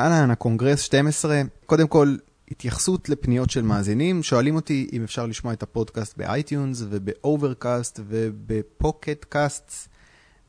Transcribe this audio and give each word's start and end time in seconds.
אהלן, 0.00 0.30
הקונגרס 0.30 0.80
12. 0.80 1.42
קודם 1.66 1.88
כל, 1.88 2.16
התייחסות 2.50 3.08
לפניות 3.08 3.50
של 3.50 3.62
מאזינים. 3.62 4.22
שואלים 4.22 4.56
אותי 4.56 4.88
אם 4.92 5.04
אפשר 5.04 5.26
לשמוע 5.26 5.52
את 5.52 5.62
הפודקאסט 5.62 6.16
ב 6.16 6.25
iTunes 6.25 6.82
וב 6.88 7.10
Overcast 7.10 8.00
וב 8.08 8.37
Pocket 8.37 9.24
Casts 9.24 9.88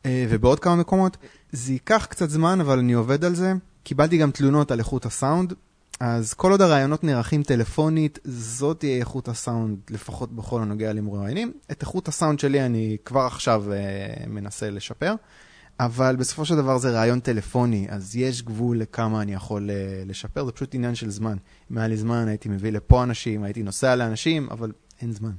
אה, 0.06 0.26
ובעוד 0.30 0.60
כמה 0.60 0.76
מקומות. 0.76 1.18
זה 1.52 1.72
ייקח 1.72 2.08
קצת 2.10 2.30
זמן, 2.30 2.62
אבל 2.62 2.80
אני 2.80 2.94
עובד 2.94 3.26
על 3.26 3.36
זה. 3.36 3.54
קיבלתי 3.84 4.18
גם 4.18 4.32
תלונות 4.32 4.72
על 4.72 4.80
איכות 4.80 5.06
הסאונד. 5.06 5.54
אז 6.00 6.34
כל 6.34 6.52
עוד 6.52 6.62
הראיונות 6.62 7.04
נערכים 7.04 7.44
טלפונית, 7.44 8.20
זאת 8.24 8.80
תהיה 8.80 8.98
איכות 8.98 9.28
הסאונד, 9.28 9.78
לפחות 9.90 10.32
בכל 10.36 10.62
הנוגע 10.62 10.94
למרואיינים. 10.94 11.52
את 11.72 11.82
איכות 11.82 12.08
הסאונד 12.08 12.40
שלי 12.40 12.66
אני 12.66 12.98
כבר 13.06 13.22
עכשיו 13.22 13.64
uh, 13.68 14.30
מנסה 14.30 14.70
לשפר, 14.70 15.14
אבל 15.80 16.16
בסופו 16.16 16.46
של 16.46 16.56
דבר 16.56 16.78
זה 16.78 16.92
רעיון 16.92 17.20
טלפוני, 17.20 17.88
אז 17.90 18.16
יש 18.16 18.42
גבול 18.42 18.80
לכמה 18.80 19.22
אני 19.22 19.34
יכול 19.34 19.70
uh, 19.70 20.10
לשפר, 20.10 20.46
זה 20.46 20.52
פשוט 20.52 20.76
עניין 20.76 20.96
של 20.96 21.10
זמן. 21.10 21.38
אם 21.72 21.78
היה 21.78 21.88
לי 21.88 21.98
זמן 21.98 22.28
הייתי 22.28 22.50
מביא 22.50 22.72
לפה 22.72 23.04
אנשים, 23.04 23.44
הייתי 23.44 23.64
נוסע 23.64 23.96
לאנשים, 23.96 24.48
אבל 24.52 24.72
אין 25.02 25.12
זמן. 25.12 25.32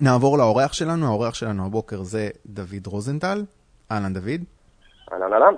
נעבור 0.00 0.38
לאורח 0.38 0.72
שלנו, 0.72 1.06
האורח 1.06 1.34
שלנו 1.34 1.66
הבוקר 1.66 2.02
זה 2.02 2.30
דוד 2.46 2.86
רוזנטל. 2.86 3.44
אהלן 3.90 4.14
דוד. 4.14 4.40
אהלן 5.12 5.32
אהלן. 5.32 5.54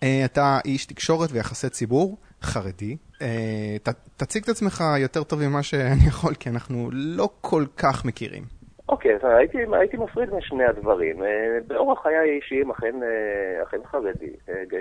Uh, 0.00 0.04
אתה 0.24 0.58
איש 0.64 0.86
תקשורת 0.86 1.32
ויחסי 1.32 1.68
ציבור, 1.68 2.18
חרדי. 2.42 2.96
אה, 3.22 3.76
ת, 3.82 3.88
תציג 4.16 4.42
את 4.42 4.48
עצמך 4.48 4.84
יותר 4.98 5.22
טוב 5.22 5.48
ממה 5.48 5.62
שאני 5.62 6.06
יכול, 6.06 6.34
כי 6.34 6.50
אנחנו 6.50 6.90
לא 6.92 7.28
כל 7.40 7.64
כך 7.76 8.04
מכירים. 8.04 8.44
אוקיי, 8.88 9.16
okay, 9.16 9.26
הייתי, 9.26 9.58
הייתי 9.72 9.96
מפריד 9.96 10.30
בין 10.30 10.40
שני 10.40 10.64
הדברים. 10.64 11.22
אה, 11.22 11.58
באורח 11.66 12.02
חיי 12.02 12.16
האישיים 12.16 12.70
אכן, 12.70 12.94
אה, 13.02 13.62
אכן 13.62 13.78
חרדי, 13.90 14.32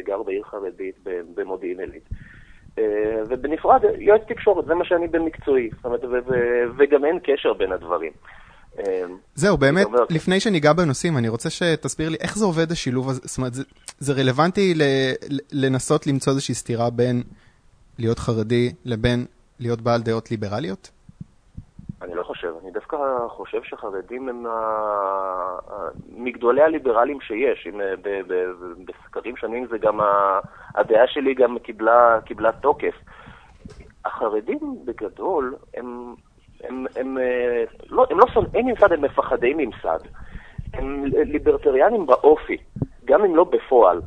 גר 0.06 0.24
בעיר 0.24 0.44
חרדית 0.44 0.96
במודיעין 1.36 1.80
עילית. 1.80 2.10
ובנפרד, 3.30 3.82
יועץ 3.98 4.22
תקשורת, 4.28 4.66
זה 4.66 4.74
מה 4.74 4.86
שאני 4.86 5.08
במקצועי. 5.08 5.70
זאת 5.76 5.86
אומרת, 5.86 6.02
וגם 6.78 7.06
אין 7.06 7.20
קשר 7.24 7.54
בין 7.54 7.72
הדברים. 7.72 8.12
זהו, 9.36 9.58
באמת, 9.58 9.88
לפני 10.10 10.40
שניגע 10.40 10.74
בנושאים, 10.74 11.18
אני 11.18 11.30
רוצה 11.30 11.50
שתסביר 11.50 12.10
לי 12.10 12.18
איך 12.22 12.38
זה 12.38 12.46
עובד 12.46 12.72
השילוב 12.72 13.10
הזה, 13.10 13.22
זאת 13.24 13.38
אומרת, 13.38 13.54
זה, 13.54 13.64
זה 14.00 14.14
רלוונטי 14.14 14.74
לנסות 15.52 16.08
למצוא 16.08 16.34
איזושהי 16.34 16.56
סתירה 16.56 16.90
בין 16.90 17.24
להיות 18.00 18.20
חרדי 18.20 18.74
לבין 18.86 19.26
להיות 19.60 19.82
בעל 19.82 20.02
דעות 20.02 20.32
ליברליות? 20.32 20.92
אני 22.04 22.16
לא 22.16 22.24
חושב. 22.24 22.54
אני 22.64 22.72
דווקא 22.72 22.98
חושב 23.28 23.64
שחרדים 23.64 24.30
הם 24.30 24.46
מגדולי 26.16 26.62
הליברלים 26.62 27.22
שיש. 27.22 27.68
אם 27.68 27.82
אה, 27.82 27.94
בסקרים 28.86 29.38
שונים 29.38 29.68
זה 29.68 29.78
גם, 29.78 30.00
הדעה 30.76 31.08
שלי 31.08 31.34
גם 31.34 31.60
קיבלה, 31.60 32.20
קיבלה 32.26 32.52
תוקף. 32.52 32.96
החרדים 34.06 34.60
בגדול 34.86 35.56
הם, 35.74 36.16
הם, 36.64 36.86
הם, 36.96 37.18
אה, 37.18 37.64
לא, 37.90 38.06
הם 38.10 38.20
לא 38.20 38.26
שונאים 38.34 38.66
ממסד, 38.66 38.94
הם 38.94 39.02
מפחדי 39.02 39.54
ממסד. 39.58 40.00
הם 40.74 41.06
ליברטריאנים 41.06 42.06
באופי, 42.06 42.58
גם 43.06 43.26
אם 43.26 43.36
לא 43.36 43.44
בפועל. 43.44 44.02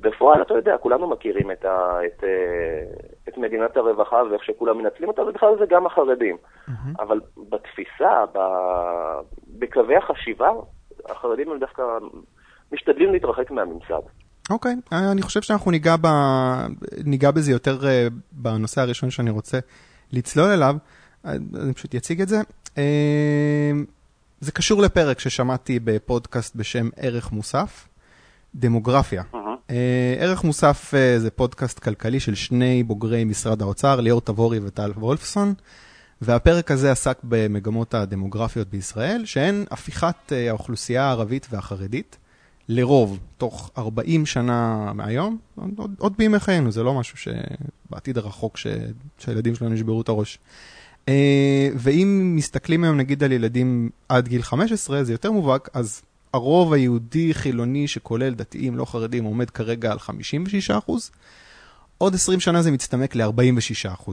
בפועל, 0.00 0.42
אתה 0.42 0.54
יודע, 0.54 0.78
כולנו 0.78 1.06
מכירים 1.06 1.50
את, 1.50 1.64
ה, 1.64 1.98
את, 2.06 2.24
אה, 2.24 2.84
את 3.32 3.38
מדינת 3.38 3.76
הרווחה 3.76 4.16
ואיך 4.30 4.44
שכולם 4.44 4.78
מנצלים 4.78 5.08
אותה, 5.08 5.22
ובכלל 5.22 5.54
זה 5.58 5.64
גם 5.70 5.86
החרדים. 5.86 6.36
Mm-hmm. 6.36 6.72
אבל 7.02 7.20
בתפיסה, 7.48 8.24
ב, 8.34 8.38
בקווי 9.58 9.96
החשיבה, 9.96 10.48
החרדים 11.10 11.50
הם 11.50 11.58
דווקא 11.58 11.82
משתדלים 12.72 13.12
להתרחק 13.12 13.50
מהממסד. 13.50 14.02
אוקיי, 14.50 14.72
okay. 14.72 14.94
אני 15.12 15.22
חושב 15.22 15.42
שאנחנו 15.42 15.70
ניגע, 15.70 15.96
ב... 16.00 16.06
ניגע 17.04 17.30
בזה 17.30 17.52
יותר 17.52 17.78
uh, 17.80 17.84
בנושא 18.32 18.80
הראשון 18.80 19.10
שאני 19.10 19.30
רוצה 19.30 19.58
לצלול 20.12 20.50
אליו. 20.50 20.74
אני 21.24 21.74
פשוט 21.74 21.94
אציג 21.94 22.20
את 22.20 22.28
זה. 22.28 22.40
Uh, 22.64 22.78
זה 24.40 24.52
קשור 24.52 24.82
לפרק 24.82 25.20
ששמעתי 25.20 25.78
בפודקאסט 25.84 26.56
בשם 26.56 26.88
ערך 26.96 27.32
מוסף, 27.32 27.88
דמוגרפיה. 28.54 29.22
Mm-hmm. 29.22 29.36
אה, 29.70 30.14
ערך 30.18 30.44
מוסף 30.44 30.94
אה, 30.94 31.18
זה 31.18 31.30
פודקאסט 31.30 31.78
כלכלי 31.78 32.20
של 32.20 32.34
שני 32.34 32.82
בוגרי 32.82 33.24
משרד 33.24 33.62
האוצר, 33.62 34.00
ליאור 34.00 34.20
תבורי 34.20 34.58
וטל 34.62 34.92
וולפסון, 34.96 35.54
והפרק 36.22 36.70
הזה 36.70 36.92
עסק 36.92 37.18
במגמות 37.22 37.94
הדמוגרפיות 37.94 38.68
בישראל, 38.68 39.22
שהן 39.24 39.64
הפיכת 39.70 40.32
אה, 40.32 40.48
האוכלוסייה 40.48 41.04
הערבית 41.04 41.46
והחרדית 41.50 42.16
לרוב, 42.68 43.18
תוך 43.38 43.70
40 43.78 44.26
שנה 44.26 44.92
מהיום, 44.94 45.38
עוד, 45.76 45.90
עוד 45.98 46.14
בימי 46.18 46.38
חיינו, 46.38 46.72
זה 46.72 46.82
לא 46.82 46.94
משהו 46.94 47.16
שבעתיד 47.18 48.18
הרחוק 48.18 48.56
ש... 48.56 48.66
שהילדים 49.18 49.54
שלנו 49.54 49.74
ישברו 49.74 50.00
את 50.00 50.08
הראש. 50.08 50.38
ואם 51.76 52.32
מסתכלים 52.36 52.84
היום 52.84 52.96
נגיד 52.96 53.24
על 53.24 53.32
ילדים 53.32 53.90
עד 54.08 54.28
גיל 54.28 54.42
15, 54.42 55.04
זה 55.04 55.12
יותר 55.12 55.32
מובהק, 55.32 55.68
אז 55.74 56.02
הרוב 56.32 56.72
היהודי 56.72 57.34
חילוני 57.34 57.88
שכולל 57.88 58.34
דתיים 58.34 58.76
לא 58.76 58.84
חרדים 58.84 59.24
עומד 59.24 59.50
כרגע 59.50 59.92
על 59.92 59.98
56%, 60.88 60.92
עוד 61.98 62.14
20 62.14 62.40
שנה 62.40 62.62
זה 62.62 62.70
מצטמק 62.70 63.14
ל-46%. 63.16 64.10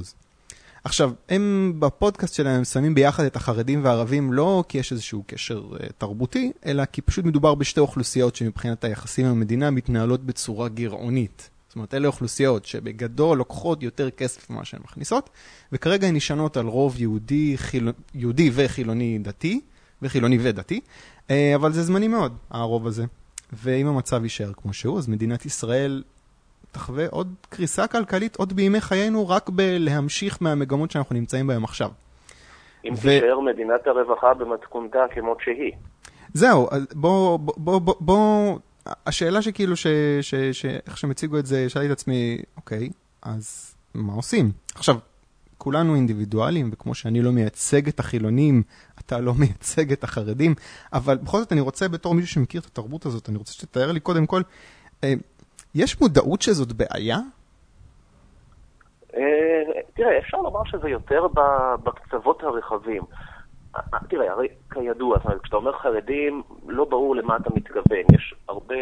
עכשיו, 0.84 1.12
הם 1.30 1.74
בפודקאסט 1.80 2.34
שלהם 2.34 2.64
שמים 2.64 2.94
ביחד 2.96 3.24
את 3.24 3.36
החרדים 3.36 3.84
והערבים 3.84 4.34
לא 4.34 4.64
כי 4.68 4.78
יש 4.78 4.92
איזשהו 4.92 5.24
קשר 5.28 5.64
uh, 5.74 5.94
תרבותי, 5.98 6.52
אלא 6.66 6.86
כי 6.86 7.02
פשוט 7.02 7.26
מדובר 7.26 7.56
בשתי 7.56 7.80
אוכלוסיות 7.80 8.36
שמבחינת 8.36 8.84
היחסים 8.84 9.26
עם 9.26 9.32
המדינה 9.32 9.72
מתנהלות 9.72 10.24
בצורה 10.24 10.70
גירעונית. 10.70 11.50
זאת 11.68 11.76
אומרת, 11.76 11.94
אלה 11.94 12.08
אוכלוסיות 12.08 12.66
שבגדול 12.66 13.38
לוקחות 13.38 13.84
יותר 13.84 14.10
כסף 14.10 14.50
ממה 14.50 14.66
שהן 14.66 14.80
מכניסות, 14.84 15.30
וכרגע 15.72 16.08
הן 16.08 16.16
נשענות 16.16 16.58
על 16.58 16.66
רוב 16.66 17.02
יהודי, 17.02 17.58
חיל... 17.58 17.92
יהודי 18.16 18.52
וחילוני 18.54 19.20
דתי, 19.20 19.62
וחילוני 20.02 20.38
ודתי, 20.42 20.80
אה, 21.32 21.52
אבל 21.56 21.72
זה 21.72 21.84
זמני 21.84 22.08
מאוד, 22.08 22.38
הרוב 22.50 22.88
הזה. 22.88 23.06
ואם 23.54 23.88
המצב 23.88 24.24
יישאר 24.24 24.52
כמו 24.54 24.74
שהוא, 24.74 24.98
אז 24.98 25.08
מדינת 25.08 25.46
ישראל 25.46 26.04
תחווה 26.72 27.06
עוד 27.12 27.34
קריסה 27.50 27.88
כלכלית 27.88 28.36
עוד 28.36 28.54
בימי 28.54 28.82
חיינו, 28.82 29.30
רק 29.30 29.50
בלהמשיך 29.50 30.38
מהמגמות 30.42 30.92
שאנחנו 30.92 31.16
נמצאים 31.16 31.48
בהן 31.48 31.64
עכשיו. 31.64 31.90
אם 32.86 32.94
ו... 32.94 32.96
תישאר 32.96 33.40
מדינת 33.40 33.88
הרווחה 33.88 34.34
במתכונתה 34.34 35.06
כמות 35.12 35.38
שהיא. 35.42 35.72
זהו, 36.34 36.68
בוא, 36.94 37.40
בוא, 37.40 37.54
בוא, 37.58 37.80
בוא, 37.80 37.96
בוא, 38.00 38.58
השאלה 39.06 39.42
שכאילו, 39.42 39.76
ש, 39.76 39.88
ש, 40.22 40.36
ש, 40.36 40.66
איך 40.66 40.98
שהם 40.98 41.12
הציגו 41.12 41.40
את 41.40 41.46
זה, 41.46 41.70
שאלתי 41.70 41.88
את 41.88 41.92
עצמי, 41.92 42.38
אוקיי, 42.58 42.90
אז 43.22 43.76
מה 43.94 44.14
עושים? 44.14 44.52
עכשיו, 44.76 44.96
כולנו 45.68 45.96
אינדיבידואלים, 45.96 46.70
וכמו 46.74 46.96
שאני 46.96 47.22
לא 47.22 47.32
מייצג 47.32 47.88
את 47.88 48.00
החילונים, 48.00 48.64
אתה 49.00 49.20
לא 49.20 49.34
מייצג 49.40 49.92
את 49.92 50.04
החרדים, 50.04 50.56
אבל 50.94 51.18
בכל 51.18 51.38
זאת 51.38 51.52
אני 51.52 51.62
רוצה, 51.62 51.88
בתור 51.88 52.14
מישהו 52.14 52.30
שמכיר 52.30 52.62
את 52.62 52.66
התרבות 52.66 53.06
הזאת, 53.06 53.30
אני 53.30 53.38
רוצה 53.38 53.54
שתתאר 53.54 53.92
לי 53.92 54.00
קודם 54.00 54.26
כל, 54.26 54.42
אה, 55.04 55.14
יש 55.76 56.02
מודעות 56.02 56.42
שזאת 56.42 56.74
בעיה? 56.74 57.18
אה, 59.16 59.22
תראה, 59.94 60.18
אפשר 60.20 60.38
לומר 60.38 60.64
שזה 60.66 60.90
יותר 60.90 61.28
בקצוות 61.84 62.44
הרחבים. 62.44 63.04
תראה, 64.10 64.32
הרי 64.32 64.48
כידוע, 64.74 65.18
זאת 65.18 65.26
אומרת, 65.26 65.42
כשאתה 65.42 65.56
אומר 65.56 65.72
חרדים, 65.72 66.44
לא 66.68 66.86
ברור 66.86 67.16
למה 67.16 67.38
אתה 67.38 67.50
מתכוון. 67.56 68.06
יש 68.14 68.34
הרבה, 68.50 68.76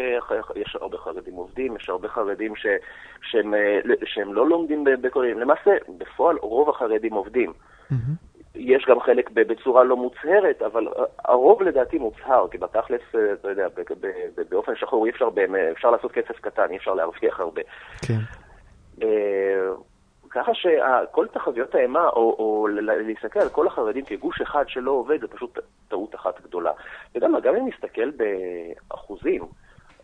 יש 0.56 0.76
הרבה 0.80 0.98
חרדים 0.98 1.34
עובדים, 1.34 1.76
יש 1.76 1.88
הרבה 1.88 2.08
חרדים 2.08 2.56
ש, 2.56 2.66
שהם, 3.22 3.54
שהם 4.04 4.34
לא 4.34 4.48
לומדים 4.48 4.84
בכוללים. 5.00 5.38
למעשה, 5.38 5.70
בפועל 5.98 6.36
רוב 6.36 6.70
החרדים 6.70 7.12
עובדים. 7.12 7.52
Mm-hmm. 7.92 7.94
יש 8.54 8.84
גם 8.88 9.00
חלק 9.00 9.30
בצורה 9.30 9.84
לא 9.84 9.96
מוצהרת, 9.96 10.62
אבל 10.62 10.88
הרוב 11.24 11.62
לדעתי 11.62 11.98
מוצהר, 11.98 12.48
כי 12.50 12.58
בתכלס, 12.58 13.00
אתה 13.32 13.48
יודע, 13.48 13.66
באופן 14.48 14.76
שחור 14.76 15.06
אי 15.06 15.10
אפשר, 15.10 15.28
אפשר 15.72 15.90
לעשות 15.90 16.12
כסף 16.12 16.40
קטן, 16.40 16.70
אי 16.70 16.76
אפשר 16.76 16.94
להרוויח 16.94 17.40
הרבה. 17.40 17.62
כן. 18.06 18.18
ככה 20.36 20.52
שכל 20.54 21.26
תחזיות 21.26 21.74
האימה, 21.74 22.08
או, 22.08 22.36
או 22.38 22.68
להסתכל 23.06 23.40
על 23.40 23.48
כל 23.48 23.66
החרדים 23.66 24.04
כגוש 24.04 24.40
אחד 24.40 24.64
שלא 24.68 24.90
עובד, 24.90 25.20
זה 25.20 25.28
פשוט 25.28 25.58
טעות 25.88 26.14
אחת 26.14 26.40
גדולה. 26.40 26.70
אתה 26.70 27.18
יודע 27.18 27.28
מה, 27.28 27.40
גם 27.40 27.56
אם 27.56 27.68
נסתכל 27.68 28.10
באחוזים, 28.10 29.42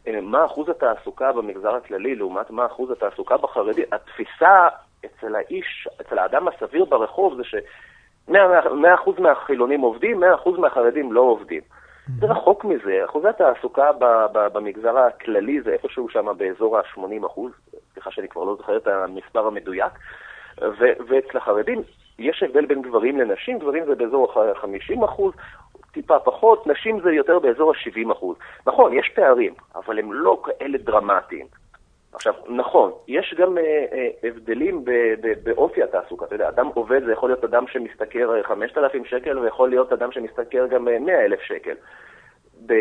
אה, 0.07 0.21
מה 0.21 0.45
אחוז 0.45 0.69
התעסוקה 0.69 1.33
במגזר 1.33 1.75
הכללי 1.75 2.15
לעומת 2.15 2.51
מה 2.51 2.67
אחוז 2.67 2.91
התעסוקה 2.91 3.37
בחרדי, 3.37 3.83
התפיסה 3.93 4.69
אצל 5.05 5.35
האיש, 5.35 5.89
אצל 6.01 6.19
האדם 6.19 6.49
הסביר 6.49 6.85
ברחוב 6.85 7.37
זה 7.37 7.45
ש-100% 7.45 8.35
מהחילונים 9.19 9.81
עובדים, 9.81 10.23
100% 10.23 10.49
מהחרדים 10.59 11.13
לא 11.13 11.21
עובדים. 11.21 11.63
זה 12.07 12.27
רחוק 12.27 12.65
מזה, 12.65 13.05
אחוזי 13.05 13.29
התעסוקה 13.29 13.91
במגזר 14.33 14.99
הכללי 14.99 15.61
זה 15.61 15.71
איפשהו 15.71 16.09
שם 16.09 16.27
באזור 16.37 16.79
ה-80 16.79 17.27
אחוז, 17.27 17.53
סליחה 17.93 18.11
שאני 18.11 18.29
כבר 18.29 18.45
לא 18.45 18.55
זוכר 18.57 18.77
את 18.77 18.87
המספר 18.87 19.47
המדויק, 19.47 19.93
ואצל 20.79 21.39
החרדים 21.39 21.83
יש 22.19 22.43
הבדל 22.43 22.67
בין 22.67 22.83
גברים 22.83 23.19
לנשים, 23.19 23.59
גברים 23.59 23.85
זה 23.85 23.95
באזור 23.95 24.33
ה-50 24.41 25.05
אחוז, 25.05 25.35
טיפה 25.93 26.19
פחות, 26.19 26.67
נשים 26.67 27.01
זה 27.01 27.13
יותר 27.13 27.39
באזור 27.39 27.71
ה-70 27.71 28.13
אחוז. 28.13 28.37
נכון, 28.67 28.93
יש 28.93 29.13
פערים, 29.15 29.55
אבל 29.75 29.99
הם 29.99 30.13
לא 30.13 30.43
כאלה 30.45 30.79
דרמטיים. 30.79 31.47
עכשיו, 32.15 32.35
נכון, 32.49 32.93
יש 33.09 33.35
גם 33.39 33.59
אה, 33.59 33.63
אה, 33.93 34.09
הבדלים 34.29 34.85
ב- 34.85 34.91
ב- 35.21 35.35
באופי 35.45 35.83
התעסוקה. 35.83 36.25
אתה 36.27 36.35
יודע, 36.35 36.49
אדם 36.49 36.67
עובד 36.75 37.05
זה 37.05 37.13
יכול 37.13 37.29
להיות 37.31 37.45
אדם 37.45 37.67
שמשתכר 37.67 38.37
אה, 38.37 38.43
5,000 38.43 39.05
שקל, 39.05 39.39
ויכול 39.39 39.69
להיות 39.71 39.93
אדם 39.93 40.13
שמשתכר 40.13 40.67
גם 40.67 40.89
אה, 40.89 40.99
100,000 40.99 41.41
שקל. 41.43 41.75
ב- 42.67 42.75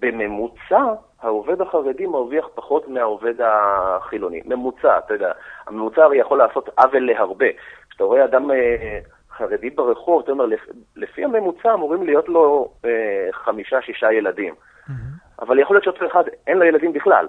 בממוצע, 0.00 0.84
העובד 1.22 1.60
החרדי 1.60 2.06
מרוויח 2.06 2.48
פחות 2.54 2.88
מהעובד 2.88 3.34
החילוני. 3.40 4.40
ממוצע, 4.44 4.98
אתה 4.98 5.14
יודע, 5.14 5.32
הממוצע 5.66 6.04
הרי 6.04 6.18
יכול 6.18 6.38
לעשות 6.38 6.68
עוול 6.78 7.06
להרבה. 7.06 7.46
כשאתה 7.90 8.04
רואה 8.04 8.24
אדם 8.24 8.50
אה, 8.50 8.98
חרדי 9.30 9.70
ברחוב, 9.70 10.22
אתה 10.22 10.32
אומר, 10.32 10.46
לפ- 10.46 10.68
לפי 10.96 11.24
הממוצע 11.24 11.74
אמורים 11.74 12.02
להיות 12.02 12.28
לו 12.28 12.68
אה, 12.84 12.90
חמישה, 13.32 13.82
שישה 13.82 14.12
ילדים. 14.12 14.54
אבל 15.40 15.58
יכול 15.58 15.76
להיות 15.76 15.84
שאותו 15.84 16.06
אחד 16.06 16.24
אין 16.46 16.58
לו 16.58 16.64
ילדים 16.64 16.92
בכלל, 16.92 17.26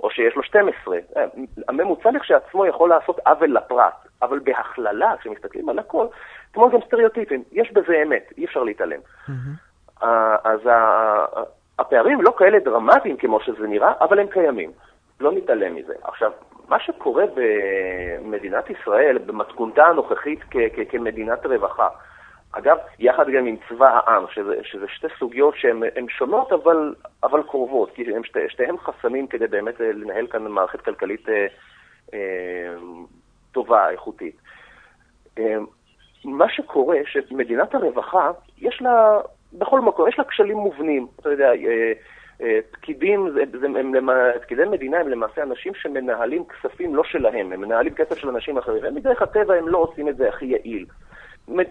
או 0.00 0.10
שיש 0.10 0.36
לו 0.36 0.42
12. 0.42 0.98
אה, 1.16 1.24
הממוצע 1.68 2.10
לכשעצמו 2.10 2.66
יכול 2.66 2.88
לעשות 2.88 3.18
עוול 3.26 3.56
לפרט, 3.56 3.94
אבל 4.22 4.38
בהכללה, 4.38 5.14
כשמסתכלים 5.20 5.68
על 5.68 5.78
הכל, 5.78 6.06
כמו 6.52 6.70
גם 6.70 6.78
סטריאוטיפים, 6.86 7.42
יש 7.52 7.72
בזה 7.72 8.02
אמת, 8.02 8.32
אי 8.38 8.44
אפשר 8.44 8.62
להתעלם. 8.62 9.00
אה, 10.02 10.36
אז 10.44 10.60
הפערים 11.78 12.22
לא 12.22 12.32
כאלה 12.38 12.58
דרמטיים 12.58 13.16
כמו 13.16 13.40
שזה 13.40 13.66
נראה, 13.66 13.92
אבל 14.00 14.18
הם 14.18 14.26
קיימים. 14.26 14.70
לא 15.20 15.32
נתעלם 15.32 15.74
מזה. 15.74 15.94
עכשיו, 16.02 16.32
מה 16.68 16.80
שקורה 16.80 17.24
במדינת 17.34 18.70
ישראל, 18.70 19.18
במתכונתה 19.18 19.86
הנוכחית 19.86 20.40
כ- 20.50 20.56
כ- 20.74 20.90
כמדינת 20.90 21.46
רווחה, 21.46 21.88
אגב, 22.58 22.76
יחד 22.98 23.30
גם 23.30 23.46
עם 23.46 23.56
צבא 23.68 23.86
העם, 23.88 24.24
שזה, 24.34 24.54
שזה 24.62 24.86
שתי 24.88 25.06
סוגיות 25.18 25.54
שהן 25.56 25.82
הן 25.96 26.06
שונות 26.08 26.52
אבל, 26.52 26.94
אבל 27.22 27.42
קרובות, 27.42 27.90
כי 27.94 28.14
הן 28.14 28.24
שתי, 28.24 28.40
שתיהן 28.48 28.76
חסמים 28.76 29.26
כדי 29.26 29.46
באמת 29.46 29.80
אה, 29.80 29.92
לנהל 29.92 30.26
כאן 30.26 30.42
מערכת 30.46 30.80
כלכלית 30.80 31.28
אה, 31.28 31.46
אה, 32.14 32.18
טובה, 33.52 33.90
איכותית. 33.90 34.36
אה, 35.38 35.56
מה 36.24 36.48
שקורה, 36.48 36.96
שמדינת 37.06 37.74
הרווחה, 37.74 38.30
יש 38.58 38.82
לה, 38.82 39.20
בכל 39.52 39.80
מקום, 39.80 40.08
יש 40.08 40.18
לה 40.18 40.24
כשלים 40.24 40.56
מובנים. 40.56 41.06
אתה 41.20 41.30
יודע, 41.30 41.50
אה, 41.52 41.92
אה, 42.42 42.58
פקידים, 42.70 43.30
זה, 43.30 43.66
הם, 43.66 43.94
למע- 43.94 44.38
פקידי 44.42 44.64
מדינה 44.64 44.98
הם 45.00 45.08
למעשה 45.08 45.42
אנשים 45.42 45.74
שמנהלים 45.74 46.44
כספים 46.44 46.94
לא 46.94 47.04
שלהם, 47.04 47.52
הם 47.52 47.60
מנהלים 47.60 47.94
כסף 47.94 48.18
של 48.18 48.28
אנשים 48.28 48.58
אחרים, 48.58 48.82
ומדרך 48.84 49.22
הטבע 49.22 49.54
הם 49.54 49.68
לא 49.68 49.78
עושים 49.78 50.08
את 50.08 50.16
זה 50.16 50.28
הכי 50.28 50.46
יעיל. 50.46 50.86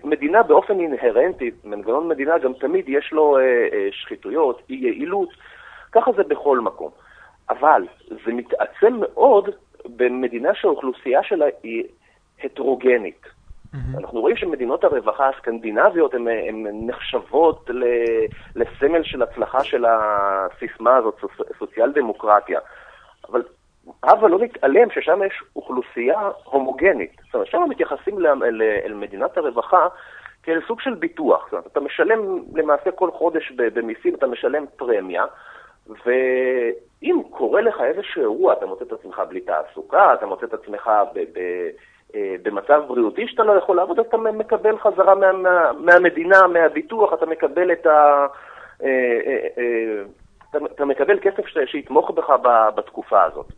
מדינה 0.03 0.43
באופן 0.43 0.79
אינהרנטי, 0.79 1.51
מנגנון 1.63 2.07
מדינה 2.07 2.37
גם 2.37 2.53
תמיד 2.53 2.89
יש 2.89 3.09
לו 3.11 3.37
אה, 3.37 3.41
אה, 3.43 3.87
שחיתויות, 3.91 4.61
אי 4.69 4.75
יעילות, 4.75 5.29
ככה 5.91 6.11
זה 6.11 6.23
בכל 6.23 6.59
מקום. 6.59 6.91
אבל 7.49 7.81
זה 8.09 8.33
מתעצם 8.33 8.99
מאוד 8.99 9.49
במדינה 9.85 10.49
שהאוכלוסייה 10.53 11.23
שלה 11.23 11.45
היא 11.63 11.83
הטרוגנית. 12.43 13.25
אנחנו 13.97 14.21
רואים 14.21 14.37
שמדינות 14.37 14.83
הרווחה 14.83 15.29
הסקנדינביות 15.29 16.13
הן 16.13 16.27
נחשבות 16.87 17.69
ל- 17.69 17.83
לסמל 18.55 19.03
של 19.03 19.21
הצלחה 19.21 19.63
של 19.63 19.85
הסיסמה 19.85 20.95
הזאת, 20.95 21.23
סוציאל 21.59 21.91
דמוקרטיה. 21.91 22.59
אבל 23.29 23.43
הבה 24.03 24.27
לא 24.27 24.39
נתעלם 24.39 24.89
ששם 24.89 25.19
יש 25.23 25.43
אוכלוסייה 25.55 26.29
הומוגנית. 26.43 27.11
זאת 27.25 27.33
אומרת, 27.33 27.47
שם 27.47 27.61
מתייחסים 27.69 28.25
אל 28.85 28.93
מדינת 28.93 29.37
הרווחה 29.37 29.87
כאל 30.43 30.61
סוג 30.67 30.81
של 30.81 30.93
ביטוח. 30.93 31.43
זאת 31.43 31.53
אומרת, 31.53 31.67
אתה 31.67 31.79
משלם 31.79 32.43
למעשה 32.55 32.91
כל 32.91 33.11
חודש 33.11 33.51
במיסים, 33.51 34.15
אתה 34.15 34.27
משלם 34.27 34.65
פרמיה, 34.75 35.25
ואם 36.05 37.21
קורה 37.29 37.61
לך 37.61 37.81
איזשהו 37.81 38.21
אירוע, 38.21 38.53
אתה 38.53 38.65
מוצא 38.65 38.85
את 38.85 38.91
עצמך 38.91 39.21
בלי 39.29 39.41
תעסוקה, 39.41 40.13
אתה 40.13 40.25
מוצא 40.25 40.45
את 40.45 40.53
עצמך 40.53 40.91
ב- 41.13 41.19
ב- 41.19 41.69
אה, 42.15 42.35
במצב 42.41 42.83
בריאותי 42.87 43.27
שאתה 43.27 43.43
לא 43.43 43.53
יכול 43.53 43.75
לעבוד, 43.75 43.99
אז 43.99 44.05
אתה 44.05 44.17
מקבל 44.17 44.77
חזרה 44.77 45.15
מה, 45.15 45.31
מה, 45.31 45.71
מהמדינה, 45.79 46.47
מהביטוח, 46.47 47.13
אתה 47.13 47.25
מקבל 47.25 47.71
את 47.71 47.85
ה... 47.85 48.25
אתה, 50.49 50.57
אתה 50.75 50.85
מקבל 50.85 51.19
כסף 51.19 51.47
ש, 51.47 51.57
שיתמוך 51.65 52.11
בך 52.11 52.29
ב, 52.29 52.47
בתקופה 52.75 53.23
הזאת. 53.23 53.53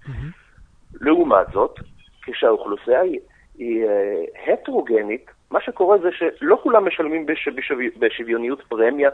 לעומת 1.02 1.48
זאת, 1.54 1.80
כשהאוכלוסייה 2.22 3.02
היא, 3.02 3.20
היא 3.58 3.86
אה, 3.86 4.54
הטרוגנית, 4.54 5.32
מה 5.52 5.62
שקורה 5.62 5.98
זה 5.98 6.10
שלא 6.12 6.60
כולם 6.64 6.88
משלמים 6.88 7.26
בש, 7.26 7.48
בשו, 7.48 7.76
בשוויוניות 8.00 8.62
פרמיה 8.62 9.10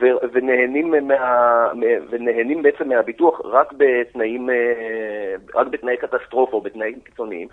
ו, 0.00 0.04
ונהנים, 0.32 1.08
מה, 1.08 1.68
ונהנים 2.10 2.62
בעצם 2.62 2.88
מהביטוח 2.88 3.40
רק 3.44 3.72
בתנאים, 3.76 4.50
אה, 4.50 5.34
רק 5.54 5.66
בתנאי 5.66 5.96
קטסטרופה 5.96 6.56
או 6.56 6.60
בתנאים 6.60 7.00
קיצוניים. 7.00 7.48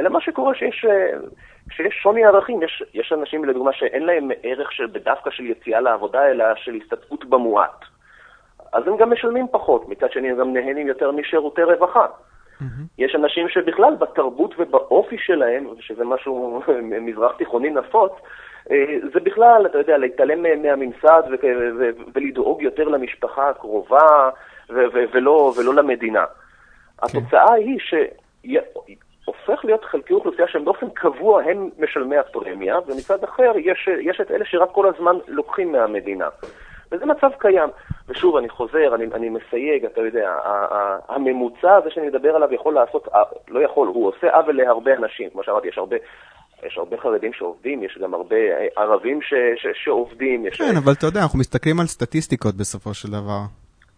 אלא 0.00 0.10
מה 0.10 0.20
שקורה 0.20 0.54
שיש, 0.54 0.84
אה, 0.84 1.18
שיש 1.70 1.94
שוני 2.02 2.24
ערכים, 2.24 2.62
יש, 2.62 2.82
יש 2.94 3.12
אנשים 3.12 3.44
לדוגמה 3.44 3.72
שאין 3.72 4.02
להם 4.02 4.30
ערך 4.42 4.72
של, 4.72 4.86
דווקא 4.86 5.30
של 5.30 5.46
יציאה 5.46 5.80
לעבודה, 5.80 6.30
אלא 6.30 6.44
של 6.56 6.74
הסתתפות 6.74 7.24
במועט. 7.24 7.84
אז 8.72 8.86
הם 8.86 8.96
גם 8.96 9.12
משלמים 9.12 9.46
פחות, 9.50 9.88
מצד 9.88 10.12
שני 10.12 10.30
הם 10.30 10.36
גם 10.38 10.52
נהנים 10.52 10.86
יותר 10.86 11.10
משירותי 11.10 11.62
רווחה. 11.62 12.06
יש 12.98 13.14
אנשים 13.14 13.48
שבכלל 13.48 13.94
בתרבות 13.94 14.54
ובאופי 14.58 15.16
שלהם, 15.18 15.66
שזה 15.80 16.04
משהו 16.04 16.62
מזרח 17.06 17.32
תיכוני 17.38 17.70
נפוץ, 17.70 18.12
אה, 18.70 18.96
זה 19.12 19.20
בכלל, 19.20 19.66
אתה 19.66 19.78
יודע, 19.78 19.98
להתעלם 19.98 20.62
מהממסד 20.62 21.22
ו- 21.30 21.46
ו- 21.78 21.90
ולדאוג 22.14 22.62
יותר 22.62 22.88
למשפחה 22.88 23.48
הקרובה 23.48 24.30
ו- 24.70 24.84
ולא, 25.12 25.52
ולא 25.56 25.74
למדינה. 25.74 26.24
התוצאה 27.02 27.54
היא 27.54 27.78
שהופך 27.80 29.64
להיות 29.64 29.84
חלקי 29.84 30.12
אוכלוסייה 30.12 30.48
שהם 30.48 30.64
באופן 30.64 30.90
קבוע 30.90 31.42
הם 31.42 31.70
משלמי 31.78 32.16
הפרמיה, 32.16 32.78
ומצד 32.86 33.24
אחר 33.24 33.52
יש, 33.56 33.88
יש 34.00 34.20
את 34.20 34.30
אלה 34.30 34.44
שרק 34.44 34.70
כל 34.72 34.88
הזמן 34.88 35.16
לוקחים 35.28 35.72
מהמדינה. 35.72 36.28
וזה 36.92 37.06
מצב 37.06 37.30
קיים. 37.38 37.68
ושוב, 38.08 38.36
אני 38.36 38.48
חוזר, 38.48 38.94
אני, 38.94 39.04
אני 39.14 39.28
מסייג, 39.28 39.84
אתה 39.84 40.00
יודע, 40.00 40.36
הממוצע 41.08 41.74
הזה 41.74 41.90
שאני 41.90 42.06
מדבר 42.06 42.36
עליו 42.36 42.54
יכול 42.54 42.74
לעשות, 42.74 43.08
לא 43.48 43.60
יכול, 43.60 43.88
הוא 43.88 44.08
עושה 44.08 44.36
עוול 44.36 44.56
להרבה 44.56 44.94
אנשים. 44.94 45.30
כמו 45.30 45.42
שאמרתי, 45.44 45.68
יש 45.68 45.78
הרבה... 45.78 45.96
יש 46.66 46.78
הרבה 46.78 46.96
חרדים 46.96 47.32
שעובדים, 47.32 47.82
יש 47.82 47.98
גם 48.02 48.14
הרבה 48.14 48.36
אה, 48.36 48.82
ערבים 48.82 49.22
ש, 49.22 49.34
ש, 49.56 49.66
שעובדים. 49.84 50.46
יש... 50.46 50.58
כן, 50.58 50.76
אבל 50.84 50.92
אתה 50.92 51.06
יודע, 51.06 51.20
אנחנו 51.22 51.38
מסתכלים 51.38 51.80
על 51.80 51.86
סטטיסטיקות 51.86 52.54
בסופו 52.54 52.94
של 52.94 53.08
דבר. 53.08 53.40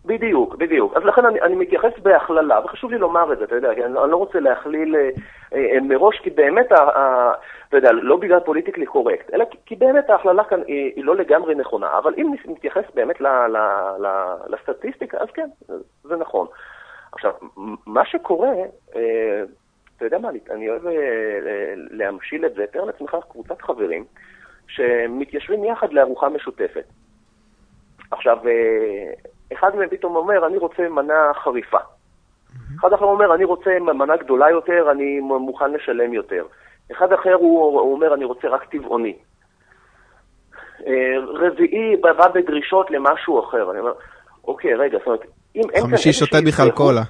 בדיוק, 0.04 0.54
בדיוק. 0.56 0.96
אז 0.96 1.02
לכן 1.02 1.26
אני, 1.26 1.40
אני 1.40 1.54
מתייחס 1.54 1.92
בהכללה, 2.02 2.60
וחשוב 2.64 2.90
לי 2.90 2.98
לומר 2.98 3.32
את 3.32 3.38
זה, 3.38 3.44
אתה 3.44 3.54
יודע, 3.54 3.74
כי 3.74 3.84
אני, 3.84 3.98
אני 3.98 4.10
לא 4.10 4.16
רוצה 4.16 4.40
להכליל 4.40 4.96
אה, 4.96 5.10
אה, 5.54 5.80
מראש, 5.80 6.20
כי 6.22 6.30
באמת, 6.30 6.72
ה, 6.72 6.76
ה, 6.76 7.32
אתה 7.68 7.76
יודע, 7.76 7.92
לא 7.92 8.16
בגלל 8.16 8.40
פוליטיקלי 8.40 8.86
קורקט, 8.86 9.34
אלא 9.34 9.44
כי, 9.44 9.58
כי 9.66 9.76
באמת 9.76 10.10
ההכללה 10.10 10.44
כאן 10.44 10.60
היא, 10.66 10.92
היא 10.96 11.04
לא 11.04 11.16
לגמרי 11.16 11.54
נכונה. 11.54 11.98
אבל 11.98 12.14
אם 12.18 12.34
נתייחס 12.48 12.84
באמת 12.94 13.20
ל, 13.20 13.26
ל, 13.26 13.56
ל, 13.98 14.34
לסטטיסטיקה, 14.48 15.18
אז 15.18 15.28
כן, 15.34 15.48
זה 16.04 16.16
נכון. 16.16 16.46
עכשיו, 17.12 17.32
מה 17.86 18.06
שקורה, 18.06 18.52
אה, 18.96 19.42
אתה 19.96 20.04
יודע 20.06 20.18
מה, 20.18 20.28
אני, 20.28 20.38
אני 20.50 20.70
אוהב 20.70 20.86
אה, 20.86 20.92
להמשיל 21.74 22.46
את 22.46 22.54
זה, 22.54 22.64
תאר 22.72 22.84
לעצמך 22.84 23.16
קבוצת 23.28 23.62
חברים 23.62 24.04
שמתיישבים 24.68 25.64
יחד 25.64 25.92
לארוחה 25.92 26.28
משותפת. 26.28 26.84
עכשיו, 28.10 28.38
אה, 28.48 29.12
אחד 29.52 29.76
מהם 29.76 29.88
פתאום 29.88 30.16
אומר, 30.16 30.46
אני 30.46 30.58
רוצה 30.58 30.88
מנה 30.88 31.32
חריפה. 31.44 31.78
אחד 32.80 32.92
אחר 32.92 33.04
אומר, 33.04 33.34
אני 33.34 33.44
רוצה 33.44 33.70
מנה 33.80 34.16
גדולה 34.16 34.50
יותר, 34.50 34.88
אני 34.90 35.20
מוכן 35.20 35.72
לשלם 35.72 36.12
יותר. 36.12 36.44
אחד 36.92 37.12
אחר 37.12 37.34
הוא, 37.34 37.80
הוא 37.80 37.92
אומר, 37.94 38.14
אני 38.14 38.24
רוצה 38.24 38.48
רק 38.48 38.64
טבעוני. 38.64 39.16
אה, 40.86 40.92
רביעי 41.26 41.96
בא 42.00 42.28
בדרישות 42.28 42.90
למשהו 42.90 43.40
אחר. 43.48 43.70
אני 43.70 43.78
אומר, 43.80 43.92
אוקיי, 44.44 44.74
רגע, 44.74 44.98
זאת 44.98 45.06
אומרת, 45.06 45.20
אם 45.56 45.60
אין 45.60 45.80
כאן 45.82 45.90
חמישי 45.90 46.12
שותה 46.12 46.36
בכלל 46.46 46.70
קולה. 46.70 47.02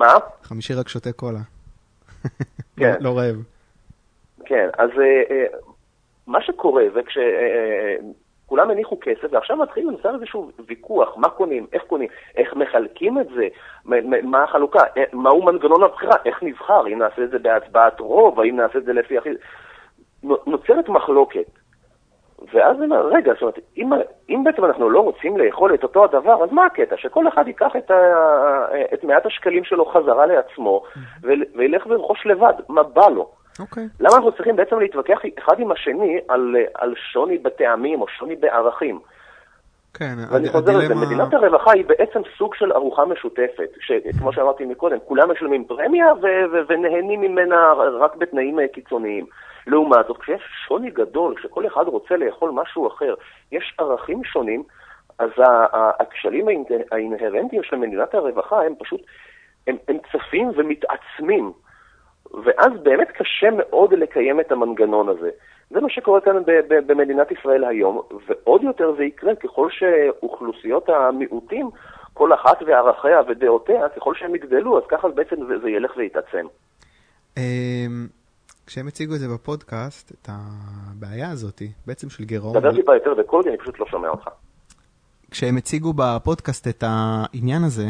מה? 0.00 0.12
חמישי 0.42 0.74
רק 0.74 0.88
שותה 0.88 1.12
קולה. 1.12 1.38
כן. 2.76 2.94
לא- 3.00 3.10
לא 3.12 3.18
רעב. 3.18 3.36
כן, 4.44 4.68
אז 4.78 4.90
אה, 4.90 5.22
אה, 5.36 5.44
מה 6.26 6.42
שקורה 6.42 6.82
זה 6.94 7.00
כשכולם 8.46 8.70
הניחו 8.70 8.98
כסף, 9.00 9.28
ועכשיו 9.30 9.56
מתחיל 9.56 9.88
לנסות 9.88 10.14
איזשהו 10.14 10.50
ויכוח, 10.66 11.16
מה 11.16 11.28
קונים, 11.28 11.66
איך 11.72 11.82
קונים, 11.82 12.08
איך 12.36 12.54
מחלקים 12.54 13.18
את 13.18 13.26
זה, 13.28 13.48
מה 14.22 14.42
החלוקה, 14.42 14.80
אה, 14.96 15.04
מהו 15.12 15.42
מנגנון 15.42 15.82
הבחירה, 15.82 16.16
איך 16.24 16.42
נבחר, 16.42 16.86
אם 16.86 16.98
נעשה 16.98 17.22
את 17.22 17.30
זה 17.30 17.38
בהצבעת 17.38 18.00
רוב, 18.00 18.40
האם 18.40 18.56
נעשה 18.56 18.78
את 18.78 18.84
זה 18.84 18.92
לפי 18.92 19.18
הכי... 19.18 19.28
נו- 20.22 20.36
נוצרת 20.46 20.88
מחלוקת. 20.88 21.46
ואז 22.52 22.76
אני 22.76 22.84
אומר, 22.84 23.06
רגע, 23.06 23.32
זאת 23.32 23.42
אומרת, 23.42 23.58
אם, 23.76 23.90
אם 24.28 24.44
בעצם 24.44 24.64
אנחנו 24.64 24.90
לא 24.90 25.00
רוצים 25.00 25.36
לאכול 25.36 25.74
את 25.74 25.82
אותו 25.82 26.04
הדבר, 26.04 26.44
אז 26.44 26.52
מה 26.52 26.66
הקטע? 26.66 26.96
שכל 26.96 27.28
אחד 27.28 27.48
ייקח 27.48 27.76
את, 27.76 27.90
ה, 27.90 27.96
את 28.94 29.04
מעט 29.04 29.26
השקלים 29.26 29.64
שלו 29.64 29.84
חזרה 29.84 30.26
לעצמו, 30.26 30.82
ול- 31.22 31.44
וילך 31.54 31.86
וירכוש 31.86 32.26
לבד, 32.26 32.52
מה 32.68 32.82
בא 32.82 33.08
לו. 33.08 33.30
אוקיי. 33.60 33.88
למה 34.00 34.16
אנחנו 34.16 34.32
צריכים 34.32 34.56
בעצם 34.56 34.78
להתווכח 34.78 35.18
אחד 35.38 35.60
עם 35.60 35.72
השני 35.72 36.18
על, 36.28 36.56
על 36.74 36.94
שוני 37.12 37.38
בטעמים 37.38 38.00
או 38.00 38.08
שוני 38.08 38.36
בערכים? 38.36 39.00
כן, 39.94 40.14
ואני 40.30 40.48
חוזר 40.48 40.78
לזה, 40.78 40.94
מדינת 40.94 41.34
הרווחה 41.34 41.72
היא 41.72 41.84
בעצם 41.86 42.20
סוג 42.38 42.54
של 42.54 42.72
ארוחה 42.72 43.04
משותפת, 43.04 43.70
שכמו 43.80 44.32
שאמרתי 44.32 44.64
מקודם, 44.64 44.96
כולם 45.04 45.30
משלמים 45.30 45.64
פרמיה 45.64 46.06
ונהנים 46.68 47.20
ממנה 47.20 47.72
רק 48.00 48.16
בתנאים 48.16 48.58
קיצוניים. 48.72 49.26
לעומת 49.66 50.06
זאת, 50.08 50.16
כשיש 50.18 50.42
שוני 50.68 50.90
גדול, 50.90 51.34
כשכל 51.36 51.66
אחד 51.66 51.82
רוצה 51.86 52.16
לאכול 52.16 52.50
משהו 52.50 52.88
אחר, 52.88 53.14
יש 53.52 53.74
ערכים 53.78 54.24
שונים, 54.24 54.62
אז 55.18 55.30
הכשלים 56.00 56.46
האינהרנטיים 56.92 57.62
של 57.62 57.76
מדינת 57.76 58.14
הרווחה 58.14 58.62
הם 58.62 58.72
פשוט, 58.78 59.00
הם, 59.66 59.76
הם 59.88 59.96
צפים 60.12 60.50
ומתעצמים. 60.56 61.52
ואז 62.44 62.72
באמת 62.82 63.08
קשה 63.10 63.50
מאוד 63.50 63.92
לקיים 63.94 64.40
את 64.40 64.52
המנגנון 64.52 65.08
הזה. 65.08 65.30
זה 65.70 65.80
מה 65.80 65.90
שקורה 65.90 66.20
כאן 66.20 66.42
במדינת 66.68 67.30
ישראל 67.30 67.64
היום, 67.64 68.00
ועוד 68.28 68.62
יותר 68.62 68.94
זה 68.96 69.04
יקרה 69.04 69.34
ככל 69.34 69.68
שאוכלוסיות 69.70 70.88
המיעוטים, 70.88 71.70
כל 72.14 72.34
אחת 72.34 72.62
וערכיה 72.66 73.20
ודעותיה, 73.28 73.88
ככל 73.96 74.14
שהם 74.14 74.34
יגדלו, 74.34 74.78
אז 74.78 74.84
ככה 74.88 75.08
בעצם 75.08 75.36
זה 75.62 75.70
ילך 75.70 75.96
ויתעצם. 75.96 76.46
אמ, 77.36 78.06
כשהם 78.66 78.86
הציגו 78.86 79.14
את 79.14 79.18
זה 79.18 79.28
בפודקאסט, 79.34 80.12
את 80.12 80.28
הבעיה 80.28 81.30
הזאת, 81.30 81.62
בעצם 81.86 82.10
של 82.10 82.24
גירעון... 82.24 82.60
דבר 82.60 82.74
טיפה 82.74 82.94
יותר 82.94 83.14
בקול, 83.14 83.42
אני 83.48 83.58
פשוט 83.58 83.80
לא 83.80 83.86
שומע 83.86 84.08
אותך. 84.08 84.28
כשהם 85.30 85.56
הציגו 85.56 85.92
בפודקאסט 85.96 86.68
את 86.68 86.84
העניין 86.86 87.64
הזה, 87.64 87.86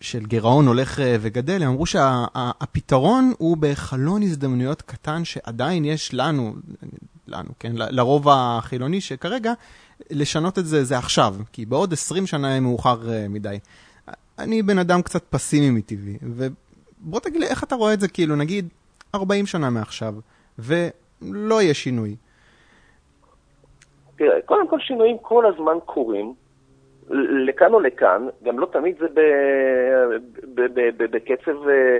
של 0.00 0.26
גירעון 0.26 0.66
הולך 0.66 1.00
אה, 1.00 1.16
וגדל, 1.20 1.62
הם 1.62 1.68
אמרו 1.68 1.86
שהפתרון 1.86 3.32
הוא 3.38 3.56
בחלון 3.60 4.22
הזדמנויות 4.22 4.82
קטן 4.82 5.24
שעדיין 5.24 5.84
יש 5.84 6.14
לנו, 6.14 6.52
לנו, 7.26 7.48
כן, 7.58 7.72
לרוב 7.74 8.28
החילוני, 8.30 9.00
שכרגע 9.00 9.52
לשנות 10.10 10.58
את 10.58 10.66
זה 10.66 10.84
זה 10.84 10.98
עכשיו, 10.98 11.34
כי 11.52 11.66
בעוד 11.66 11.92
20 11.92 12.26
שנה 12.26 12.48
יהיה 12.48 12.60
מאוחר 12.60 13.10
אה, 13.10 13.26
מדי. 13.28 13.58
אני 14.38 14.62
בן 14.62 14.78
אדם 14.78 15.02
קצת 15.02 15.24
פסימי 15.30 15.70
מטבעי, 15.70 16.18
ובוא 16.22 17.20
תגיד 17.20 17.40
לי 17.40 17.46
איך 17.46 17.64
אתה 17.64 17.74
רואה 17.74 17.92
את 17.92 18.00
זה, 18.00 18.08
כאילו, 18.08 18.36
נגיד 18.36 18.68
40 19.14 19.46
שנה 19.46 19.70
מעכשיו, 19.70 20.14
ולא 20.58 21.62
יהיה 21.62 21.74
שינוי. 21.74 22.16
תראה, 24.16 24.42
קודם 24.46 24.68
כל 24.68 24.80
שינויים 24.80 25.16
כל 25.22 25.44
הזמן 25.46 25.74
קורים, 25.84 26.34
לכאן 27.48 27.74
או 27.74 27.80
לכאן, 27.80 28.26
גם 28.44 28.58
לא 28.58 28.66
תמיד 28.72 28.96
זה 28.98 29.06
בקצב 30.98 31.68
אה, 31.68 31.98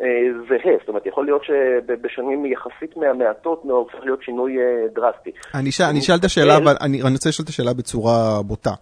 אה, 0.00 0.06
זהה, 0.48 0.74
זאת 0.80 0.88
אומרת, 0.88 1.06
יכול 1.06 1.24
להיות 1.24 1.42
שבשנים 1.44 2.46
יחסית 2.46 2.96
מהמעטות 2.96 3.62
הופך 3.64 3.98
להיות 4.02 4.22
שינוי 4.22 4.58
אה, 4.58 4.86
דרסטי. 4.94 5.30
אני 5.54 5.98
אשאל 5.98 6.16
את 6.16 6.24
השאלה, 6.24 6.56
אבל 6.56 6.74
אני 6.80 7.02
רוצה 7.02 7.28
לשאול 7.28 7.44
את 7.44 7.48
השאלה 7.48 7.72
בצורה 7.72 8.42
בוטה. 8.42 8.74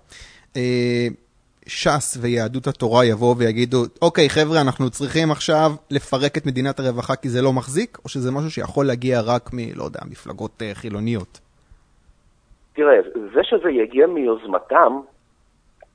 ש"ס 1.66 2.18
ויהדות 2.20 2.66
התורה 2.66 3.04
יבואו 3.04 3.36
ויגידו, 3.36 3.78
אוקיי, 4.02 4.28
חבר'ה, 4.28 4.60
אנחנו 4.60 4.90
צריכים 4.90 5.30
עכשיו 5.30 5.70
לפרק 5.90 6.36
את 6.36 6.46
מדינת 6.46 6.80
הרווחה 6.80 7.16
כי 7.16 7.28
זה 7.28 7.42
לא 7.42 7.52
מחזיק, 7.52 7.98
או 8.04 8.08
שזה 8.08 8.30
משהו 8.32 8.50
שיכול 8.50 8.86
להגיע 8.86 9.20
רק 9.26 9.50
מ, 9.52 9.58
לא 9.76 9.84
יודע, 9.84 10.00
מפלגות 10.10 10.62
חילוניות? 10.74 11.40
תראה, 12.74 12.96
זה 13.34 13.40
שזה 13.42 13.70
יגיע 13.70 14.06
מיוזמתם, 14.06 15.00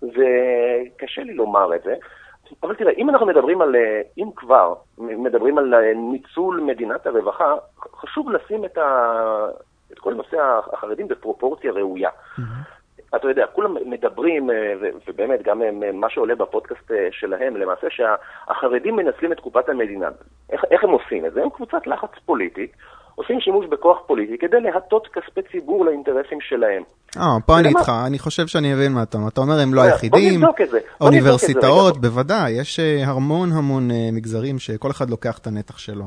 וקשה 0.03 1.23
לי 1.23 1.33
לומר 1.33 1.75
את 1.75 1.83
זה. 1.83 1.95
אבל 2.63 2.75
תראה, 2.75 2.91
אם 2.97 3.09
אנחנו 3.09 3.25
מדברים 3.25 3.61
על, 3.61 3.75
אם 4.17 4.29
כבר 4.35 4.73
מדברים 4.97 5.57
על 5.57 5.73
ניצול 5.95 6.61
מדינת 6.61 7.07
הרווחה, 7.07 7.55
חשוב 7.95 8.29
לשים 8.31 8.65
את, 8.65 8.77
ה, 8.77 9.47
את 9.93 9.99
כל 9.99 10.13
נושא 10.13 10.59
החרדים 10.73 11.07
בפרופורציה 11.07 11.71
ראויה. 11.71 12.09
Mm-hmm. 12.09 12.41
אתה 13.15 13.29
יודע, 13.29 13.45
כולם 13.47 13.75
מדברים, 13.89 14.49
ובאמת, 15.07 15.41
גם 15.43 15.61
מה 15.93 16.09
שעולה 16.09 16.35
בפודקאסט 16.35 16.91
שלהם, 17.11 17.57
למעשה 17.57 17.87
שהחרדים 17.89 18.95
מנצלים 18.95 19.31
את 19.31 19.39
קופת 19.39 19.69
המדינה. 19.69 20.09
איך, 20.49 20.65
איך 20.71 20.83
הם 20.83 20.89
עושים 20.89 21.25
את 21.25 21.33
זה? 21.33 21.43
הם 21.43 21.49
קבוצת 21.49 21.87
לחץ 21.87 22.09
פוליטית. 22.25 22.71
עושים 23.15 23.39
שימוש 23.39 23.65
בכוח 23.65 23.97
פוליטי 24.07 24.37
כדי 24.37 24.61
להטות 24.61 25.07
כספי 25.07 25.41
ציבור 25.51 25.85
לאינטרסים 25.85 26.41
שלהם. 26.41 26.83
אה, 27.17 27.37
פה 27.45 27.59
אני 27.59 27.67
איתך, 27.67 27.91
אני 28.07 28.19
חושב 28.19 28.47
שאני 28.47 28.73
אבין 28.73 28.91
מה 28.91 29.03
אתה 29.03 29.17
אומר. 29.17 29.27
אתה 29.27 29.41
אומר 29.41 29.59
הם 29.59 29.73
לא 29.73 29.81
היחידים, 29.81 30.41
אוניברסיטאות, 31.01 31.97
בוודאי, 31.97 32.51
יש 32.51 32.79
אה, 32.79 33.03
המון 33.07 33.49
המון 33.51 33.91
אה, 33.91 34.09
מגזרים 34.11 34.59
שכל 34.59 34.91
אחד 34.91 35.09
לוקח 35.09 35.37
את 35.37 35.47
הנתח 35.47 35.77
שלו. 35.77 36.05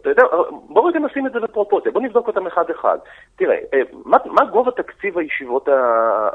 אתה 0.00 0.10
יודע, 0.10 0.22
בוא 0.68 0.88
רגע 0.88 0.98
נשים 0.98 1.26
את 1.26 1.32
זה 1.32 1.40
בפרופורציה, 1.40 1.92
בוא 1.92 2.00
נבדוק 2.00 2.26
אותם 2.26 2.46
אחד-אחד. 2.46 2.98
תראה, 3.36 3.56
אה, 3.74 3.78
מה, 4.04 4.16
מה 4.24 4.44
גובה 4.44 4.70
תקציב 4.70 5.18
הישיבות 5.18 5.68
ה, 5.68 5.72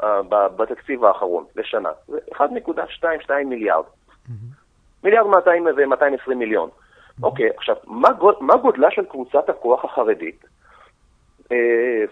ה, 0.06 0.20
בתקציב 0.56 1.04
האחרון 1.04 1.44
לשנה? 1.56 1.88
זה 2.08 2.18
1.22 2.34 3.30
מיליארד. 3.44 3.84
מיליארד 5.04 5.26
200 5.26 5.66
ו-220 5.66 6.34
מיליון. 6.34 6.68
אוקיי, 7.22 7.50
עכשיו, 7.56 7.76
מה, 7.86 8.12
גוד, 8.12 8.34
מה 8.40 8.56
גודלה 8.56 8.90
של 8.90 9.04
קבוצת 9.04 9.48
הכוח 9.48 9.84
החרדית? 9.84 10.44
אה, 11.52 12.04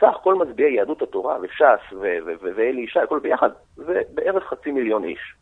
סך 0.00 0.16
כל 0.22 0.34
מצביעי 0.34 0.74
יהדות 0.74 1.02
התורה 1.02 1.36
וש"ס 1.42 1.94
ואלי 2.40 2.80
ישי, 2.80 3.00
הכל 3.00 3.18
ביחד, 3.18 3.50
זה 3.76 4.00
בערך 4.14 4.44
חצי 4.44 4.70
מיליון 4.70 5.04
איש. 5.04 5.34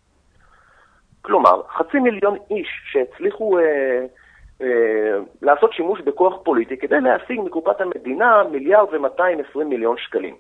כלומר, 1.22 1.62
חצי 1.68 1.98
מיליון 1.98 2.36
איש 2.50 2.68
שהצליחו 2.92 3.58
אה, 3.58 4.04
אה, 4.62 5.18
לעשות 5.42 5.72
שימוש 5.72 6.00
בכוח 6.00 6.42
פוליטי 6.44 6.76
כדי 6.76 7.00
להשיג 7.00 7.40
מקופת 7.40 7.80
המדינה 7.80 8.42
מיליארד 8.50 8.94
ומאתיים 8.94 9.38
עשרים 9.40 9.68
מיליון 9.68 9.96
שקלים. 9.98 10.36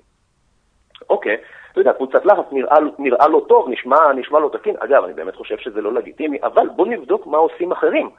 אוקיי, 1.10 1.36
אתה 1.74 1.80
יודע, 1.80 1.92
קבוצת 1.92 2.24
לחץ 2.24 2.44
נראה, 2.52 2.76
נראה 2.98 3.28
לא 3.28 3.44
טוב, 3.48 3.68
נשמע, 3.68 4.12
נשמע 4.12 4.38
לא 4.38 4.50
תקין. 4.52 4.74
אגב, 4.78 5.04
אני 5.04 5.14
באמת 5.14 5.36
חושב 5.36 5.58
שזה 5.58 5.80
לא 5.80 5.92
לגיטימי, 5.92 6.38
אבל 6.42 6.68
בוא 6.76 6.86
נבדוק 6.86 7.26
מה 7.26 7.38
עושים 7.38 7.72
אחרים. 7.72 8.10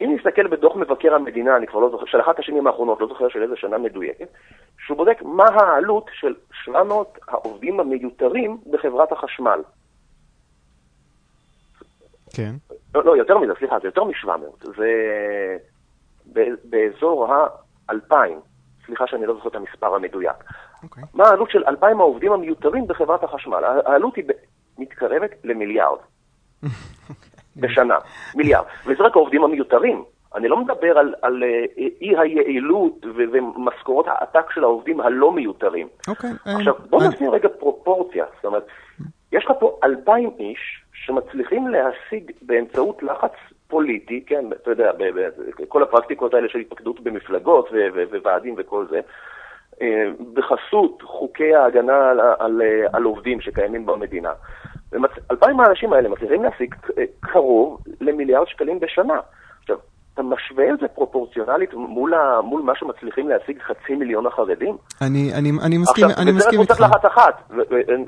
אם 0.00 0.16
נסתכל 0.16 0.46
בדוח 0.46 0.76
מבקר 0.76 1.14
המדינה, 1.14 1.56
אני 1.56 1.66
כבר 1.66 1.80
לא 1.80 1.90
זוכר, 1.90 2.06
של 2.06 2.20
אחת 2.20 2.38
השנים 2.38 2.66
האחרונות, 2.66 3.00
לא 3.00 3.06
זוכר 3.06 3.28
של 3.28 3.42
איזה 3.42 3.56
שנה 3.56 3.78
מדויקת, 3.78 4.28
שהוא 4.78 4.96
בודק 4.96 5.18
מה 5.22 5.44
העלות 5.44 6.10
של 6.12 6.34
700 6.64 7.18
העובדים 7.28 7.80
המיותרים 7.80 8.58
בחברת 8.70 9.12
החשמל. 9.12 9.60
כן. 12.34 12.52
לא, 12.94 13.04
לא, 13.04 13.16
יותר 13.16 13.38
מזה, 13.38 13.52
סליחה, 13.58 13.78
זה 13.78 13.88
יותר 13.88 14.04
מ-700. 14.04 14.70
זה 14.76 14.92
באזור 16.64 17.34
ה-2,000. 17.34 18.14
סליחה 18.86 19.06
שאני 19.06 19.26
לא 19.26 19.34
זוכר 19.34 19.48
את 19.48 19.54
המספר 19.54 19.94
המדויק. 19.94 20.36
Okay. 20.78 20.84
אוקיי. 20.84 21.04
מה 21.14 21.24
העלות 21.28 21.50
של 21.50 21.64
2,000 21.64 22.00
העובדים 22.00 22.32
המיותרים 22.32 22.86
בחברת 22.86 23.24
החשמל? 23.24 23.64
העלות 23.86 24.16
היא 24.16 24.24
מתקרבת 24.78 25.30
למיליארד. 25.44 25.98
okay. 26.64 26.68
בשנה, 27.56 27.98
מיליארד. 28.34 28.64
וזה 28.86 29.02
רק 29.02 29.16
העובדים 29.16 29.44
המיותרים. 29.44 30.04
אני 30.34 30.48
לא 30.48 30.56
מדבר 30.56 30.98
על, 30.98 31.14
על 31.22 31.42
אה, 31.42 31.64
אי 32.00 32.18
היעילות 32.18 33.06
ומשכורות 33.16 34.06
העתק 34.08 34.50
של 34.54 34.64
העובדים 34.64 35.00
הלא 35.00 35.32
מיותרים. 35.32 35.88
אוקיי. 36.08 36.30
Okay, 36.30 36.50
עכשיו, 36.56 36.74
בוא 36.90 37.00
אני... 37.00 37.08
נשים 37.08 37.30
רגע 37.30 37.48
פרופורציה. 37.58 38.24
זאת 38.36 38.44
אומרת, 38.44 38.66
יש 39.32 39.44
לך 39.44 39.52
פה 39.60 39.78
2,000 39.84 40.30
איש 40.38 40.84
שמצליחים 40.92 41.68
להשיג 41.68 42.30
באמצעות 42.42 43.02
לחץ 43.02 43.32
פוליטי, 43.68 44.24
כן, 44.26 44.44
אתה 44.52 44.70
יודע, 44.70 44.90
כל 45.68 45.82
הפרקטיקות 45.82 46.34
האלה 46.34 46.48
של 46.48 46.58
התפקדות 46.58 47.00
במפלגות 47.00 47.68
וועדים 48.22 48.54
וכל 48.58 48.86
זה, 48.90 48.96
אה, 48.96 49.02
בחסות 50.34 51.02
חוקי 51.02 51.54
ההגנה 51.54 52.10
על, 52.10 52.20
על, 52.38 52.62
על 52.92 53.02
עובדים 53.02 53.40
שקיימים 53.40 53.86
במדינה. 53.86 54.32
אלפיים 55.30 55.60
האנשים 55.60 55.92
האלה 55.92 56.08
מצליחים 56.08 56.42
להשיג 56.42 56.74
אה, 56.98 57.04
קרוב 57.20 57.80
למיליארד 58.00 58.48
שקלים 58.48 58.80
בשנה. 58.80 59.20
אתה 60.18 60.26
משווה 60.26 60.74
את 60.74 60.80
זה 60.80 60.88
פרופורציונלית 60.88 61.74
מול, 61.74 62.14
ה, 62.14 62.40
מול 62.40 62.62
מה 62.62 62.72
שמצליחים 62.76 63.28
להשיג 63.28 63.58
חצי 63.62 63.94
מיליון 63.94 64.26
החרדים? 64.26 64.76
אני, 65.02 65.34
אני, 65.34 65.50
אני 65.62 65.78
מסכים, 65.78 66.04
עכשיו, 66.04 66.22
אני 66.22 66.32
מסכים 66.32 66.60
איתך. 66.60 66.72
עכשיו, 66.72 66.86
וזה 66.86 66.94
רק 66.94 66.94
קבוצת 66.94 67.04
לחץ 67.04 67.04
אחת, 67.04 67.42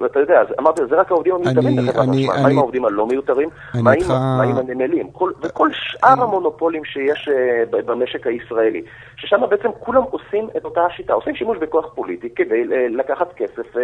ואתה 0.01 0.21
יודע, 0.21 0.43
אמרתי, 0.61 0.83
זה 0.91 0.97
רק 0.97 1.11
העובדים 1.11 1.35
המיותרים 1.35 1.77
בחברת 1.77 2.09
החשמל, 2.09 2.43
מה 2.43 2.49
עם 2.49 2.59
העובדים 2.59 2.85
הלא 2.85 3.07
מיותרים? 3.07 3.49
מה 3.75 3.93
עם, 3.93 4.09
מה 4.09 4.43
עם 4.43 4.57
הנמלים? 4.57 5.11
כל, 5.11 5.33
וכל 5.43 5.69
שאר 5.73 6.13
אני... 6.13 6.23
המונופולים 6.23 6.85
שיש 6.85 7.29
uh, 7.29 7.77
במשק 7.87 8.27
הישראלי, 8.27 8.83
ששם 9.17 9.41
בעצם 9.51 9.69
כולם 9.81 10.03
עושים 10.03 10.49
את 10.57 10.65
אותה 10.65 10.81
השיטה, 10.81 11.13
עושים 11.13 11.35
שימוש 11.35 11.59
בכוח 11.59 11.85
פוליטי 11.95 12.29
כדי 12.37 12.65
לקחת 12.91 13.33
כסף 13.37 13.77
uh, 13.77 13.79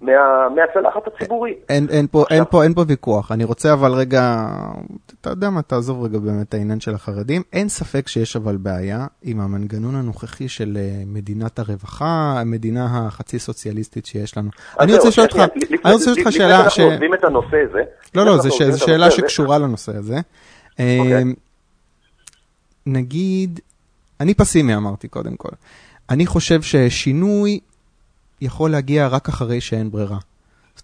מה, 0.00 0.48
מהצלחת 0.54 1.06
הציבורית. 1.06 1.58
אין, 1.68 1.86
אין, 1.90 2.06
פה, 2.06 2.22
עכשיו... 2.22 2.36
אין, 2.36 2.44
פה, 2.50 2.62
אין 2.62 2.74
פה 2.74 2.80
ויכוח, 2.88 3.32
אני 3.32 3.44
רוצה 3.44 3.72
אבל 3.72 3.92
רגע, 3.92 4.20
אתה 5.20 5.30
יודע 5.30 5.50
מה, 5.50 5.62
תעזוב 5.62 6.04
רגע 6.04 6.18
באמת 6.18 6.48
את 6.48 6.54
העניין 6.54 6.80
של 6.80 6.94
החרדים. 6.94 7.42
אין 7.52 7.63
ספק 7.68 8.08
שיש 8.08 8.36
אבל 8.36 8.56
בעיה 8.56 9.06
עם 9.22 9.40
המנגנון 9.40 9.94
הנוכחי 9.94 10.48
של 10.48 10.78
אה, 10.80 11.02
מדינת 11.06 11.58
הרווחה, 11.58 12.40
המדינה 12.40 12.86
החצי 13.06 13.38
סוציאליסטית 13.38 14.06
שיש 14.06 14.36
לנו. 14.36 14.50
אני 14.80 14.94
רוצה 14.94 15.08
לשאול 15.08 15.26
אותך, 15.26 15.36
אני 15.84 15.92
רוצה 15.92 16.10
לשאול 16.10 16.18
אותך 16.18 16.32
שאלה 16.32 16.70
ש... 16.70 16.78
לפני 16.78 16.84
שאנחנו 16.84 16.84
עוזבים 16.84 17.14
את 17.14 17.24
הנושא 17.24 17.56
הזה. 17.70 17.82
לא, 18.14 18.26
לא, 18.26 18.38
זו 18.38 18.78
שאלה 18.78 19.10
שקשורה 19.10 19.58
לנושא 19.58 19.96
הזה. 19.96 20.20
אוקיי. 20.72 21.22
אמ, 21.22 21.34
נגיד, 22.86 23.60
אני 24.20 24.34
פסימי 24.34 24.76
אמרתי 24.76 25.08
קודם 25.08 25.36
כל. 25.36 25.48
אני 26.10 26.26
חושב 26.26 26.62
ששינוי 26.62 27.60
יכול 28.40 28.70
להגיע 28.70 29.08
רק 29.08 29.28
אחרי 29.28 29.60
שאין 29.60 29.90
ברירה. 29.90 30.18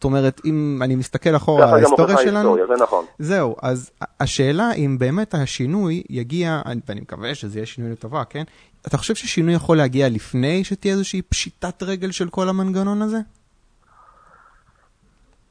זאת 0.00 0.04
אומרת, 0.04 0.40
אם 0.44 0.80
אני 0.84 0.96
מסתכל 0.96 1.36
אחורה 1.36 1.68
על 1.68 1.74
ההיסטוריה 1.74 2.16
שלנו, 2.16 2.56
זה 2.66 2.82
נכון. 2.82 3.04
זהו, 3.18 3.56
אז 3.62 3.92
השאלה 4.20 4.72
אם 4.76 4.96
באמת 4.98 5.34
השינוי 5.34 6.02
יגיע, 6.10 6.62
ואני 6.88 7.00
מקווה 7.00 7.34
שזה 7.34 7.58
יהיה 7.58 7.66
שינוי 7.66 7.90
לטובה, 7.90 8.24
כן? 8.30 8.42
אתה 8.88 8.96
חושב 8.96 9.14
ששינוי 9.14 9.54
יכול 9.54 9.76
להגיע 9.76 10.08
לפני 10.08 10.64
שתהיה 10.64 10.92
איזושהי 10.92 11.22
פשיטת 11.22 11.82
רגל 11.82 12.10
של 12.10 12.28
כל 12.28 12.48
המנגנון 12.48 13.02
הזה? 13.02 13.16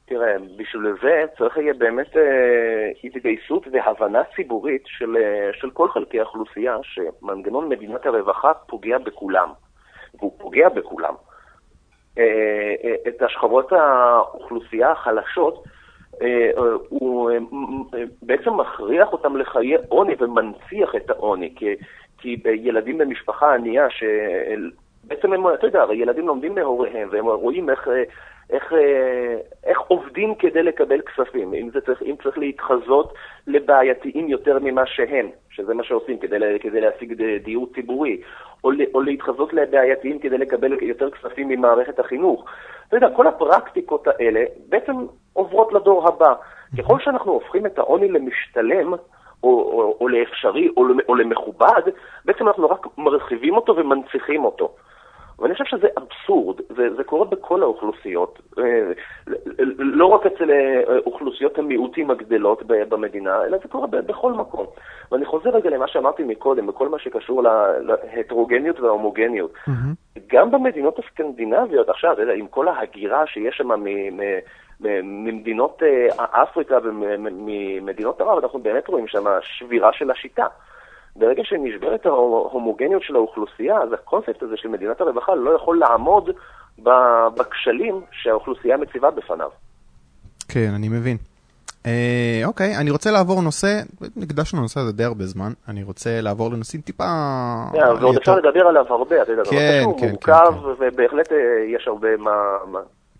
תראה, 0.06 0.34
בשביל 0.56 0.94
זה 1.02 1.24
צריך 1.38 1.56
יהיה 1.56 1.74
באמת 1.74 2.16
אה, 2.16 2.90
התגייסות 3.04 3.66
והבנה 3.72 4.22
ציבורית 4.36 4.82
של, 4.86 5.16
אה, 5.16 5.50
של 5.52 5.70
כל 5.70 5.88
חלקי 5.88 6.20
האוכלוסייה 6.20 6.76
שמנגנון 6.82 7.68
מדינת 7.68 8.06
הרווחה 8.06 8.54
פוגע 8.54 8.98
בכולם, 8.98 9.48
והוא 10.14 10.32
פוגע 10.38 10.68
בכולם. 10.68 11.14
אה, 12.20 12.74
אה, 12.84 12.94
את 13.08 13.22
השכבות 13.22 13.72
האוכלוסייה 13.72 14.90
החלשות, 14.92 15.64
אה, 16.22 16.50
הוא 16.88 17.30
בעצם 18.22 18.56
מכריח 18.56 19.12
אותם 19.12 19.36
לחיי 19.36 19.76
עוני 19.88 20.14
ומנציח 20.20 20.94
את 20.96 21.10
העוני, 21.10 21.54
כי, 21.56 21.74
כי 22.18 22.36
ילדים 22.54 22.98
במשפחה 22.98 23.54
ענייה, 23.54 23.86
שבעצם 25.04 25.32
הם, 25.32 25.54
אתה 25.54 25.66
יודע, 25.66 25.82
הרי 25.82 25.96
ילדים 25.96 26.26
לומדים 26.26 26.54
מהוריהם, 26.54 27.08
והם 27.12 27.26
רואים 27.26 27.70
איך... 27.70 27.88
איך, 28.52 28.72
איך 29.64 29.78
עובדים 29.80 30.34
כדי 30.34 30.62
לקבל 30.62 31.00
כספים, 31.00 31.54
אם, 31.54 31.68
צריך, 31.86 32.02
אם 32.02 32.14
צריך 32.22 32.38
להתחזות 32.38 33.14
לבעייתיים 33.46 34.28
יותר 34.28 34.58
ממה 34.60 34.86
שהם, 34.86 35.30
שזה 35.50 35.74
מה 35.74 35.82
שעושים 35.84 36.18
כדי, 36.18 36.36
כדי 36.60 36.80
להשיג 36.80 37.22
דיור 37.44 37.66
ציבורי, 37.74 38.20
או, 38.64 38.70
או 38.94 39.00
להתחזות 39.00 39.52
לבעייתיים 39.52 40.18
כדי 40.18 40.38
לקבל 40.38 40.82
יותר 40.82 41.10
כספים 41.10 41.48
ממערכת 41.48 41.98
החינוך. 41.98 42.44
אתה 42.88 42.96
יודע, 42.96 43.10
כל 43.16 43.26
הפרקטיקות 43.26 44.06
האלה 44.06 44.44
בעצם 44.68 44.92
עוברות 45.32 45.72
לדור 45.72 46.08
הבא. 46.08 46.34
ככל 46.78 47.00
שאנחנו 47.00 47.32
הופכים 47.32 47.66
את 47.66 47.78
העוני 47.78 48.08
למשתלם, 48.08 48.92
או, 48.92 48.98
או, 49.42 49.96
או 50.00 50.08
לאפשרי, 50.08 50.68
או, 50.76 50.84
או 51.08 51.14
למכובד, 51.14 51.82
בעצם 52.24 52.48
אנחנו 52.48 52.70
רק 52.70 52.86
מרחיבים 52.98 53.56
אותו 53.56 53.76
ומנציחים 53.76 54.44
אותו. 54.44 54.74
ואני 55.40 55.54
חושב 55.54 55.64
שזה 55.64 55.86
אבסורד, 55.98 56.60
זה, 56.68 56.94
זה 56.96 57.04
קורה 57.04 57.24
בכל 57.24 57.62
האוכלוסיות, 57.62 58.38
אה, 58.58 58.92
לא 59.78 60.06
רק 60.06 60.26
אצל 60.26 60.50
אה, 60.50 60.98
אוכלוסיות 61.06 61.58
המיעוטים 61.58 62.10
הגדלות 62.10 62.62
במדינה, 62.66 63.44
אלא 63.44 63.58
זה 63.62 63.68
קורה 63.68 63.86
בכל 63.86 64.32
מקום. 64.32 64.66
ואני 65.12 65.24
חוזר 65.24 65.50
רגע 65.50 65.70
למה 65.70 65.88
שאמרתי 65.88 66.22
מקודם, 66.24 66.66
בכל 66.66 66.88
מה 66.88 66.98
שקשור 66.98 67.42
להטרוגניות 67.82 68.80
וההומוגניות. 68.80 69.52
Mm-hmm. 69.54 70.20
גם 70.26 70.50
במדינות 70.50 70.98
הסקנדינביות, 70.98 71.88
עכשיו, 71.88 72.16
עם 72.36 72.46
כל 72.46 72.68
ההגירה 72.68 73.26
שיש 73.26 73.56
שם 73.56 73.68
ממדינות 74.80 75.82
אה, 75.82 76.24
אפריקה 76.42 76.78
וממדינות 76.84 78.20
ערב, 78.20 78.38
אנחנו 78.42 78.58
באמת 78.58 78.88
רואים 78.88 79.08
שם 79.08 79.24
שבירה 79.42 79.92
של 79.92 80.10
השיטה. 80.10 80.46
ברגע 81.20 81.42
שנשברת 81.44 82.06
ההומוגניות 82.06 83.02
של 83.02 83.16
האוכלוסייה, 83.16 83.78
אז 83.82 83.92
הקונספט 83.92 84.42
הזה 84.42 84.56
של 84.56 84.68
מדינת 84.68 85.00
הרווחה 85.00 85.34
לא 85.34 85.50
יכול 85.50 85.78
לעמוד 85.78 86.30
בכשלים 87.36 88.00
שהאוכלוסייה 88.12 88.76
מציבה 88.76 89.10
בפניו. 89.10 89.48
כן, 90.48 90.70
אני 90.74 90.88
מבין. 90.88 91.16
אה, 91.86 92.42
אוקיי, 92.44 92.76
אני 92.76 92.90
רוצה 92.90 93.10
לעבור 93.10 93.42
נושא, 93.42 93.80
הקדשנו 94.22 94.58
לנושא 94.58 94.80
הזה 94.80 94.92
די 94.92 95.04
הרבה 95.04 95.26
זמן, 95.26 95.52
אני 95.68 95.82
רוצה 95.82 96.20
לעבור 96.20 96.50
לנושאים 96.50 96.80
טיפה... 96.82 97.04
Yeah, 97.72 97.78
ועוד 98.00 98.16
אפשר 98.16 98.36
לדבר 98.36 98.66
עליו 98.68 98.84
הרבה, 98.88 99.22
אתה 99.22 99.32
יודע, 99.32 99.44
זה 99.44 99.50
כן, 99.50 99.82
כן, 99.84 100.00
כן, 100.00 100.10
מורכב, 100.10 100.52
כן. 100.52 100.84
ובהחלט 100.86 101.32
אה, 101.32 101.38
יש 101.76 101.88
הרבה 101.88 102.16
מה... 102.16 102.30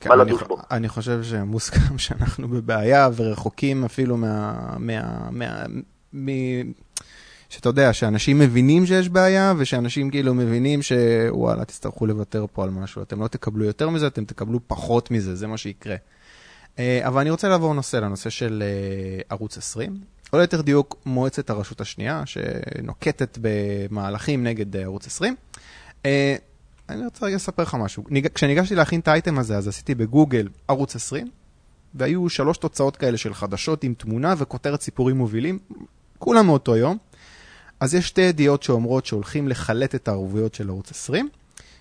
כן, 0.00 0.08
מה 0.08 0.16
לדוש 0.16 0.42
בו. 0.42 0.56
אני 0.70 0.88
חושב 0.88 1.22
שמוסכם 1.22 1.98
שאנחנו 2.04 2.48
בבעיה 2.48 3.08
ורחוקים 3.16 3.84
אפילו 3.84 4.16
מה... 4.16 4.52
מה, 4.78 5.00
מה, 5.30 5.46
מה 6.12 6.32
שאתה 7.50 7.68
יודע, 7.68 7.92
שאנשים 7.92 8.38
מבינים 8.38 8.86
שיש 8.86 9.08
בעיה, 9.08 9.54
ושאנשים 9.58 10.10
כאילו 10.10 10.34
מבינים 10.34 10.80
שוואלה, 10.82 11.64
תצטרכו 11.64 12.06
לוותר 12.06 12.46
פה 12.52 12.64
על 12.64 12.70
משהו. 12.70 13.02
אתם 13.02 13.22
לא 13.22 13.28
תקבלו 13.28 13.64
יותר 13.64 13.90
מזה, 13.90 14.06
אתם 14.06 14.24
תקבלו 14.24 14.60
פחות 14.66 15.10
מזה, 15.10 15.34
זה 15.34 15.46
מה 15.46 15.56
שיקרה. 15.56 15.96
אה, 16.78 17.00
אבל 17.06 17.20
אני 17.20 17.30
רוצה 17.30 17.48
לעבור 17.48 17.74
נושא 17.74 17.96
לנושא 17.96 18.30
של 18.30 18.62
אה, 18.66 19.22
ערוץ 19.28 19.58
20, 19.58 20.00
או 20.32 20.38
ליתר 20.38 20.60
דיוק, 20.60 20.96
מועצת 21.06 21.50
הרשות 21.50 21.80
השנייה, 21.80 22.22
שנוקטת 22.26 23.38
במהלכים 23.40 24.44
נגד 24.44 24.76
אה, 24.76 24.82
ערוץ 24.82 25.06
20. 25.06 25.34
אני 26.88 27.04
רוצה 27.04 27.26
רגע 27.26 27.36
לספר 27.36 27.62
לך 27.62 27.74
משהו. 27.74 28.04
כשניגשתי 28.34 28.74
להכין 28.74 29.00
את 29.00 29.08
האייטם 29.08 29.38
הזה, 29.38 29.56
אז 29.56 29.68
עשיתי 29.68 29.94
בגוגל 29.94 30.48
ערוץ 30.68 30.96
20, 30.96 31.30
והיו 31.94 32.28
שלוש 32.28 32.58
תוצאות 32.58 32.96
כאלה 32.96 33.16
של 33.16 33.34
חדשות 33.34 33.84
עם 33.84 33.94
תמונה 33.94 34.34
וכותרת 34.38 34.80
סיפורים 34.80 35.16
מובילים, 35.16 35.58
כולם 36.18 36.46
מאותו 36.46 36.76
יום. 36.76 36.98
אז 37.80 37.94
יש 37.94 38.08
שתי 38.08 38.20
ידיעות 38.20 38.62
שאומרות 38.62 39.06
שהולכים 39.06 39.48
לחלט 39.48 39.94
את 39.94 40.08
הערבויות 40.08 40.54
של 40.54 40.68
ערוץ 40.68 40.90
20, 40.90 41.28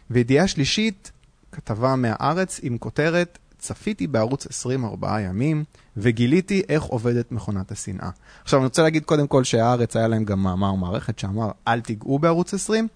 וידיעה 0.10 0.48
שלישית, 0.48 1.12
כתבה 1.52 1.96
מהארץ 1.96 2.60
עם 2.64 2.78
כותרת, 2.78 3.38
צפיתי 3.58 4.08
בערוץ 4.08 4.46
24 4.46 5.22
ימים, 5.22 5.64
וגיליתי 5.98 6.62
איך 6.70 6.84
עובדת 6.84 7.32
מכונת 7.32 7.72
השנאה. 7.72 8.10
עכשיו, 8.44 8.60
אני 8.60 8.66
רוצה 8.66 8.82
להגיד 8.82 9.06
קודם 9.06 9.28
כל 9.28 9.44
שהארץ 9.44 9.96
היה 9.96 10.08
להם 10.08 10.26
גם 10.26 10.44
מאמר 10.44 10.74
מערכת 10.74 11.20
שאמר, 11.20 11.52
אל 11.68 11.82
תיגעו 11.82 12.20
בערוץ 12.20 12.54
20, 12.54 12.88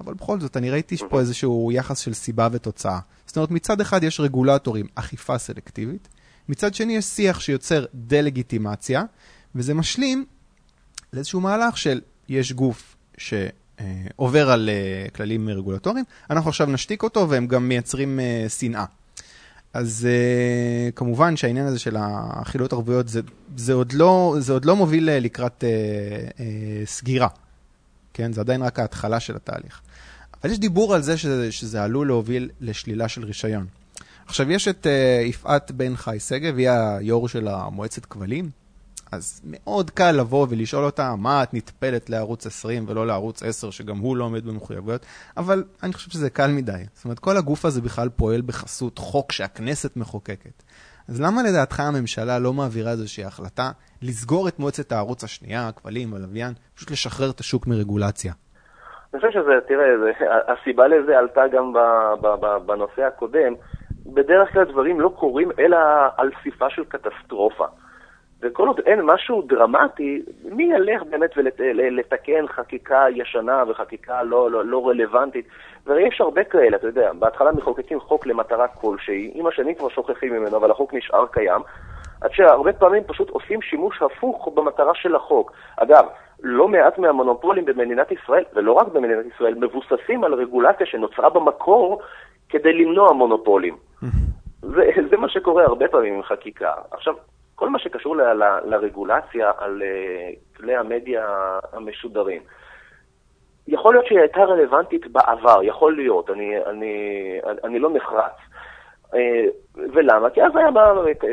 אבל 0.00 0.14
בכל 0.14 0.40
זאת, 0.40 0.56
אני 0.56 0.70
ראיתי 0.70 0.96
פה 1.10 1.20
איזשהו 1.20 1.70
יחס 1.72 1.98
של 1.98 2.14
סיבה 2.14 2.48
ותוצאה. 2.52 2.98
זאת 3.26 3.36
אומרת, 3.36 3.50
מצד 3.50 3.80
אחד 3.80 4.02
יש 4.02 4.20
רגולטורים, 4.20 4.86
אכיפה 4.94 5.38
סלקטיבית, 5.38 6.08
מצד 6.48 6.74
שני 6.74 6.96
יש 6.96 7.04
שיח 7.04 7.40
שיוצר 7.40 7.84
דה-לגיטימציה, 7.94 9.02
וזה 9.54 9.74
משלים 9.74 10.24
לאיזשהו 11.12 11.40
מהלך 11.40 11.78
של 11.78 12.00
יש 12.32 12.52
גוף 12.52 12.96
שעובר 13.18 14.50
על 14.50 14.70
אה, 14.72 15.08
כללים 15.10 15.48
רגולטוריים, 15.48 16.04
אנחנו 16.30 16.50
עכשיו 16.50 16.66
נשתיק 16.66 17.02
אותו 17.02 17.28
והם 17.30 17.46
גם 17.46 17.68
מייצרים 17.68 18.20
אה, 18.20 18.48
שנאה. 18.48 18.84
אז 19.74 20.08
uh, 20.08 20.92
כמובן 20.92 21.36
שהעניין 21.36 21.66
הזה 21.66 21.78
של 21.78 21.96
החילוט 21.98 22.72
ערבויות 22.72 23.08
זה, 23.08 23.20
זה, 23.56 23.72
עוד 23.72 23.92
לא, 23.92 24.36
זה 24.38 24.52
עוד 24.52 24.64
לא 24.64 24.76
מוביל 24.76 25.10
לקראת 25.10 25.64
סגירה, 26.84 27.28
כן? 28.14 28.32
זה 28.32 28.40
עדיין 28.40 28.62
רק 28.62 28.78
ההתחלה 28.78 29.20
של 29.20 29.36
התהליך. 29.36 29.80
אבל 30.42 30.52
יש 30.52 30.58
דיבור 30.58 30.94
על 30.94 31.02
זה 31.02 31.16
שזה, 31.16 31.52
שזה 31.52 31.82
עלול 31.82 32.06
להוביל 32.06 32.50
לשלילה 32.60 33.08
של 33.08 33.24
רישיון. 33.24 33.66
עכשיו 34.26 34.50
יש 34.50 34.68
את 34.68 34.86
יפעת 35.24 35.70
בן 35.70 35.96
חי 35.96 36.20
שגב, 36.20 36.58
היא 36.58 36.70
היו"ר 36.70 37.28
של 37.28 37.48
המועצת 37.48 38.04
כבלים, 38.04 38.50
אז 39.12 39.42
מאוד 39.44 39.90
קל 39.90 40.12
לבוא 40.12 40.46
ולשאול 40.50 40.84
אותה, 40.84 41.14
מה 41.18 41.42
את 41.42 41.54
נטפלת 41.54 42.10
לערוץ 42.10 42.46
20 42.46 42.84
ולא 42.88 43.06
לערוץ 43.06 43.42
10, 43.42 43.70
שגם 43.70 43.98
הוא 43.98 44.16
לא 44.16 44.24
עומד 44.24 44.46
במחויבויות, 44.46 45.06
אבל 45.36 45.64
אני 45.82 45.92
חושב 45.92 46.10
שזה 46.10 46.30
קל 46.30 46.46
מדי. 46.50 46.72
זאת 46.92 47.04
אומרת, 47.04 47.18
כל 47.18 47.36
הגוף 47.36 47.64
הזה 47.64 47.80
בכלל 47.82 48.08
פועל 48.08 48.40
בחסות 48.40 48.98
חוק 48.98 49.32
שהכנסת 49.32 49.96
מחוקקת. 49.96 50.62
אז 51.08 51.20
למה 51.20 51.42
לדעתך 51.42 51.80
הממשלה 51.80 52.38
לא 52.38 52.52
מעבירה 52.52 52.90
איזושהי 52.90 53.24
החלטה 53.24 53.70
לסגור 54.02 54.48
את 54.48 54.58
מועצת 54.58 54.92
הערוץ 54.92 55.24
השנייה, 55.24 55.68
הכבלים, 55.68 56.14
הלוויין, 56.14 56.52
פשוט 56.74 56.90
לשחרר 56.90 57.30
את 57.30 57.40
השוק 57.40 57.66
מרגולציה? 57.66 58.32
אני 59.14 59.20
חושב 59.20 59.32
שזה, 59.32 59.52
תראה, 59.68 59.86
זה, 59.98 60.12
הסיבה 60.52 60.88
לזה 60.88 61.18
עלתה 61.18 61.42
גם 61.52 61.72
בנושא 62.66 63.02
הקודם. 63.02 63.54
בדרך 64.06 64.52
כלל 64.52 64.64
דברים 64.64 65.00
לא 65.00 65.08
קורים 65.18 65.48
אלא 65.58 65.78
על 66.16 66.30
סיפה 66.42 66.70
של 66.70 66.84
קטסטרופה. 66.84 67.66
וכל 68.42 68.68
עוד 68.68 68.80
אין 68.86 69.00
משהו 69.02 69.42
דרמטי, 69.42 70.22
מי 70.44 70.64
ילך 70.64 71.02
באמת 71.10 71.30
ולתקן 71.36 72.46
חקיקה 72.48 73.04
ישנה 73.14 73.64
וחקיקה 73.68 74.22
לא, 74.22 74.50
לא, 74.50 74.64
לא 74.64 74.88
רלוונטית? 74.88 75.46
והרי 75.86 76.08
יש 76.08 76.20
הרבה 76.20 76.44
כאלה, 76.44 76.76
אתה 76.76 76.86
יודע, 76.86 77.12
בהתחלה 77.12 77.52
מחוקקים 77.52 78.00
חוק 78.00 78.26
למטרה 78.26 78.68
כלשהי, 78.68 79.30
עם 79.34 79.46
השנים 79.46 79.74
כבר 79.74 79.88
שוכחים 79.88 80.32
ממנו, 80.32 80.56
אבל 80.56 80.70
החוק 80.70 80.94
נשאר 80.94 81.26
קיים, 81.26 81.60
עד 82.20 82.30
שהרבה 82.32 82.72
פעמים 82.72 83.02
פשוט 83.06 83.30
עושים 83.30 83.62
שימוש 83.62 84.02
הפוך 84.02 84.48
במטרה 84.54 84.94
של 84.94 85.16
החוק. 85.16 85.52
אגב, 85.76 86.06
לא 86.42 86.68
מעט 86.68 86.98
מהמונופולים 86.98 87.64
במדינת 87.64 88.12
ישראל, 88.12 88.44
ולא 88.54 88.72
רק 88.72 88.88
במדינת 88.88 89.26
ישראל, 89.34 89.54
מבוססים 89.54 90.24
על 90.24 90.34
רגולציה 90.34 90.86
שנוצרה 90.86 91.30
במקור 91.30 92.02
כדי 92.48 92.72
למנוע 92.72 93.12
מונופולים. 93.12 93.76
זה, 94.74 94.90
זה 95.10 95.16
מה 95.16 95.28
שקורה 95.28 95.64
הרבה 95.64 95.88
פעמים 95.88 96.14
עם 96.14 96.22
חקיקה. 96.22 96.72
עכשיו, 96.90 97.14
שקשור 98.12 98.16
ל- 98.16 98.42
ל- 98.42 98.74
לרגולציה 98.74 99.50
על 99.58 99.82
uh, 99.82 100.56
כלי 100.56 100.76
המדיה 100.76 101.26
המשודרים. 101.72 102.42
יכול 103.68 103.94
להיות 103.94 104.06
שהיא 104.06 104.18
הייתה 104.18 104.40
רלוונטית 104.40 105.06
בעבר, 105.06 105.62
יכול 105.62 105.96
להיות, 105.96 106.30
אני, 106.30 106.64
אני, 106.66 106.94
אני 107.64 107.78
לא 107.78 107.90
נחרץ. 107.94 108.32
Uh, 109.06 109.16
ולמה? 109.92 110.30
כי 110.30 110.42
אז 110.42 110.56
היה 110.56 110.68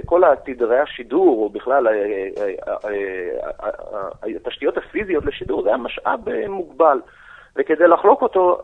כל 0.05 0.21
תדרי 0.45 0.79
השידור, 0.79 1.43
או 1.43 1.49
בכלל 1.49 1.87
התשתיות 4.35 4.77
הפיזיות 4.77 5.25
לשידור, 5.25 5.63
זה 5.63 5.69
היה 5.69 5.77
משאב 5.77 6.19
מוגבל. 6.47 7.01
וכדי 7.55 7.87
לחלוק 7.87 8.21
אותו, 8.21 8.61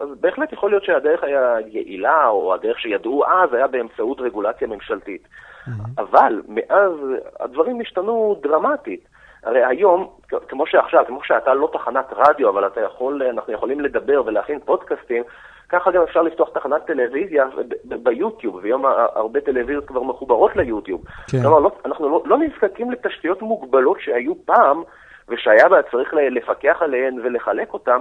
אז 0.00 0.08
בהחלט 0.20 0.52
יכול 0.52 0.70
להיות 0.70 0.84
שהדרך 0.84 1.22
היעילה, 1.22 2.28
או 2.28 2.54
הדרך 2.54 2.80
שידעו 2.80 3.26
אז, 3.26 3.54
היה 3.54 3.66
באמצעות 3.66 4.20
רגולציה 4.20 4.68
ממשלתית. 4.68 5.22
Mm-hmm. 5.22 5.70
אבל 5.98 6.42
מאז 6.48 6.92
הדברים 7.40 7.80
השתנו 7.80 8.36
דרמטית. 8.42 9.08
הרי 9.42 9.64
היום, 9.64 10.08
כמו 10.48 10.66
שעכשיו, 10.66 11.04
כמו 11.06 11.20
שאתה 11.24 11.54
לא 11.54 11.70
תחנת 11.72 12.12
רדיו, 12.16 12.48
אבל 12.48 12.66
אתה 12.66 12.80
יכול, 12.80 13.22
אנחנו 13.22 13.52
יכולים 13.52 13.80
לדבר 13.80 14.22
ולהכין 14.26 14.58
פודקאסטים, 14.64 15.22
ככה 15.68 15.90
גם 15.90 16.02
אפשר 16.02 16.22
לפתוח 16.22 16.48
תחנת 16.54 16.86
טלוויזיה 16.86 17.44
ביוטיוב, 17.84 18.54
והיום 18.54 18.84
הרבה 19.14 19.40
טלוויזיות 19.40 19.86
כבר 19.86 20.02
מחוברות 20.02 20.56
ליוטיוב. 20.56 21.04
כן. 21.30 21.42
כלומר, 21.42 21.58
לא, 21.58 21.70
אנחנו 21.84 22.08
לא, 22.08 22.22
לא 22.24 22.38
נזקקים 22.38 22.90
לתשתיות 22.90 23.42
מוגבלות 23.42 24.00
שהיו 24.00 24.32
פעם, 24.44 24.82
ושהיה 25.28 25.66
צריך 25.90 26.14
לפקח 26.14 26.76
עליהן 26.80 27.20
ולחלק 27.22 27.72
אותן. 27.72 27.98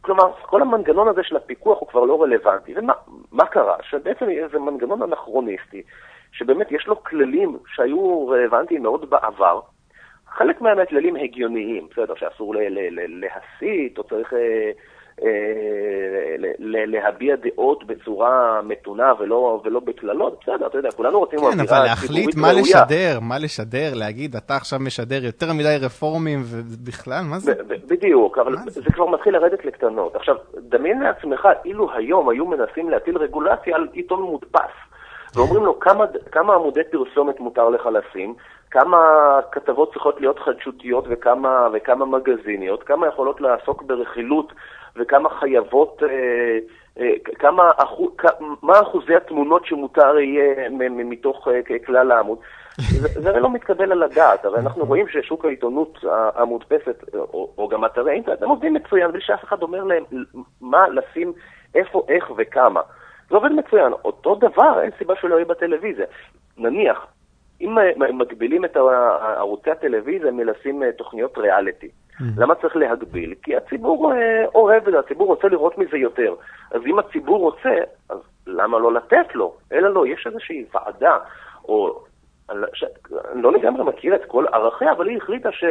כלומר, 0.00 0.32
כל 0.42 0.62
המנגנון 0.62 1.08
הזה 1.08 1.22
של 1.22 1.36
הפיקוח 1.36 1.78
הוא 1.80 1.88
כבר 1.88 2.04
לא 2.04 2.22
רלוונטי. 2.22 2.74
ומה 2.76 3.46
קרה? 3.46 3.76
שבעצם 3.82 4.26
זה 4.52 4.58
מנגנון 4.58 5.02
אנכרוניסטי, 5.02 5.82
שבאמת 6.32 6.72
יש 6.72 6.86
לו 6.86 7.02
כללים 7.04 7.58
שהיו 7.74 8.28
רלוונטיים 8.28 8.82
מאוד 8.82 9.10
בעבר. 9.10 9.60
חלק 10.28 10.60
מהם 10.60 10.86
כללים 10.86 11.16
הגיוניים, 11.16 11.88
בסדר, 11.90 12.14
שאסור 12.14 12.54
להסית, 13.08 13.98
או 13.98 14.04
צריך 14.04 14.32
אה, 14.32 14.70
להביע 16.58 17.36
דעות 17.36 17.86
בצורה 17.86 18.60
מתונה 18.62 19.12
ולא, 19.18 19.60
ולא 19.64 19.80
בקללות, 19.80 20.40
בסדר, 20.42 20.66
אתה 20.66 20.78
יודע, 20.78 20.90
כולנו 20.90 21.18
רוצים 21.18 21.38
כן, 21.38 21.60
אבל 21.60 21.84
להחליט 21.84 22.36
מה 22.36 22.48
ראויה. 22.48 22.62
לשדר, 22.62 23.20
מה 23.20 23.38
לשדר, 23.38 23.94
להגיד, 23.94 24.36
אתה 24.36 24.56
עכשיו 24.56 24.78
משדר 24.78 25.24
יותר 25.24 25.52
מדי 25.52 25.76
רפורמים, 25.80 26.42
ובכלל, 26.44 27.22
מה 27.30 27.38
זה? 27.38 27.52
בדיוק, 27.86 28.38
אבל 28.38 28.56
זה? 28.56 28.80
זה 28.80 28.92
כבר 28.92 29.06
מתחיל 29.06 29.32
לרדת 29.32 29.64
לקטנות. 29.64 30.16
עכשיו, 30.16 30.36
דמיין 30.56 31.00
לעצמך, 31.00 31.48
אילו 31.64 31.92
היום 31.96 32.28
היו 32.28 32.46
מנסים 32.46 32.90
להטיל 32.90 33.18
רגולציה 33.18 33.76
על 33.76 33.88
עיתון 33.92 34.22
מודפס, 34.22 34.60
ואומרים 35.36 35.64
לו 35.64 35.80
כמה, 35.80 36.04
כמה 36.32 36.54
עמודי 36.54 36.80
פרסומת 36.90 37.40
מותר 37.40 37.68
לך 37.68 37.86
לשים, 37.86 38.34
כמה 38.70 38.98
כתבות 39.52 39.92
צריכות 39.92 40.20
להיות 40.20 40.38
חדשותיות 40.38 41.04
וכמה, 41.08 41.68
וכמה 41.72 42.06
מגזיניות, 42.06 42.82
כמה 42.82 43.06
יכולות 43.06 43.40
לעסוק 43.40 43.82
ברכילות 43.82 44.52
וכמה 44.96 45.28
חייבות, 45.28 46.02
אה, 46.02 46.58
אה, 46.98 47.12
כמה 47.38 47.70
אחוז, 47.76 48.10
מה 48.62 48.80
אחוזי 48.80 49.14
התמונות 49.14 49.66
שמותר 49.66 50.18
יהיה 50.18 50.68
מתוך 50.88 51.48
אה, 51.48 51.78
כלל 51.86 52.12
העמוד. 52.12 52.38
זה, 53.02 53.20
זה 53.20 53.40
לא 53.40 53.50
מתקבל 53.50 53.92
על 53.92 54.02
הדעת, 54.02 54.44
הרי 54.44 54.58
אנחנו 54.58 54.84
רואים 54.84 55.06
ששוק 55.08 55.44
העיתונות 55.44 55.98
המודפסת, 56.34 57.14
או, 57.14 57.50
או 57.58 57.68
גם 57.68 57.84
אתרי 57.84 58.10
האינטרנט, 58.10 58.42
הם 58.42 58.48
עובדים 58.48 58.74
מצוין, 58.74 59.12
בלי 59.12 59.20
שאף 59.20 59.44
אחד 59.44 59.62
אומר 59.62 59.84
להם 59.84 60.04
מה 60.60 60.88
לשים, 60.88 61.32
איפה, 61.74 62.06
איך 62.08 62.30
וכמה. 62.36 62.80
זה 63.28 63.36
עובד 63.36 63.52
מצוין. 63.52 63.92
אותו 63.92 64.34
דבר, 64.34 64.80
אין 64.82 64.90
סיבה 64.98 65.14
שלא 65.20 65.34
יהיה 65.34 65.44
בטלוויזיה. 65.44 66.06
נניח, 66.58 67.06
אם 67.60 67.74
מגבילים 68.18 68.64
את 68.64 68.76
ערוצי 69.36 69.70
הטלוויזיה 69.70 70.30
מלשים 70.30 70.82
תוכניות 70.96 71.38
ריאליטי, 71.38 71.88
Mm. 72.20 72.24
למה 72.36 72.54
צריך 72.54 72.76
להגביל? 72.76 73.34
כי 73.42 73.56
הציבור 73.56 74.12
אה, 74.12 74.44
אוהב 74.54 74.86
את 74.88 74.92
זה, 74.92 74.98
הציבור 74.98 75.26
רוצה 75.26 75.48
לראות 75.48 75.78
מזה 75.78 75.96
יותר. 75.96 76.34
אז 76.70 76.80
אם 76.86 76.98
הציבור 76.98 77.38
רוצה, 77.38 77.70
אז 78.08 78.18
למה 78.46 78.78
לא 78.78 78.92
לתת 78.92 79.34
לו? 79.34 79.54
אלא 79.72 79.94
לא, 79.94 80.06
יש 80.06 80.26
איזושהי 80.26 80.64
ועדה, 80.74 81.18
או... 81.64 82.02
אני 83.32 83.42
לא 83.42 83.52
לגמרי 83.52 83.84
מכיר 83.84 84.14
את 84.14 84.24
כל 84.24 84.44
ערכיה, 84.52 84.92
אבל 84.92 85.08
היא 85.08 85.16
החליטה 85.16 85.52
ש... 85.52 85.64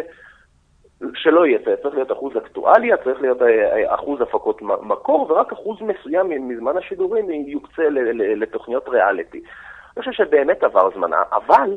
שלא 1.13 1.45
יהיה, 1.45 1.59
צריך 1.81 1.95
להיות 1.95 2.11
אחוז 2.11 2.37
אקטואליה, 2.37 2.97
צריך 2.97 3.21
להיות 3.21 3.41
אה, 3.41 3.47
אה, 3.47 3.95
אחוז 3.95 4.21
הפקות 4.21 4.61
מקור, 4.61 5.31
ורק 5.31 5.51
אחוז 5.51 5.77
מסוים 5.81 6.49
מזמן 6.49 6.77
השידורים 6.77 7.29
יוקצה 7.29 7.83
לתוכניות 8.35 8.89
ריאליטי. 8.89 9.41
אני 9.97 10.03
חושב 10.03 10.11
שבאמת 10.11 10.63
עבר 10.63 10.89
זמנה, 10.95 11.23
אבל 11.31 11.75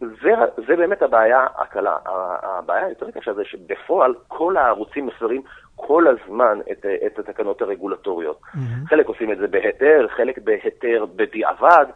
זה, 0.00 0.32
זה 0.66 0.76
באמת 0.76 1.02
הבעיה 1.02 1.46
הקלה. 1.58 1.96
הבעיה 2.42 2.86
היותר 2.86 3.10
קשה 3.10 3.34
זה 3.34 3.44
שבפועל 3.44 4.14
כל 4.28 4.56
הערוצים 4.56 5.06
מפרים 5.06 5.42
כל 5.76 6.04
הזמן 6.06 6.58
את, 6.72 6.86
את 7.06 7.18
התקנות 7.18 7.62
הרגולטוריות. 7.62 8.40
Mm-hmm. 8.42 8.88
חלק 8.88 9.06
עושים 9.06 9.32
את 9.32 9.38
זה 9.38 9.46
בהיתר, 9.46 10.06
חלק 10.16 10.38
בהיתר 10.38 11.04
בדיעבד. 11.16 11.86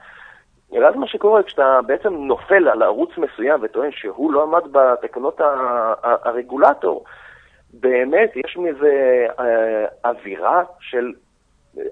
ואז 0.72 0.96
מה 0.96 1.06
שקורה, 1.06 1.42
כשאתה 1.42 1.80
בעצם 1.86 2.14
נופל 2.14 2.68
על 2.68 2.82
ערוץ 2.82 3.10
מסוים 3.18 3.60
וטוען 3.62 3.90
שהוא 3.92 4.32
לא 4.32 4.42
עמד 4.42 4.72
בתקנות 4.72 5.40
הרגולטור, 6.02 7.04
באמת 7.72 8.30
יש 8.36 8.56
מזה 8.56 9.26
אה, 9.40 10.10
אווירה 10.10 10.62
של, 10.80 11.12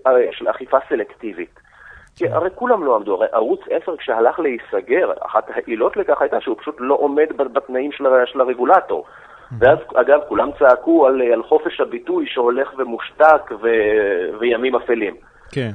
אה, 0.07 0.13
של 0.33 0.51
אכיפה 0.51 0.79
סלקטיבית. 0.89 1.61
כי 2.17 2.29
הרי 2.29 2.51
כולם 2.55 2.85
לא 2.85 2.97
עמדו, 2.97 3.15
הרי 3.15 3.27
ערוץ 3.33 3.61
10 3.71 3.97
כשהלך 3.97 4.39
להיסגר, 4.39 5.13
אחת 5.21 5.51
העילות 5.55 5.97
לכך 5.97 6.21
הייתה 6.23 6.41
שהוא 6.41 6.57
פשוט 6.59 6.77
לא 6.79 6.95
עומד 6.95 7.27
בתנאים 7.37 7.93
של, 7.93 8.05
של 8.27 8.41
הרגולטור. 8.41 9.07
ואז, 9.59 9.79
אגב, 9.95 10.21
כולם 10.29 10.51
צעקו 10.59 11.07
על, 11.07 11.23
על 11.23 11.43
חופש 11.43 11.81
הביטוי 11.81 12.27
שהולך 12.27 12.73
ומושתק 12.79 13.51
ו, 13.63 13.69
וימים 14.41 14.77
אפלים. 14.77 15.17
כן. 15.53 15.71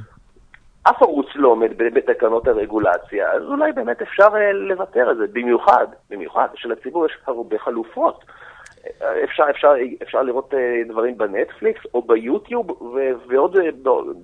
אף 0.82 1.02
ערוץ 1.02 1.26
לא 1.34 1.48
עומד 1.48 1.70
בתקנות 1.78 2.48
הרגולציה, 2.48 3.32
אז 3.32 3.42
אולי 3.42 3.72
באמת 3.72 4.02
אפשר 4.02 4.28
אה, 4.34 4.52
לוותר 4.52 5.08
על 5.08 5.16
זה, 5.16 5.24
במיוחד, 5.32 5.86
במיוחד 6.10 6.48
שלציבור 6.54 7.06
יש 7.06 7.18
הרבה 7.26 7.58
חלופות. 7.58 8.24
אפשר, 9.24 9.44
אפשר, 9.50 9.68
אפשר 10.02 10.22
לראות 10.22 10.54
אה, 10.54 10.58
דברים 10.88 11.18
בנטפליקס 11.18 11.80
או 11.94 12.02
ביוטיוב 12.02 12.66
ועוד 13.28 13.56
אה, 13.56 13.62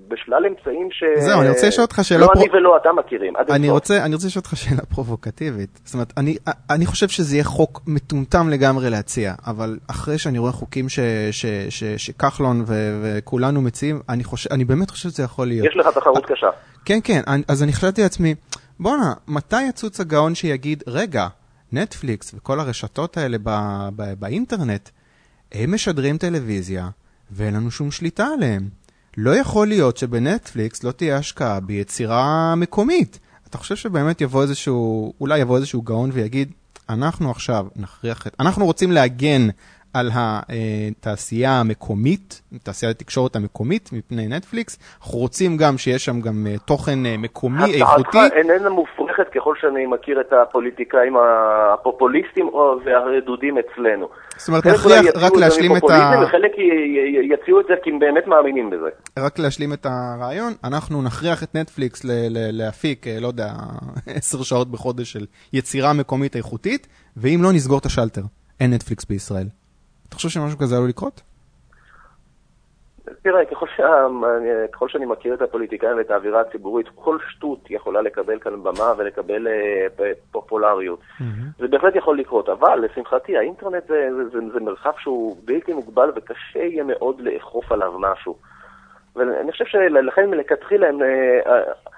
בשלל 0.08 0.46
אמצעים 0.46 0.88
ש... 0.90 1.04
זהו, 1.18 1.40
אני 1.40 1.48
רוצה 1.48 1.66
לשאול 1.66 1.84
אותך 1.84 2.00
שאלה... 2.02 2.20
לא 2.20 2.26
פרו... 2.26 2.42
אני 2.42 2.50
ולא 2.52 2.76
אתה 2.76 2.92
מכירים. 2.92 3.32
אני 3.50 3.70
רוצה, 3.70 4.04
אני 4.04 4.14
רוצה 4.14 4.26
לשאול 4.26 4.40
אותך 4.40 4.56
שאלה 4.56 4.82
פרובוקטיבית. 4.94 5.80
זאת 5.84 5.94
אומרת, 5.94 6.12
אני, 6.16 6.36
אני 6.70 6.86
חושב 6.86 7.08
שזה 7.08 7.36
יהיה 7.36 7.44
חוק 7.44 7.80
מטומטם 7.86 8.48
לגמרי 8.48 8.90
להציע, 8.90 9.32
אבל 9.46 9.78
אחרי 9.90 10.18
שאני 10.18 10.38
רואה 10.38 10.52
חוקים 10.52 10.86
שכחלון 11.96 12.64
וכולנו 13.02 13.62
מציעים, 13.62 14.00
אני, 14.08 14.24
חושב, 14.24 14.52
אני 14.52 14.64
באמת 14.64 14.90
חושב 14.90 15.08
שזה 15.08 15.22
יכול 15.22 15.46
להיות. 15.46 15.66
יש 15.66 15.76
לך 15.76 15.86
תחרות 15.94 16.26
קשה. 16.26 16.50
כן, 16.84 16.98
כן, 17.04 17.20
אז 17.48 17.62
אני 17.62 17.72
חשבתי 17.72 18.02
לעצמי, 18.02 18.34
בואנה, 18.80 19.12
מתי 19.28 19.62
יצוץ 19.68 20.00
הגאון 20.00 20.34
שיגיד, 20.34 20.82
רגע, 20.86 21.26
נטפליקס 21.72 22.34
וכל 22.34 22.60
הרשתות 22.60 23.16
האלה 23.16 23.36
ב- 23.42 23.88
ב- 23.96 24.12
באינטרנט, 24.18 24.88
הם 25.52 25.74
משדרים 25.74 26.18
טלוויזיה 26.18 26.88
ואין 27.30 27.54
לנו 27.54 27.70
שום 27.70 27.90
שליטה 27.90 28.26
עליהם. 28.26 28.68
לא 29.16 29.36
יכול 29.36 29.68
להיות 29.68 29.96
שבנטפליקס 29.96 30.82
לא 30.82 30.92
תהיה 30.92 31.16
השקעה 31.16 31.60
ביצירה 31.60 32.54
מקומית. 32.54 33.18
אתה 33.48 33.58
חושב 33.58 33.76
שבאמת 33.76 34.20
יבוא 34.20 34.42
איזשהו, 34.42 35.12
אולי 35.20 35.38
יבוא 35.38 35.56
איזשהו 35.56 35.82
גאון 35.82 36.10
ויגיד, 36.12 36.52
אנחנו 36.88 37.30
עכשיו 37.30 37.66
נכריח 37.76 38.26
את, 38.26 38.34
אנחנו 38.40 38.64
רוצים 38.66 38.92
להגן 38.92 39.48
על 39.94 40.10
התעשייה 40.12 41.50
המקומית, 41.50 42.42
תעשיית 42.62 42.96
התקשורת 42.96 43.36
המקומית 43.36 43.90
מפני 43.92 44.28
נטפליקס. 44.28 44.78
אנחנו 45.00 45.18
רוצים 45.18 45.56
גם 45.56 45.78
שיש 45.78 46.04
שם 46.04 46.20
גם 46.20 46.46
אה, 46.46 46.54
תוכן 46.66 47.06
אה, 47.06 47.14
מקומי, 47.18 47.74
איכותי. 47.74 48.18
הצעתך 48.18 48.34
איננה 48.34 48.70
מופרכת 48.70 49.28
ככל 49.34 49.54
שאני 49.60 49.86
מכיר 49.86 50.20
את 50.20 50.32
הפוליטיקאים 50.32 51.16
הפופוליסטים 51.74 52.50
והרדודים 52.84 53.58
אצלנו. 53.58 54.08
זאת 54.36 54.48
אומרת, 54.48 54.66
נכריח 54.66 55.04
רק 55.16 55.32
להשלים 55.36 55.76
את 55.76 55.82
ה... 55.90 56.22
וחלק 56.22 56.52
יציעו 57.32 57.60
את 57.60 57.64
זה 57.68 57.74
כי 57.82 57.90
הם 57.90 57.98
באמת 57.98 58.26
מאמינים 58.26 58.70
בזה. 58.70 58.88
רק 59.18 59.38
להשלים 59.38 59.72
את 59.72 59.86
הרעיון, 59.86 60.52
אנחנו 60.64 61.02
נכריח 61.02 61.42
את 61.42 61.54
נטפליקס 61.54 62.02
להפיק, 62.52 63.06
אה, 63.06 63.16
לא 63.20 63.26
יודע, 63.26 63.48
עשר 64.16 64.42
שעות 64.42 64.70
בחודש 64.70 65.12
של 65.12 65.26
יצירה 65.52 65.92
מקומית 65.92 66.36
איכותית, 66.36 66.86
ואם 67.16 67.40
לא, 67.42 67.52
נסגור 67.52 67.78
את 67.78 67.86
השלטר. 67.86 68.22
אין 68.60 68.72
נטפליקס 68.74 69.04
בישראל. 69.04 69.46
אתה 70.08 70.16
חושב 70.16 70.28
שמשהו 70.28 70.58
כזה 70.58 70.76
עלול 70.76 70.88
לקרות? 70.88 71.22
תראה, 73.22 73.44
ככל, 73.44 73.66
שה... 73.76 74.06
ככל 74.72 74.88
שאני 74.88 75.06
מכיר 75.06 75.34
את 75.34 75.42
הפוליטיקאים 75.42 75.96
ואת 75.96 76.10
האווירה 76.10 76.40
הציבורית, 76.40 76.86
כל 76.94 77.18
שטות 77.28 77.70
יכולה 77.70 78.02
לקבל 78.02 78.38
כאן 78.38 78.62
במה 78.62 78.92
ולקבל 78.96 79.46
uh, 79.46 80.02
פופולריות. 80.30 81.00
Mm-hmm. 81.00 81.22
זה 81.58 81.68
בהחלט 81.68 81.96
יכול 81.96 82.18
לקרות, 82.18 82.48
אבל 82.48 82.84
לשמחתי, 82.84 83.36
האינטרנט 83.36 83.86
זה, 83.88 84.08
זה, 84.16 84.28
זה, 84.28 84.38
זה 84.52 84.60
מרחב 84.60 84.92
שהוא 84.98 85.36
בלתי 85.44 85.72
מוגבל 85.72 86.10
וקשה 86.16 86.58
יהיה 86.58 86.84
מאוד 86.84 87.20
לאכוף 87.20 87.72
עליו 87.72 87.98
משהו. 87.98 88.36
ואני 89.16 89.52
חושב 89.52 89.64
שלכן 89.64 90.30
מלכתחילה 90.30 90.88
הם... 90.88 90.98
Uh, 91.00 91.88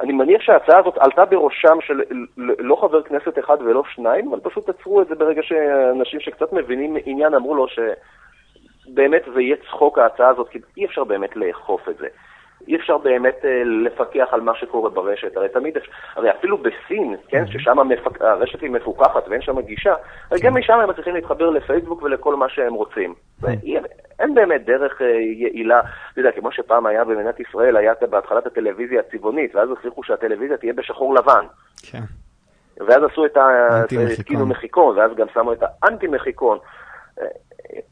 אני 0.00 0.12
מניח 0.12 0.42
שההצעה 0.42 0.78
הזאת 0.78 0.98
עלתה 0.98 1.24
בראשם 1.24 1.80
של 1.80 2.00
לא 2.36 2.76
חבר 2.76 3.02
כנסת 3.02 3.38
אחד 3.38 3.56
ולא 3.60 3.82
שניים, 3.94 4.28
אבל 4.32 4.40
פשוט 4.40 4.68
עצרו 4.68 5.02
את 5.02 5.08
זה 5.08 5.14
ברגע 5.14 5.42
שאנשים 5.42 6.20
שקצת 6.20 6.52
מבינים 6.52 6.96
עניין 7.04 7.34
אמרו 7.34 7.54
לו 7.54 7.66
שבאמת 7.68 9.22
זה 9.34 9.42
יהיה 9.42 9.56
צחוק 9.56 9.98
ההצעה 9.98 10.28
הזאת, 10.28 10.48
כי 10.48 10.58
אי 10.76 10.84
אפשר 10.84 11.04
באמת 11.04 11.36
לאכוף 11.36 11.88
את 11.88 11.96
זה. 11.96 12.08
אי 12.68 12.76
אפשר 12.76 12.98
באמת 12.98 13.36
uh, 13.42 13.46
לפקח 13.64 14.28
על 14.32 14.40
מה 14.40 14.52
שקורה 14.54 14.90
ברשת. 14.90 15.36
הרי 15.36 15.48
תמיד, 15.48 15.76
הרי 16.16 16.30
אפילו 16.30 16.58
בסין, 16.58 17.16
כן, 17.28 17.44
mm-hmm. 17.44 17.52
ששם 17.52 17.78
המפק... 17.78 18.22
הרשת 18.22 18.60
היא 18.60 18.70
מפוקחת 18.70 19.28
ואין 19.28 19.42
שם 19.42 19.60
גישה, 19.60 19.94
הרי 20.30 20.40
גם 20.40 20.58
משם 20.58 20.80
הם 20.80 20.90
מצליחים 20.90 21.14
להתחבר 21.14 21.50
לפייסבוק 21.50 22.02
ולכל 22.02 22.36
מה 22.36 22.48
שהם 22.48 22.74
רוצים. 22.74 23.14
Mm-hmm. 23.42 23.46
אין 24.18 24.34
באמת 24.34 24.64
דרך 24.64 25.02
אה, 25.02 25.06
יעילה, 25.20 25.80
אתה 26.12 26.20
יודע, 26.20 26.32
כמו 26.32 26.52
שפעם 26.52 26.86
היה 26.86 27.04
במדינת 27.04 27.40
ישראל, 27.40 27.76
היה 27.76 27.92
בהתחלת 28.10 28.46
הטלוויזיה 28.46 29.00
הצבעונית, 29.00 29.54
ואז 29.54 29.68
החליטו 29.72 30.02
שהטלוויזיה 30.02 30.56
תהיה 30.56 30.72
בשחור 30.72 31.14
לבן. 31.14 31.44
כן. 31.90 32.02
ואז 32.80 33.02
עשו 33.12 33.26
את 33.26 33.36
ה... 33.36 33.48
התקינו 34.12 34.46
מחיקון, 34.46 34.98
ואז 34.98 35.10
גם 35.16 35.26
שמו 35.34 35.52
את 35.52 35.62
האנטי-מחיקון. 35.82 36.58
אה, 37.20 37.26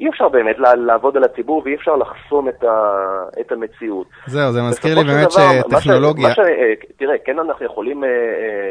אי 0.00 0.08
אפשר 0.08 0.28
באמת 0.28 0.56
לעבוד 0.58 1.16
על 1.16 1.24
הציבור 1.24 1.62
ואי 1.64 1.74
אפשר 1.74 1.96
לחסום 1.96 2.48
את, 2.48 2.64
ה... 2.64 2.94
את 3.40 3.52
המציאות. 3.52 4.06
זהו, 4.26 4.52
זה 4.52 4.62
מזכיר 4.62 4.94
לי 4.98 5.04
באמת 5.04 5.28
דבר, 5.32 5.42
מה 5.70 5.80
ש- 5.80 5.84
שטכנולוגיה... 5.84 6.28
מה 6.28 6.34
ש... 6.34 6.38
אה, 6.38 6.72
תראה, 6.96 7.14
כן 7.24 7.38
אנחנו 7.38 7.66
יכולים 7.66 8.04
אה, 8.04 8.08
אה, 8.08 8.14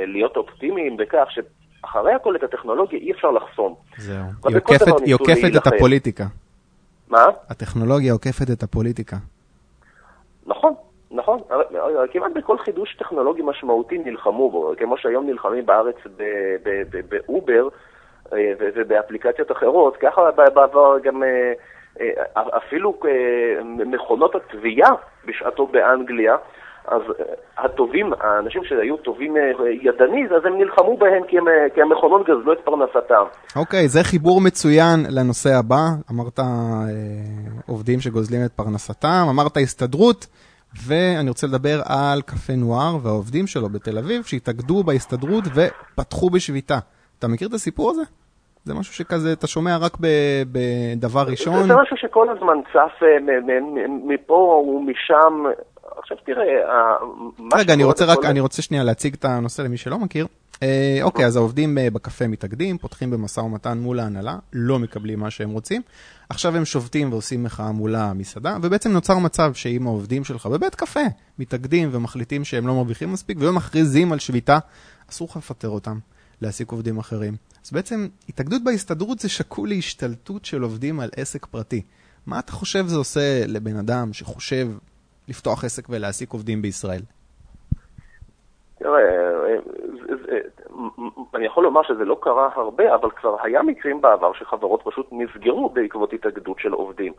להיות 0.05 0.37
אופטימיים 0.37 0.97
בכך 0.97 1.27
שאחרי 1.29 2.13
הכל 2.13 2.35
את 2.35 2.43
הטכנולוגיה 2.43 2.99
אי 2.99 3.11
אפשר 3.11 3.31
לחסום. 3.31 3.75
זהו. 3.97 4.23
היא 4.47 4.57
עוקפת- 4.57 5.01
היא 5.05 5.13
עוקפת 5.15 5.51
את. 5.57 5.67
הפוליטיקה. 5.67 6.23
מה? 7.09 7.25
הטכנולוגיה 7.49 8.13
עוקפת 8.13 8.51
את 8.51 8.63
הפוליטיקה. 8.63 9.15
נכון, 10.47 10.73
נכון. 11.11 11.39
כמעט 12.11 12.31
בכל 12.35 12.57
חידוש 12.57 12.95
טכנולוגי 12.99 13.41
משמעותי 13.45 13.97
נלחמו 13.97 14.51
בו, 14.51 14.73
כמו 14.77 14.97
שהיום 14.97 15.25
נלחמים 15.27 15.65
בארץ 15.65 15.95
ב- 16.17 16.23
ב- 16.63 16.83
ב- 16.91 17.01
באובר 17.09 17.63
אה, 17.63 17.67
ו- 17.67 17.92
ובאפליקציות 18.75 19.51
אחרות, 19.51 19.97
ככה 19.97 20.31
בעבר 20.31 20.99
גם 21.03 21.23
אה, 21.23 21.53
אה, 22.01 22.57
אפילו 22.57 22.99
אה, 23.05 23.63
מכונות 23.63 24.35
התביעה 24.35 24.91
בשעתו 25.25 25.67
באנגליה, 25.67 26.35
אז 26.87 27.01
אה, 27.19 27.25
הטובים, 27.65 28.13
האנשים 28.19 28.63
שהיו 28.63 28.97
טובים 28.97 29.37
אה, 29.37 29.41
ידנית, 29.81 30.31
אז 30.31 30.45
הם 30.45 30.57
נלחמו 30.57 30.97
בהם 30.97 31.23
כי 31.27 31.37
הם, 31.37 31.47
אה, 31.47 31.53
כי 31.73 31.81
המכונות 31.81 32.21
גזלו 32.21 32.53
את 32.53 32.59
פרנסתם. 32.63 33.25
אוקיי, 33.55 33.87
זה 33.87 34.03
חיבור 34.03 34.41
מצוין 34.41 35.05
לנושא 35.09 35.49
הבא. 35.59 35.81
אמרת 36.11 36.39
אה, 36.39 36.45
עובדים 37.67 37.99
שגוזלים 37.99 38.41
את 38.45 38.51
פרנסתם, 38.51 39.25
אמרת 39.29 39.57
הסתדרות, 39.57 40.27
ואני 40.87 41.29
רוצה 41.29 41.47
לדבר 41.47 41.81
על 41.85 42.21
קפה 42.21 42.53
נוער 42.53 42.95
והעובדים 43.03 43.47
שלו 43.47 43.69
בתל 43.69 43.97
אביב, 43.97 44.23
שהתאגדו 44.23 44.83
בהסתדרות 44.83 45.43
ופתחו 45.55 46.29
בשביתה. 46.29 46.79
אתה 47.23 47.31
מכיר 47.31 47.47
את 47.47 47.53
הסיפור 47.53 47.91
הזה? 47.91 48.01
זה 48.63 48.73
משהו 48.73 48.93
שכזה, 48.93 49.33
אתה 49.33 49.47
שומע 49.47 49.77
רק 49.77 49.97
בדבר 50.51 51.23
ראשון. 51.27 51.67
זה 51.67 51.75
משהו 51.75 51.97
שכל 51.97 52.29
הזמן 52.29 52.57
צף 52.73 53.03
אה, 53.03 53.17
מפה 53.87 54.63
ומשם. 54.67 55.43
עכשיו 55.97 56.17
תראה, 56.25 56.45
רגע, 57.53 57.73
אני 57.73 57.83
רוצה 57.83 58.05
רק, 58.05 58.25
אני 58.25 58.39
רוצה 58.39 58.61
שנייה 58.61 58.83
להציג 58.83 59.13
את 59.13 59.25
הנושא 59.25 59.61
למי 59.61 59.77
שלא 59.77 59.99
מכיר. 59.99 60.27
אה, 60.63 60.99
אוקיי, 61.01 61.25
אז 61.25 61.35
העובדים 61.35 61.77
אה, 61.77 61.87
בקפה 61.93 62.27
מתאגדים, 62.27 62.77
פותחים 62.77 63.11
במשא 63.11 63.39
ומתן 63.39 63.77
מול 63.77 63.99
ההנהלה, 63.99 64.35
לא 64.53 64.79
מקבלים 64.79 65.19
מה 65.19 65.29
שהם 65.29 65.49
רוצים. 65.49 65.81
עכשיו 66.29 66.55
הם 66.55 66.65
שובתים 66.65 67.11
ועושים 67.11 67.43
מחאה 67.43 67.71
מול 67.71 67.95
המסעדה, 67.95 68.57
ובעצם 68.61 68.91
נוצר 68.91 69.17
מצב 69.17 69.53
שאם 69.53 69.87
העובדים 69.87 70.23
שלך 70.23 70.45
בבית 70.45 70.75
קפה 70.75 71.03
מתאגדים 71.39 71.89
ומחליטים 71.91 72.43
שהם 72.43 72.67
לא 72.67 72.73
מרוויחים 72.73 73.13
מספיק, 73.13 73.37
ומכריזים 73.39 74.11
על 74.11 74.19
שביתה, 74.19 74.57
אסור 75.09 75.27
לך 75.31 75.37
לפטר 75.37 75.69
אותם, 75.69 75.97
להעסיק 76.43 76.71
עובדים 76.71 76.97
אחרים. 76.97 77.33
אז 77.65 77.71
בעצם 77.71 78.07
התאגדות 78.29 78.63
בהסתדרות 78.63 79.19
זה 79.19 79.29
שקול 79.29 79.69
להשתלטות 79.69 80.45
של 80.45 80.61
עובדים 80.61 80.99
על 80.99 81.09
עסק 81.17 81.45
פרטי. 81.45 81.81
מה 82.27 82.39
אתה 82.39 82.51
חושב 82.51 82.83
זה 82.85 82.97
עושה 82.97 83.45
לבן 83.47 83.77
אדם 83.77 84.13
שחושב 84.13 84.67
לפתוח 85.27 85.63
עסק 85.63 85.89
ולהעסיק 85.89 86.33
עובדים 86.33 86.61
בישראל? 86.61 87.01
תראה, 88.79 88.99
אה, 88.99 89.57
אני 91.35 91.45
יכול 91.45 91.63
לומר 91.63 91.83
שזה 91.83 92.05
לא 92.05 92.17
קרה 92.21 92.49
הרבה, 92.55 92.95
אבל 92.95 93.09
כבר 93.11 93.35
היה 93.43 93.61
מקרים 93.61 94.01
בעבר 94.01 94.33
שחברות 94.33 94.81
פשוט 94.83 95.07
נסגרו 95.11 95.69
בעקבות 95.69 96.13
התאגדות 96.13 96.59
של 96.59 96.71
עובדים. 96.73 97.13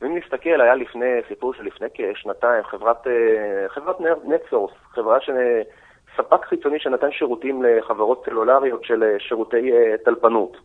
ואם 0.00 0.16
נסתכל, 0.16 0.60
היה 0.60 0.74
לפני, 0.74 1.06
סיפור 1.28 1.54
שלפני 1.54 1.86
כשנתיים, 1.94 2.62
חברת, 2.64 3.06
אה, 3.06 3.68
חברת 3.68 3.96
נטסורס, 4.24 4.72
חברה 4.90 5.20
ש... 5.20 5.30
ספק 6.16 6.44
חיצוני 6.44 6.78
שנתן 6.80 7.12
שירותים 7.12 7.62
לחברות 7.62 8.22
סלולריות 8.24 8.84
של 8.84 9.02
אה, 9.02 9.16
שירותי 9.18 9.72
אה, 9.72 9.94
טלפנות. 10.04 10.56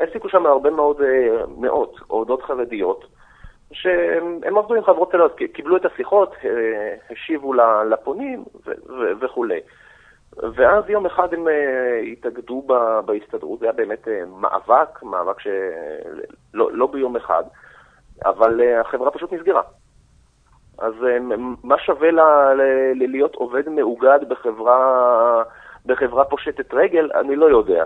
העסיקו 0.00 0.28
שם 0.28 0.46
הרבה 0.46 0.70
מאוד, 0.70 1.00
אה, 1.00 1.44
מאות 1.58 2.00
עובדות 2.06 2.42
חרדיות, 2.42 3.04
שהם 3.72 4.58
עבדו 4.58 4.74
עם 4.74 4.84
חברות 4.84 5.10
סלולריות, 5.10 5.36
קיבלו 5.52 5.76
את 5.76 5.84
השיחות, 5.84 6.34
השיבו 7.10 7.52
לפונים 7.90 8.44
ו- 8.66 8.92
ו- 8.92 9.12
וכולי. 9.20 9.60
ואז 10.36 10.84
יום 10.88 11.06
אחד 11.06 11.34
הם 11.34 11.46
התאגדו 12.12 12.62
בהסתדרות, 13.06 13.58
זה 13.60 13.66
היה 13.66 13.72
באמת 13.72 14.08
מאבק, 14.40 15.02
מאבק 15.02 15.40
שלא 15.40 16.72
לא 16.72 16.86
ביום 16.86 17.16
אחד, 17.16 17.42
אבל 18.24 18.60
החברה 18.80 19.10
פשוט 19.10 19.32
נסגרה. 19.32 19.62
אז 20.78 20.92
אה, 21.06 21.18
מה 21.64 21.74
שווה 21.86 22.10
לה, 22.10 22.54
ל- 22.54 23.02
ל- 23.02 23.10
להיות 23.10 23.34
עובד 23.34 23.68
מאוגד 23.68 24.18
בחברה, 24.28 25.42
בחברה 25.86 26.24
פושטת 26.24 26.74
רגל? 26.74 27.10
אני 27.20 27.36
לא 27.36 27.46
יודע. 27.46 27.84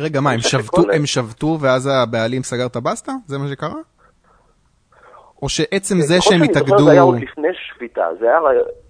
רגע, 0.00 0.20
מה, 0.20 0.30
הם 0.30 0.38
שבתו, 0.40 0.62
שכל- 0.82 0.90
הם 0.92 1.06
שבתו 1.06 1.58
ואז 1.60 1.90
הבעלים 2.02 2.42
סגר 2.42 2.66
את 2.66 2.76
הבסטה? 2.76 3.12
זה 3.26 3.38
מה 3.38 3.48
שקרה? 3.48 3.80
או 5.42 5.48
שעצם 5.48 5.94
זה 6.00 6.14
ככל 6.14 6.30
שהם 6.30 6.38
שאני 6.38 6.46
זוכר, 6.46 6.60
התאגדו... 6.60 6.84
זה 6.84 6.90
היה 6.90 7.02
עוד 7.02 7.16
לפני 7.20 7.48
שביתה, 7.52 8.06
זה 8.20 8.26
היה 8.28 8.38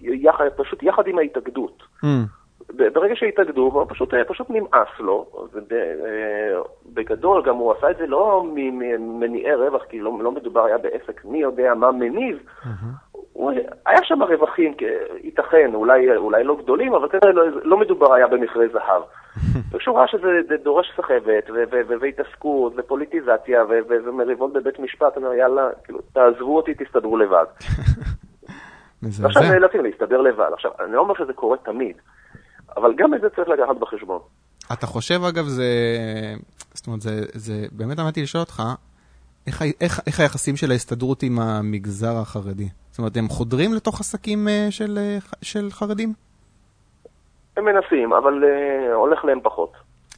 יחד, 0.01 0.45
פשוט 0.57 0.83
יחד 0.83 1.07
עם 1.07 1.19
ההתאגדות. 1.19 1.83
Mm, 2.03 2.07
ברגע 2.73 3.15
שהתאגדו, 3.15 3.85
פשוט, 3.89 4.13
פשוט 4.27 4.49
נמאס 4.49 4.87
לו, 4.99 5.25
ובגדול 6.85 7.43
גם 7.45 7.55
הוא 7.55 7.73
עשה 7.77 7.91
את 7.91 7.97
זה 7.97 8.07
לא 8.07 8.43
ממניעי 8.55 9.55
רווח, 9.55 9.83
כי 9.89 9.99
לא, 9.99 10.11
לא 10.21 10.31
מדובר 10.31 10.65
היה 10.65 10.77
בעסק 10.77 11.25
מי 11.25 11.37
יודע 11.37 11.73
מה 11.73 11.91
מניב, 11.91 12.37
הוא, 13.35 13.51
היה 13.85 13.99
שם 14.03 14.23
רווחים, 14.23 14.73
ייתכן, 15.23 15.71
אולי, 15.73 16.17
אולי 16.17 16.43
לא 16.43 16.57
גדולים, 16.63 16.93
אבל 16.93 17.09
כנראה 17.09 17.33
לא, 17.33 17.43
לא 17.63 17.77
מדובר 17.77 18.13
היה 18.13 18.27
במכרה 18.27 18.65
זהב. 18.73 19.01
וכשהוא 19.71 19.97
ראה 19.97 20.07
שזה 20.07 20.27
זה 20.49 20.55
דורש 20.63 20.87
סחבת, 20.97 21.69
והתעסקות, 22.01 22.73
ופוליטיזציה, 22.77 23.63
ומריבות 23.89 24.53
בבית 24.53 24.79
משפט, 24.79 25.15
הוא 25.15 25.23
אומר, 25.23 25.35
יאללה, 25.35 25.69
כאילו, 25.83 25.99
תעזבו 26.13 26.55
אותי, 26.55 26.73
תסתדרו 26.73 27.17
לבד. 27.17 27.45
מזעזע. 29.03 29.39
נאלצים 29.39 29.83
להסתדר 29.83 30.21
לבד. 30.21 30.49
עכשיו, 30.53 30.71
אני 30.85 30.93
לא 30.93 31.01
אומר 31.01 31.13
שזה 31.17 31.33
קורה 31.33 31.57
תמיד, 31.57 31.95
אבל 32.77 32.93
גם 32.97 33.13
את 33.13 33.21
זה 33.21 33.29
צריך 33.29 33.49
לקחת 33.49 33.75
בחשבון. 33.79 34.19
אתה 34.73 34.87
חושב, 34.87 35.19
אגב, 35.29 35.45
זה... 35.45 35.69
זאת 36.73 36.87
אומרת, 36.87 37.01
זה, 37.01 37.11
זה... 37.33 37.53
באמת 37.71 37.99
עמדתי 37.99 38.21
לשאול 38.21 38.41
אותך, 38.41 38.63
איך, 39.47 39.61
איך, 39.81 39.99
איך 40.07 40.19
היחסים 40.19 40.55
של 40.55 40.71
ההסתדרות 40.71 41.23
עם 41.23 41.39
המגזר 41.39 42.17
החרדי? 42.21 42.69
זאת 42.95 42.99
אומרת, 42.99 43.17
הם 43.17 43.27
חודרים 43.29 43.73
לתוך 43.73 43.99
עסקים 43.99 44.47
אה, 44.47 44.67
של, 44.69 44.97
אה, 44.97 45.17
של 45.41 45.67
חרדים? 45.71 46.13
הם 47.57 47.65
מנסים, 47.65 48.13
אבל 48.13 48.43
uh, 48.43 48.93
הולך 48.93 49.25
להם 49.25 49.39
פחות. 49.43 49.71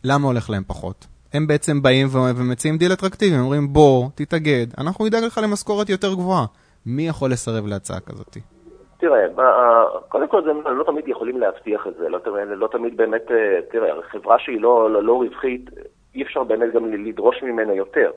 למה 0.03 0.27
הולך 0.27 0.49
להם 0.49 0.63
פחות? 0.67 1.07
הם 1.33 1.47
בעצם 1.47 1.81
באים 1.81 2.07
ומציעים 2.37 2.77
דיל 2.77 2.93
אטרקטיבי, 2.93 3.35
הם 3.35 3.41
אומרים, 3.41 3.73
בוא, 3.73 4.07
תתאגד, 4.15 4.65
אנחנו 4.77 5.05
נדאג 5.05 5.23
לך 5.23 5.39
למשכורת 5.43 5.89
יותר 5.89 6.13
גבוהה. 6.13 6.45
מי 6.85 7.07
יכול 7.07 7.31
לסרב 7.31 7.67
להצעה 7.67 7.99
כזאת? 7.99 8.37
תראה, 8.97 9.19
מה- 9.35 9.85
קודם 10.09 10.27
כל, 10.27 10.43
זה, 10.43 10.69
לא 10.71 10.83
תמיד 10.83 11.07
יכולים 11.07 11.39
להבטיח 11.39 11.87
את 11.87 11.93
זה, 11.99 12.09
לא, 12.09 12.19
תמיד- 12.19 12.57
לא 12.57 12.67
תמיד 12.71 12.97
באמת, 12.97 13.31
אה, 13.31 13.59
תראה, 13.71 13.89
חברה 14.11 14.35
שהיא 14.39 14.61
לא, 14.61 14.91
לא, 14.93 15.03
לא 15.03 15.13
רווחית, 15.13 15.69
אי 16.15 16.23
אפשר 16.23 16.43
באמת 16.43 16.73
גם 16.73 16.93
לדרוש 16.93 17.35
ממנה 17.43 17.73
יותר. 17.73 18.11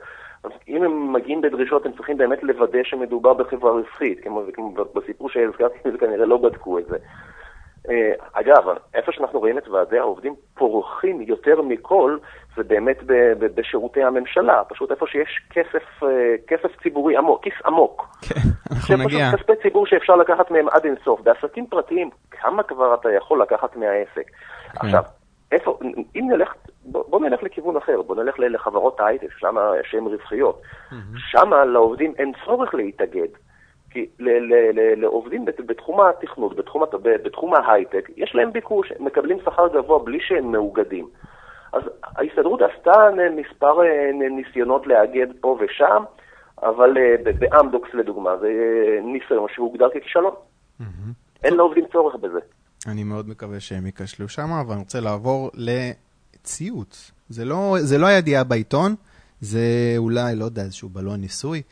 אז 0.44 0.50
אם 0.68 0.83
הם 0.83 1.12
מגיעים 1.12 1.40
בדרישות, 1.40 1.87
הם 1.87 1.92
צריכים 1.92 2.16
באמת 2.16 2.42
לוודא 2.42 2.79
שמדובר 2.85 3.35
בחברה 3.35 3.72
רווחית, 3.72 4.20
כמו, 4.20 4.42
כמו 4.55 4.72
בסיפור 4.94 5.31
שהזכרתי, 5.31 5.79
זה 5.92 5.98
כנראה 5.98 6.26
לא 6.26 6.37
בדקו 6.37 6.79
את 6.79 6.87
זה. 6.87 6.96
אה, 7.88 8.12
אגב, 8.33 8.76
איפה 8.94 9.12
שאנחנו 9.12 9.38
רואים 9.38 9.59
את 9.59 9.68
ועדי 9.68 9.98
העובדים 9.98 10.35
פורחים 10.55 11.20
יותר 11.20 11.62
מכל, 11.62 12.18
זה 12.57 12.62
באמת 12.62 12.96
בשירותי 13.55 14.03
הממשלה, 14.03 14.62
פשוט 14.68 14.90
איפה 14.90 15.07
שיש 15.07 15.40
כסף, 15.50 16.03
אה, 16.03 16.35
כסף 16.46 16.83
ציבורי 16.83 17.16
עמוק, 17.16 17.44
כיס 17.44 17.55
עמוק. 17.66 18.09
כן, 18.29 18.40
אנחנו 18.70 18.96
זה 18.96 19.05
נגיע. 19.05 19.26
פשוט 19.26 19.40
כספי 19.40 19.62
ציבור 19.62 19.87
שאפשר 19.87 20.16
לקחת 20.16 20.50
מהם 20.50 20.68
עד 20.68 20.85
אינסוף. 20.85 21.20
בעסקים 21.20 21.66
פרטיים, 21.66 22.11
כמה 22.31 22.62
כבר 22.62 22.94
אתה 22.94 23.09
יכול 23.12 23.42
לקחת 23.42 23.76
מהעסק? 23.76 24.31
עכשיו, 24.76 25.03
איפה, 25.53 25.79
אם 26.17 26.25
נלך, 26.31 26.55
בוא, 26.85 27.05
בוא 27.09 27.21
נלך 27.21 27.43
לכיוון 27.43 27.77
אחר, 27.77 28.03
בוא 28.03 28.17
נלך 28.17 28.35
לחברות 28.39 29.01
ההייטק, 29.01 29.29
שם 29.39 29.57
שהן 29.83 30.05
רווחיות. 30.07 30.63
שם 31.17 31.51
לעובדים 31.67 32.13
אין 32.19 32.33
צורך 32.45 32.75
להתאגד. 32.75 33.29
כי 33.91 34.07
לעובדים 34.97 35.45
בת- 35.45 35.61
בתחום 35.61 36.01
התכנות, 36.01 36.57
בתחום, 36.57 36.83
בתחום 37.03 37.55
ההייטק, 37.55 38.11
יש 38.17 38.35
להם 38.35 38.53
ביקוש, 38.53 38.93
הם 38.99 39.05
מקבלים 39.05 39.39
שכר 39.45 39.69
גבוה 39.69 39.99
בלי 39.99 40.19
שהם 40.21 40.53
מאוגדים. 40.53 41.09
אז 41.73 41.83
ההסתדרות 42.03 42.61
עשתה 42.63 43.09
מספר 43.37 43.83
אה, 43.83 44.11
ניסיונות 44.31 44.87
לאגד 44.87 45.27
פה 45.41 45.59
ושם, 45.61 46.03
אבל 46.63 46.99
אה, 46.99 47.15
באמדוקס 47.39 47.95
לדוגמה, 47.95 48.37
זה 48.37 48.49
אה, 48.49 49.01
ניסיון 49.03 49.47
שהוגדר 49.55 49.89
ככישלון. 49.91 50.35
אין 51.45 51.55
לעובדים 51.55 51.85
צורך 51.93 52.15
בזה. 52.15 52.41
אני 52.87 53.05
מאוד 53.05 53.29
מקווה 53.29 53.61
שהם 53.61 53.87
ייכשלו 53.87 54.29
שם, 54.29 54.51
אבל 54.51 54.73
אני 54.73 54.81
רוצה 54.81 55.01
לעבור 55.01 55.51
לציוץ. 55.55 57.11
זה 57.29 57.45
לא, 57.45 57.77
זה 57.81 57.99
לא 57.99 58.07
הידיעה 58.07 58.45
בעיתון, 58.45 58.95
זה 59.40 59.95
אולי, 59.97 60.37
לא 60.37 60.45
יודע, 60.45 60.62
איזשהו 60.62 60.88
בלון 60.88 61.21
ניסוי. 61.21 61.62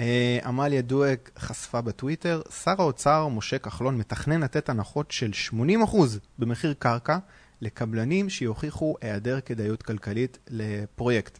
אה, 0.00 0.38
עמליה 0.44 0.82
דואק 0.82 1.30
חשפה 1.38 1.80
בטוויטר, 1.80 2.42
שר 2.64 2.74
האוצר 2.78 3.28
משה 3.28 3.58
כחלון 3.58 3.98
מתכנן 3.98 4.40
לתת 4.40 4.68
הנחות 4.68 5.10
של 5.10 5.30
80% 5.52 5.54
במחיר 6.38 6.74
קרקע 6.78 7.18
לקבלנים 7.60 8.28
שיוכיחו 8.28 8.96
היעדר 9.00 9.40
כדאיות 9.40 9.82
כלכלית 9.82 10.38
לפרויקט. 10.50 11.38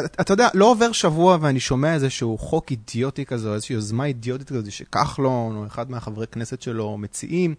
אה, 0.00 0.06
אתה 0.20 0.32
יודע, 0.32 0.48
לא 0.54 0.70
עובר 0.70 0.92
שבוע 0.92 1.36
ואני 1.40 1.60
שומע 1.60 1.94
איזשהו 1.94 2.38
חוק 2.38 2.70
אידיוטי 2.70 3.24
כזה, 3.24 3.52
איזושהי 3.54 3.74
יוזמה 3.74 4.04
אידיוטית 4.04 4.48
כזאת 4.48 4.72
שכחלון 4.72 5.56
או 5.56 5.66
אחד 5.66 5.90
מהחברי 5.90 6.26
כנסת 6.26 6.62
שלו 6.62 6.98
מציעים. 6.98 7.54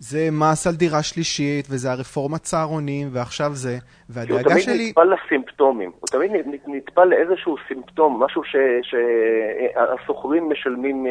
זה 0.00 0.28
מס 0.32 0.66
על 0.66 0.74
דירה 0.74 1.02
שלישית, 1.02 1.66
וזה 1.70 1.90
הרפורמת 1.90 2.42
צהרונים, 2.42 3.08
ועכשיו 3.12 3.50
זה, 3.54 3.76
והדאגה 4.08 4.60
שלי... 4.60 4.72
הוא 4.72 4.76
תמיד 4.76 4.88
נטפל 4.88 5.04
לסימפטומים, 5.04 5.90
הוא 6.00 6.08
תמיד 6.08 6.30
נטפל 6.66 7.04
לאיזשהו 7.04 7.56
סימפטום, 7.68 8.22
משהו 8.22 8.42
שהשוכרים 8.82 10.50
משלמים 10.50 11.06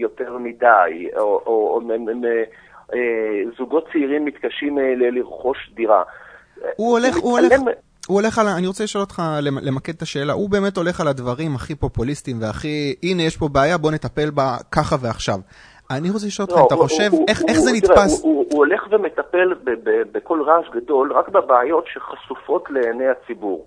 יותר 0.00 0.38
מדי, 0.38 1.08
או, 1.16 1.20
או, 1.20 1.80
או 1.80 1.80
אה, 2.94 2.98
זוגות 3.58 3.88
צעירים 3.92 4.24
מתקשים 4.24 4.78
אה, 4.78 4.94
לרכוש 4.96 5.70
דירה. 5.74 6.02
הוא 6.76 6.98
הולך, 6.98 7.16
הוא 7.16 7.38
הולך... 7.38 7.52
הוא 8.08 8.20
הולך 8.20 8.38
על, 8.38 8.46
אני 8.48 8.66
רוצה 8.66 8.84
לשאול 8.84 9.00
אותך, 9.02 9.22
למקד 9.42 9.92
את 9.96 10.02
השאלה, 10.02 10.32
הוא 10.32 10.50
באמת 10.50 10.76
הולך 10.76 11.00
על 11.00 11.08
הדברים 11.08 11.54
הכי 11.54 11.74
פופוליסטיים 11.74 12.36
והכי, 12.40 12.94
הנה 13.02 13.22
יש 13.22 13.36
פה 13.36 13.48
בעיה, 13.48 13.78
בוא 13.78 13.90
נטפל 13.90 14.30
בה 14.30 14.56
ככה 14.72 14.96
ועכשיו. 15.00 15.38
אני 15.90 16.10
רוצה 16.10 16.26
לשאול 16.26 16.46
אותך, 16.48 16.60
לא, 16.60 16.66
אתה 16.66 16.74
חושב, 16.74 17.10
איך 17.28 17.58
זה 17.58 17.70
נתפס? 17.72 18.22
הוא 18.22 18.46
הולך 18.52 18.82
ומטפל 18.90 19.54
בכל 20.12 20.42
רעש 20.46 20.66
גדול 20.74 21.12
רק 21.12 21.28
בבעיות 21.28 21.84
שחשופות 21.92 22.70
לעיני 22.70 23.04
הציבור. 23.08 23.66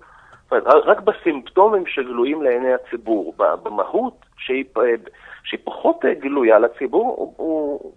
רק 0.62 1.00
בסימפטומים 1.00 1.84
שגלויים 1.86 2.42
לעיני 2.42 2.72
הציבור. 2.74 3.34
במהות, 3.62 4.14
שהיא 4.38 5.60
פחות 5.64 6.04
גלויה 6.20 6.58
לציבור, 6.58 7.34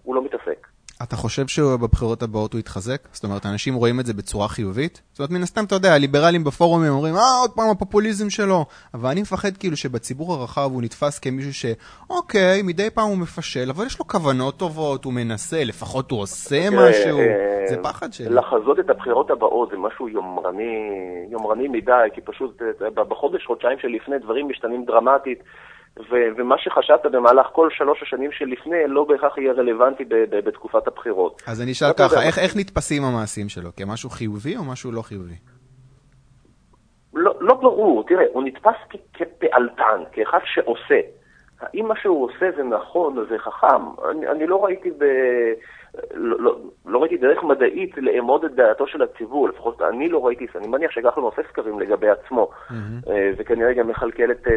הוא 0.04 0.16
לא 0.16 0.24
מתעסק. 0.24 0.68
אתה 1.04 1.16
חושב 1.16 1.48
שבבחירות 1.48 2.24
הבאות 2.24 2.54
הוא 2.54 2.60
יתחזק? 2.60 3.02
זאת 3.12 3.24
אומרת, 3.24 3.46
אנשים 3.46 3.74
רואים 3.74 4.00
את 4.00 4.06
זה 4.06 4.14
בצורה 4.14 4.48
חיובית? 4.48 5.02
זאת 5.12 5.20
אומרת, 5.20 5.32
מן 5.32 5.42
הסתם, 5.44 5.64
אתה 5.66 5.76
יודע, 5.76 5.94
הליברלים 5.94 6.44
בפורומים 6.44 6.92
אומרים, 6.92 7.16
אה, 7.16 7.22
עוד 7.42 7.52
פעם 7.56 7.70
הפופוליזם 7.70 8.30
שלו. 8.30 8.66
אבל 8.94 9.10
אני 9.10 9.22
מפחד 9.22 9.58
כאילו 9.60 9.78
שבציבור 9.78 10.34
הרחב 10.34 10.70
הוא 10.74 10.82
נתפס 10.82 11.20
כמישהו 11.20 11.54
שאוקיי, 11.54 12.62
מדי 12.64 12.90
פעם 12.90 13.08
הוא 13.08 13.18
מפשל, 13.18 13.70
אבל 13.70 13.86
יש 13.86 14.00
לו 14.00 14.08
כוונות 14.08 14.58
טובות, 14.58 15.06
הוא 15.06 15.14
מנסה, 15.14 15.64
לפחות 15.64 16.12
הוא 16.12 16.22
עושה 16.22 16.56
אה, 16.56 16.70
משהו. 16.70 17.20
אה, 17.20 17.68
זה 17.68 17.84
פחד 17.84 18.14
שלי. 18.14 18.30
לחזות 18.30 18.80
את 18.80 18.90
הבחירות 18.90 19.32
הבאות 19.32 19.70
זה 19.72 19.78
משהו 19.78 20.10
יומרני, 20.10 20.78
יומרני 21.30 21.68
מדי, 21.68 22.08
כי 22.14 22.22
פשוט 22.22 22.62
בחודש, 22.94 23.46
חודשיים 23.46 23.80
שלפני 23.80 24.20
דברים 24.20 24.50
משתנים 24.50 24.86
דרמטית. 24.86 25.40
ו- 26.00 26.30
ומה 26.38 26.56
שחשבת 26.58 27.06
במהלך 27.12 27.48
כל 27.54 27.70
שלוש 27.72 28.02
השנים 28.02 28.32
שלפני 28.32 28.78
לא 28.88 29.04
בהכרח 29.04 29.38
יהיה 29.38 29.54
רלוונטי 29.54 30.06
ב- 30.06 30.16
ב- 30.16 30.40
בתקופת 30.46 30.88
הבחירות. 30.88 31.42
אז 31.48 31.62
אני 31.62 31.72
אשאל 31.72 31.94
ככה, 32.00 32.24
איך, 32.24 32.40
איך 32.40 32.56
נתפסים 32.58 33.04
המעשים 33.04 33.50
שלו? 33.50 33.70
כמשהו 33.78 34.10
חיובי 34.10 34.58
או 34.58 34.64
משהו 34.64 34.92
לא 34.92 35.02
חיובי? 35.02 35.36
לא, 37.14 37.34
לא 37.40 37.54
ברור, 37.54 38.04
תראה, 38.08 38.26
הוא 38.34 38.44
נתפס 38.44 38.76
כ- 38.90 38.96
כפעלתן, 39.14 40.04
כאחד 40.12 40.40
שעושה. 40.46 41.00
האם 41.60 41.88
מה 41.88 41.94
שהוא 42.02 42.26
עושה 42.26 42.46
זה 42.58 42.64
נכון, 42.64 43.26
זה 43.30 43.38
חכם? 43.38 43.84
אני, 44.12 44.28
אני 44.28 44.48
לא 44.48 44.66
ראיתי 44.66 44.92
ב... 44.92 45.04
לא, 46.14 46.40
לא, 46.40 46.58
לא 46.86 47.00
ראיתי 47.00 47.18
דרך 47.18 47.44
מדעית 47.44 47.98
לאמוד 47.98 48.46
את 48.46 48.56
דעתו 48.56 48.88
של 48.88 49.02
הציבור, 49.02 49.50
לפחות 49.50 49.82
אני 49.82 50.10
לא 50.10 50.26
ראיתי, 50.26 50.48
אני 50.56 50.68
מניח 50.68 50.92
שכחלון 50.92 51.26
עושה 51.26 51.42
סקרים 51.50 51.80
לגבי 51.80 52.10
עצמו, 52.10 52.50
mm-hmm. 52.50 52.74
וכנראה 53.38 53.74
גם 53.74 53.88
מכלכל 53.88 54.32
את 54.32 54.48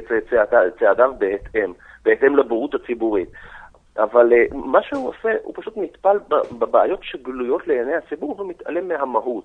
צעדיו 0.78 1.12
בהתאם, 1.18 1.72
בהתאם 2.04 2.36
לבורות 2.36 2.74
הציבורית. 2.74 3.28
אבל 3.98 4.32
אה, 4.32 4.44
מה 4.52 4.82
שהוא 4.82 5.08
עושה, 5.08 5.28
הוא 5.42 5.54
פשוט 5.56 5.74
נטפל 5.76 6.18
בבעיות 6.58 7.00
שגלויות 7.02 7.66
לעיני 7.66 7.94
הציבור 7.94 8.40
ומתעלם 8.40 8.88
מהמהות. 8.88 9.44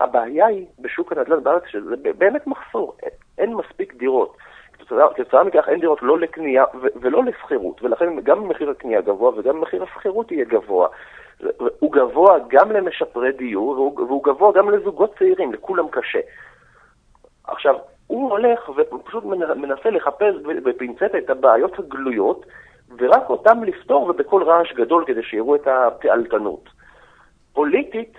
הבעיה 0.00 0.46
היא 0.46 0.66
בשוק 0.78 1.12
הנדל"ן 1.12 1.42
בארץ, 1.42 1.62
שזה 1.66 1.94
באמת 2.18 2.46
מחסור, 2.46 2.96
אין 3.38 3.54
מספיק 3.54 3.94
דירות. 3.94 4.36
כתוצאה 5.14 5.44
מכך 5.44 5.68
אין 5.68 5.80
דירות 5.80 6.02
לא 6.02 6.18
לקנייה 6.18 6.64
ולא 7.00 7.24
לשכירות, 7.24 7.82
ולכן 7.82 8.20
גם 8.20 8.48
מחיר 8.48 8.70
הקנייה 8.70 9.00
גבוה 9.00 9.32
וגם 9.38 9.60
מחיר 9.60 9.82
השכירות 9.82 10.32
יהיה 10.32 10.44
גבוה. 10.44 10.88
הוא 11.78 11.92
גבוה 11.92 12.38
גם 12.48 12.72
למשפרי 12.72 13.32
דיור 13.32 13.92
והוא 13.96 14.24
גבוה 14.24 14.52
גם 14.52 14.70
לזוגות 14.70 15.14
צעירים, 15.18 15.52
לכולם 15.52 15.88
קשה. 15.90 16.20
עכשיו, 17.44 17.74
הוא 18.06 18.30
הולך 18.30 18.70
ופשוט 18.76 19.24
מנסה 19.56 19.90
לחפש 19.90 20.34
בפינצטה 20.44 21.18
את 21.18 21.30
הבעיות 21.30 21.78
הגלויות 21.78 22.46
ורק 22.98 23.30
אותם 23.30 23.64
לפתור 23.64 24.02
ובקול 24.02 24.42
רעש 24.42 24.72
גדול 24.72 25.04
כדי 25.06 25.22
שיראו 25.22 25.54
את 25.54 25.66
הפעלתנות. 25.66 26.68
פוליטית, 27.52 28.18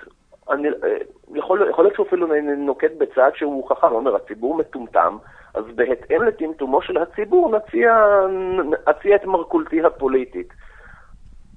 אני, 0.51 0.67
אה, 0.67 0.97
יכול, 1.35 1.69
יכול 1.69 1.85
להיות 1.85 1.95
שהוא 1.95 2.07
אפילו 2.07 2.27
נוקט 2.57 2.91
בצעד 2.97 3.35
שהוא 3.35 3.69
חכם, 3.69 3.91
אומר, 3.91 4.15
הציבור 4.15 4.57
מטומטם, 4.57 5.17
אז 5.53 5.63
בהתאם 5.75 6.23
לטמטומו 6.23 6.81
של 6.81 6.97
הציבור 6.97 7.51
נציע, 7.57 7.97
נציע 8.87 9.15
את 9.15 9.25
מרכולתי 9.25 9.81
הפוליטית. 9.83 10.53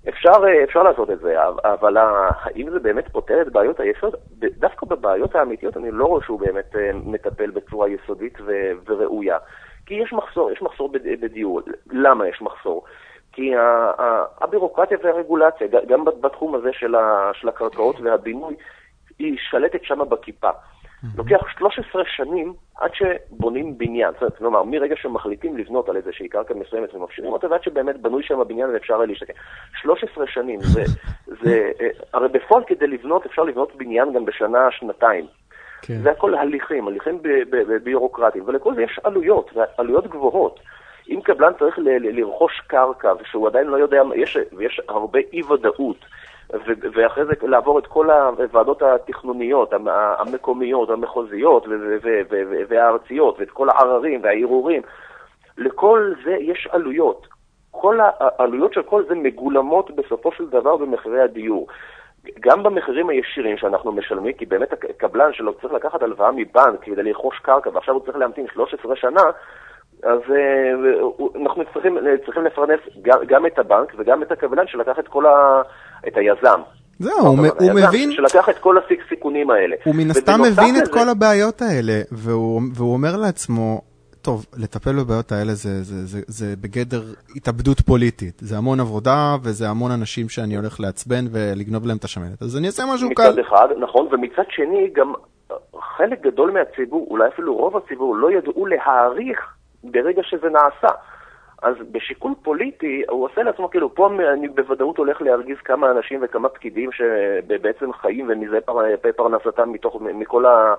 אפשר, 0.08 0.30
אפשר 0.64 0.82
לעשות 0.82 1.10
את 1.10 1.18
זה, 1.18 1.36
אבל 1.64 1.96
האם 1.96 2.70
זה 2.70 2.78
באמת 2.78 3.08
פותר 3.08 3.42
את 3.42 3.52
בעיות 3.52 3.80
היסוד? 3.80 4.14
דווקא 4.58 4.86
בבעיות 4.86 5.34
האמיתיות 5.34 5.76
אני 5.76 5.90
לא 5.90 6.04
רואה 6.04 6.24
שהוא 6.24 6.40
באמת 6.40 6.76
אה, 6.76 6.90
מטפל 7.04 7.50
בצורה 7.50 7.88
יסודית 7.88 8.38
וראויה. 8.86 9.38
כי 9.86 9.94
יש 9.94 10.12
מחסור, 10.12 10.50
יש 10.52 10.62
מחסור 10.62 10.92
בדיור. 10.92 11.60
למה 11.90 12.28
יש 12.28 12.42
מחסור? 12.42 12.84
כי 13.36 13.50
הבירוקרטיה 14.40 14.98
והרגולציה, 15.04 15.66
גם 15.88 16.04
בתחום 16.04 16.54
הזה 16.54 16.70
של 17.32 17.48
הקרקעות 17.48 18.00
והבינוי, 18.00 18.54
היא 19.18 19.36
שלטת 19.50 19.84
שם 19.84 19.98
בכיפה. 20.08 20.50
לוקח 21.16 21.36
13 21.58 22.02
שנים 22.06 22.54
עד 22.76 22.90
שבונים 22.94 23.78
בניין. 23.78 24.12
זאת 24.12 24.22
אומרת, 24.22 24.36
כלומר, 24.38 24.62
מרגע 24.62 24.94
שמחליטים 24.96 25.56
לבנות 25.56 25.88
על 25.88 25.96
איזושהי 25.96 26.28
קרקע 26.28 26.54
מסוימת 26.54 26.94
ומפשירים 26.94 27.32
אותה, 27.32 27.46
ועד 27.50 27.62
שבאמת 27.62 28.00
בנוי 28.00 28.22
שם 28.22 28.40
הבניין 28.40 28.70
ואפשר 28.70 28.98
להשתקע. 28.98 29.32
13 29.82 30.26
שנים, 30.26 30.60
זה, 30.60 30.84
זה, 31.42 31.70
אה, 31.80 31.88
הרי 32.14 32.28
בפועל 32.28 32.62
כדי 32.66 32.86
לבנות, 32.86 33.26
אפשר 33.26 33.42
לבנות 33.42 33.76
בניין 33.76 34.12
גם 34.12 34.24
בשנה, 34.24 34.68
שנתיים. 34.70 35.26
כן. 35.82 35.98
זה 36.02 36.10
הכל 36.10 36.34
הליכים, 36.34 36.88
הליכים 36.88 37.22
ביורוקרטיים, 37.82 38.44
ולכל 38.46 38.74
זה 38.74 38.82
יש 38.82 39.00
עלויות, 39.04 39.50
ועלויות 39.54 40.06
גבוהות. 40.06 40.60
אם 41.10 41.20
קבלן 41.20 41.52
צריך 41.58 41.78
לרכוש 41.78 42.60
קרקע, 42.66 43.12
ושהוא 43.20 43.48
עדיין 43.48 43.66
לא 43.66 43.76
יודע, 43.76 44.02
יש, 44.14 44.36
ויש 44.56 44.80
הרבה 44.88 45.18
אי-ודאות, 45.32 46.04
ואחרי 46.94 47.24
זה 47.24 47.32
לעבור 47.42 47.78
את 47.78 47.86
כל 47.86 48.10
הוועדות 48.10 48.82
התכנוניות, 48.82 49.72
המקומיות, 50.18 50.90
המחוזיות 50.90 51.66
והארציות, 52.68 53.40
ואת 53.40 53.50
כל 53.50 53.68
העררים 53.68 54.20
והערעורים. 54.22 54.82
לכל 55.58 56.12
זה 56.24 56.36
יש 56.40 56.68
עלויות. 56.72 57.26
כל 57.70 57.98
העלויות 58.00 58.72
של 58.72 58.82
כל 58.82 59.02
זה 59.08 59.14
מגולמות 59.14 59.90
בסופו 59.90 60.32
של 60.32 60.46
דבר 60.46 60.76
במחירי 60.76 61.20
הדיור. 61.20 61.66
גם 62.40 62.62
במחירים 62.62 63.08
הישירים 63.08 63.56
שאנחנו 63.56 63.92
משלמים, 63.92 64.32
כי 64.32 64.46
באמת 64.46 64.72
הקבלן 64.72 65.32
שלו 65.32 65.54
צריך 65.54 65.72
לקחת 65.72 66.02
הלוואה 66.02 66.30
מבנק 66.32 66.80
כדי 66.82 67.02
לרכוש 67.02 67.38
קרקע, 67.38 67.70
ועכשיו 67.72 67.94
הוא 67.94 68.02
צריך 68.04 68.16
להמתין 68.16 68.46
13 68.52 68.96
שנה, 68.96 69.22
אז 70.02 70.20
uh, 70.28 71.38
אנחנו 71.42 71.62
צריכים, 71.72 71.98
צריכים 72.24 72.44
לפרנס 72.44 72.80
גם, 73.02 73.18
גם 73.26 73.46
את 73.46 73.58
הבנק 73.58 73.92
וגם 73.98 74.22
את 74.22 74.32
הקבלן 74.32 74.66
שלקח 74.66 74.98
את 74.98 75.08
כל 75.08 75.26
ה... 75.26 75.62
את 76.08 76.16
היזם. 76.16 76.60
זהו, 76.98 77.26
הוא, 77.26 77.46
הוא 77.60 77.72
מבין... 77.88 78.12
שלקח 78.12 78.48
את 78.48 78.58
כל 78.58 78.76
הסיכונים 78.78 79.50
האלה. 79.50 79.76
הוא 79.84 79.94
מן 79.94 80.10
הסתם 80.10 80.40
מבין 80.42 80.76
את 80.82 80.88
כל 80.88 81.08
הבעיות 81.08 81.62
האלה, 81.62 82.00
והוא, 82.12 82.60
והוא 82.74 82.92
אומר 82.92 83.16
לעצמו, 83.16 83.80
טוב, 84.22 84.46
לטפל 84.58 84.92
בבעיות 84.92 85.32
האלה 85.32 85.54
זה, 85.54 85.82
זה, 85.82 86.06
זה, 86.06 86.18
זה 86.26 86.46
בגדר 86.60 87.02
התאבדות 87.36 87.80
פוליטית. 87.80 88.38
זה 88.40 88.56
המון 88.58 88.80
עבודה 88.80 89.36
וזה 89.42 89.68
המון 89.68 89.90
אנשים 89.90 90.28
שאני 90.28 90.56
הולך 90.56 90.80
לעצבן 90.80 91.24
ולגנוב 91.32 91.86
להם 91.86 91.96
את 91.96 92.04
השמנת. 92.04 92.42
אז 92.42 92.56
אני 92.56 92.66
אעשה 92.66 92.82
משהו 92.94 93.10
מצד 93.10 93.22
קל. 93.22 93.30
מצד 93.30 93.38
אחד, 93.38 93.68
נכון, 93.78 94.08
ומצד 94.12 94.42
שני 94.50 94.90
גם 94.92 95.12
חלק 95.96 96.22
גדול 96.22 96.50
מהציבור, 96.50 97.06
אולי 97.10 97.28
אפילו 97.28 97.56
רוב 97.56 97.76
הציבור, 97.76 98.16
לא 98.16 98.30
ידעו 98.30 98.66
להעריך 98.66 99.55
ברגע 99.92 100.22
שזה 100.22 100.48
נעשה. 100.48 100.94
אז 101.62 101.74
בשיקול 101.92 102.34
פוליטי, 102.42 103.02
הוא 103.08 103.24
עושה 103.24 103.42
לעצמו, 103.42 103.70
כאילו, 103.70 103.94
פה 103.94 104.08
אני 104.32 104.48
בוודאות 104.48 104.98
הולך 104.98 105.22
להרגיז 105.22 105.56
כמה 105.64 105.90
אנשים 105.90 106.20
וכמה 106.22 106.48
פקידים 106.48 106.90
שבעצם 106.92 107.92
חיים 107.92 108.28
ומזה 108.28 108.60
פר, 108.60 109.12
פרנסתם 109.16 109.72
מתוך, 109.72 109.96
מכל, 110.00 110.46
ה, 110.46 110.74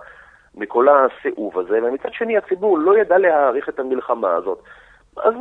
מכל 0.56 0.88
הסיאוב 0.90 1.60
הזה, 1.60 1.80
ומצד 1.84 2.10
שני 2.12 2.38
הציבור 2.38 2.80
לא 2.80 2.98
ידע 2.98 3.18
להעריך 3.18 3.70
את 3.70 3.80
המלחמה 3.80 4.36
הזאת. 4.36 4.60
אז 5.24 5.34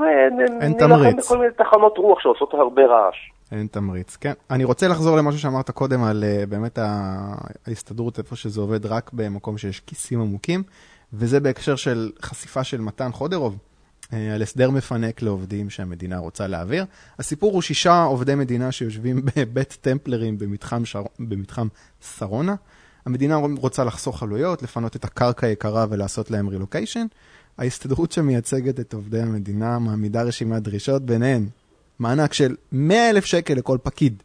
נלחם 0.60 1.16
בכל 1.16 1.38
מיני 1.38 1.52
תחנות 1.52 1.98
רוח 1.98 2.20
שעושות 2.20 2.54
הרבה 2.54 2.86
רעש. 2.86 3.16
אין 3.52 3.66
תמריץ, 3.66 4.16
כן. 4.16 4.32
אני 4.50 4.64
רוצה 4.64 4.88
לחזור 4.88 5.16
למשהו 5.16 5.40
שאמרת 5.40 5.70
קודם 5.70 6.04
על 6.04 6.24
uh, 6.24 6.50
באמת 6.50 6.78
ההסתדרות, 7.66 8.18
איפה 8.18 8.36
שזה 8.36 8.60
עובד 8.60 8.86
רק 8.86 9.10
במקום 9.12 9.58
שיש 9.58 9.80
כיסים 9.80 10.20
עמוקים, 10.20 10.62
וזה 11.18 11.40
בהקשר 11.40 11.76
של 11.76 12.12
חשיפה 12.22 12.64
של 12.64 12.80
מתן 12.80 13.12
חודרוב. 13.12 13.58
אה, 14.12 14.34
על 14.34 14.42
הסדר 14.42 14.70
מפנק 14.70 15.22
לעובדים 15.22 15.70
שהמדינה 15.70 16.18
רוצה 16.18 16.46
להעביר. 16.46 16.84
הסיפור 17.18 17.52
הוא 17.52 17.62
שישה 17.62 18.02
עובדי 18.02 18.34
מדינה 18.34 18.72
שיושבים 18.72 19.22
בבית 19.36 19.78
טמפלרים 19.80 20.38
במתחם, 20.38 20.84
שר... 20.84 21.02
במתחם 21.18 21.68
שרונה. 22.18 22.54
המדינה 23.06 23.36
רוצה 23.36 23.84
לחסוך 23.84 24.22
עלויות, 24.22 24.62
לפנות 24.62 24.96
את 24.96 25.04
הקרקע 25.04 25.46
היקרה 25.46 25.86
ולעשות 25.90 26.30
להם 26.30 26.48
רילוקיישן. 26.48 27.06
ההסתדרות 27.58 28.12
שמייצגת 28.12 28.80
את 28.80 28.94
עובדי 28.94 29.20
המדינה 29.20 29.78
מעמידה 29.78 30.22
רשימת 30.22 30.62
דרישות, 30.62 31.06
ביניהן 31.06 31.48
מענק 31.98 32.32
של 32.32 32.56
100 32.72 33.10
אלף 33.10 33.24
שקל 33.24 33.54
לכל 33.54 33.78
פקיד, 33.82 34.22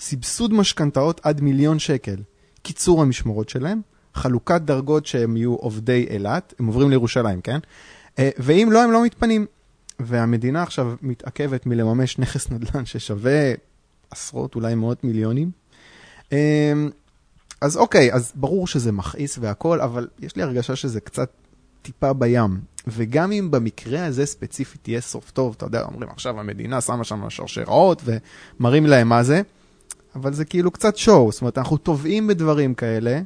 סבסוד 0.00 0.54
משכנתאות 0.54 1.20
עד 1.24 1.40
מיליון 1.40 1.78
שקל, 1.78 2.16
קיצור 2.62 3.02
המשמורות 3.02 3.48
שלהם, 3.48 3.80
חלוקת 4.14 4.60
דרגות 4.60 5.06
שהם 5.06 5.36
יהיו 5.36 5.54
עובדי 5.54 6.06
אילת, 6.10 6.54
הם 6.58 6.66
עוברים 6.66 6.90
לירושלים, 6.90 7.40
כן? 7.40 7.58
אה, 8.18 8.30
ואם 8.38 8.68
לא, 8.72 8.82
הם 8.82 8.92
לא 8.92 9.04
מתפנים. 9.04 9.46
והמדינה 10.00 10.62
עכשיו 10.62 10.94
מתעכבת 11.02 11.66
מלממש 11.66 12.18
נכס 12.18 12.50
נדל"ן 12.50 12.86
ששווה 12.86 13.52
עשרות, 14.10 14.54
אולי 14.54 14.74
מאות 14.74 15.04
מיליונים. 15.04 15.50
אה, 16.32 16.72
אז 17.60 17.76
אוקיי, 17.76 18.12
אז 18.12 18.32
ברור 18.34 18.66
שזה 18.66 18.92
מכעיס 18.92 19.38
והכל, 19.40 19.80
אבל 19.80 20.08
יש 20.18 20.36
לי 20.36 20.42
הרגשה 20.42 20.76
שזה 20.76 21.00
קצת 21.00 21.30
טיפה 21.82 22.12
בים. 22.12 22.60
וגם 22.86 23.32
אם 23.32 23.50
במקרה 23.50 24.06
הזה 24.06 24.26
ספציפית 24.26 24.88
יהיה 24.88 25.00
סוף 25.00 25.30
טוב, 25.30 25.54
אתה 25.56 25.66
יודע, 25.66 25.82
אומרים 25.82 26.10
עכשיו 26.10 26.40
המדינה 26.40 26.80
שמה 26.80 27.04
שם 27.04 27.30
שרשראות 27.30 28.02
ומראים 28.04 28.86
להם 28.86 29.08
מה 29.08 29.22
זה, 29.22 29.42
אבל 30.14 30.32
זה 30.32 30.44
כאילו 30.44 30.70
קצת 30.70 30.96
שואו, 30.96 31.32
זאת 31.32 31.40
אומרת, 31.40 31.58
אנחנו 31.58 31.76
טובעים 31.76 32.26
בדברים 32.26 32.74
כאלה. 32.74 33.20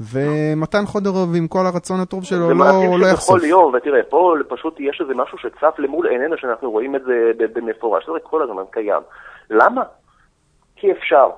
ומתן 0.00 0.86
חודרוב 0.86 1.34
עם 1.36 1.48
כל 1.48 1.66
הרצון 1.66 2.00
הטוב 2.00 2.24
שלו 2.24 2.50
לא, 2.50 2.64
לא 3.00 3.06
יחשוף. 3.06 3.36
בכל 3.36 3.46
יום, 3.46 3.74
ותראה, 3.74 4.02
פה 4.02 4.34
פשוט 4.48 4.80
יש 4.80 5.00
איזה 5.00 5.14
משהו 5.14 5.38
שצף 5.38 5.78
למול 5.78 6.06
עינינו 6.06 6.36
שאנחנו 6.38 6.70
רואים 6.70 6.96
את 6.96 7.02
זה 7.04 7.32
במפורש, 7.52 8.06
זה 8.06 8.20
כל 8.22 8.42
הזמן 8.42 8.62
קיים. 8.70 9.02
למה? 9.50 9.82
כי 10.76 10.92
אפשר. 10.92 11.28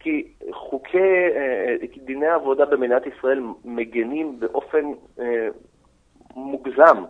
כי 0.00 0.32
חוקי, 0.52 0.98
אה, 1.36 1.74
דיני 2.04 2.26
העבודה 2.26 2.64
במדינת 2.64 3.02
ישראל 3.06 3.40
מגנים 3.64 4.40
באופן 4.40 4.84
אה, 5.20 5.48
מוגזם 6.36 7.04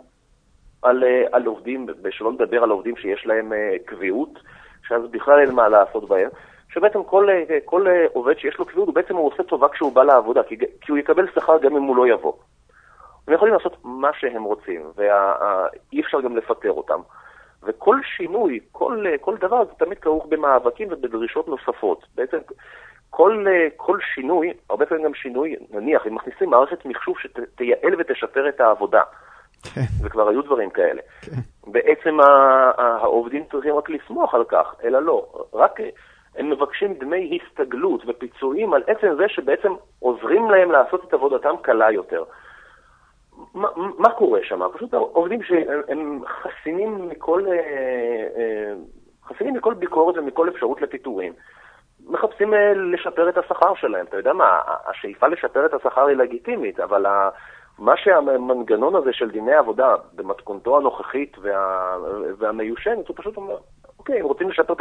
על, 0.83 1.05
אה, 1.05 1.25
על 1.33 1.47
עובדים, 1.47 1.87
שלא 2.11 2.33
נדבר 2.33 2.63
על 2.63 2.71
עובדים 2.71 2.97
שיש 2.97 3.27
להם 3.27 3.53
קביעות, 3.85 4.39
שאז 4.89 5.03
בכלל 5.11 5.41
אין 5.41 5.55
מה 5.55 5.69
לעשות 5.69 6.09
בהם. 6.09 6.29
שבעצם 6.75 7.05
כל, 7.05 7.29
כל 7.65 7.87
עובד 8.13 8.39
שיש 8.39 8.59
לו 8.59 8.65
קביעות, 8.65 8.87
הוא 8.87 8.95
בעצם 8.95 9.17
הוא 9.17 9.33
עושה 9.33 9.43
טובה 9.43 9.69
כשהוא 9.69 9.93
בא 9.93 10.03
לעבודה, 10.03 10.43
כי, 10.43 10.57
כי 10.81 10.93
הוא 10.93 10.99
יקבל 10.99 11.27
שכר 11.35 11.59
גם 11.59 11.77
אם 11.77 11.83
הוא 11.83 11.97
לא 11.97 12.07
יבוא. 12.07 12.33
הם 13.29 13.35
יכולים 13.35 13.55
לעשות 13.55 13.77
מה 13.85 14.11
שהם 14.19 14.43
רוצים, 14.43 14.83
ואי 14.97 16.01
אפשר 16.01 16.21
גם 16.21 16.37
לפטר 16.37 16.73
אותם. 16.73 17.01
וכל 17.63 17.97
שינוי, 18.17 18.61
כל, 18.73 19.05
כל 19.21 19.37
דבר, 19.37 19.65
זה 19.65 19.73
תמיד 19.79 19.99
כרוך 19.99 20.27
במאבקים 20.29 20.89
ובדרישות 20.91 21.49
נוספות. 21.49 22.07
בעצם 22.15 22.39
כל, 23.11 23.45
כל 23.77 23.99
שינוי, 24.15 24.53
הרבה 24.71 24.87
פעמים 24.87 25.05
גם 25.05 25.15
שינוי, 25.15 25.57
נניח, 25.71 26.07
אם 26.07 26.15
מכניסים 26.15 26.51
מערכת 26.51 26.87
מחשוב 26.87 27.17
שתייעל 27.19 27.95
ותשפר 27.99 28.49
את 28.49 28.61
העבודה, 28.61 29.03
כן. 29.75 29.81
וכבר 30.03 30.29
היו 30.29 30.43
דברים 30.43 30.71
כאלה. 30.71 31.03
כן. 31.21 31.71
בעצם 31.73 32.21
העובדים 32.79 33.45
צריכים 33.51 33.77
רק 33.77 33.91
לסמוך 33.91 34.35
על 34.35 34.45
כך, 34.45 34.75
אלא 34.85 35.03
לא. 35.03 35.47
רק 35.55 35.81
הם 36.37 36.51
מבקשים 36.51 36.95
דמי 36.95 37.39
הסתגלות 37.43 38.03
ופיצויים 38.07 38.75
על 38.75 38.83
עצם 38.87 39.15
זה 39.17 39.29
שבעצם 39.29 39.73
עוזרים 39.99 40.51
להם 40.51 40.71
לעשות 40.71 41.05
את 41.05 41.15
עבודתם 41.15 41.55
קלה 41.63 41.91
יותר. 41.91 42.25
מה, 43.55 43.69
מה 43.99 44.11
קורה 44.11 44.41
שם? 44.43 44.61
פשוט 44.75 44.95
עובדים 44.95 45.43
שהם 45.43 46.23
חסינים 46.27 47.09
מכל, 47.09 47.47
אה, 47.47 47.53
אה, 48.37 48.73
חסינים 49.25 49.55
מכל 49.55 49.75
ביקורת 49.75 50.17
ומכל 50.17 50.49
אפשרות 50.49 50.83
לפיטורים. 50.83 51.33
מחפשים 52.07 52.55
אה, 52.55 52.73
לשפר 52.75 53.29
את 53.29 53.39
השכר 53.39 53.75
שלהם. 53.75 54.07
אתה 54.07 54.17
יודע 54.17 54.33
מה, 54.33 54.61
השאיפה 54.87 55.27
לשפר 55.29 55.67
את 55.67 55.75
השכר 55.75 56.07
היא 56.07 56.17
לגיטימית, 56.17 56.81
אבל 56.81 57.07
מה 57.79 57.97
שהמנגנון 57.97 58.95
הזה 58.95 59.13
של 59.13 59.31
דיני 59.31 59.55
עבודה 59.55 59.95
במתכונתו 60.15 60.77
הנוכחית 60.77 61.37
וה, 61.39 61.97
והמיושנת, 62.39 63.09
הוא 63.09 63.17
פשוט 63.17 63.37
אומר, 63.37 63.57
אוקיי, 64.03 64.21
אם 64.21 64.27
רוצים 64.27 64.51
לשפר 64.51 64.73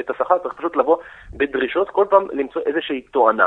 את 0.00 0.10
השכר, 0.10 0.38
צריך 0.38 0.54
פשוט 0.54 0.76
לבוא 0.76 0.96
בדרישות, 1.32 1.90
כל 1.90 2.04
פעם 2.10 2.26
למצוא 2.32 2.62
איזושהי 2.66 3.00
תואנה. 3.00 3.46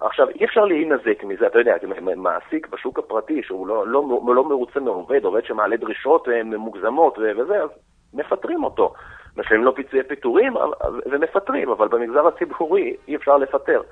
עכשיו, 0.00 0.28
אי 0.28 0.44
אפשר 0.44 0.64
להינזק 0.64 1.24
מזה, 1.24 1.46
אתה 1.46 1.58
יודע, 1.58 1.76
מעסיק 2.16 2.68
בשוק 2.68 2.98
הפרטי 2.98 3.42
שהוא 3.42 3.66
לא, 3.66 3.86
לא, 3.86 4.02
לא 4.34 4.48
מרוצה 4.48 4.80
מעובד, 4.80 5.24
עובד 5.24 5.44
שמעלה 5.44 5.76
דרישות 5.76 6.28
אה, 6.28 6.44
מוגזמות 6.44 7.18
וזה, 7.18 7.62
אז 7.62 7.70
מפטרים 8.14 8.64
אותו. 8.64 8.94
משלמים 9.36 9.64
לו 9.64 9.74
פיצויי 9.74 10.02
פיטורים 10.02 10.54
ומפטרים, 11.06 11.68
אבל 11.68 11.88
במגזר 11.88 12.26
הציבורי 12.26 12.96
אי 13.08 13.16
אפשר 13.16 13.36
לפטר. 13.36 13.82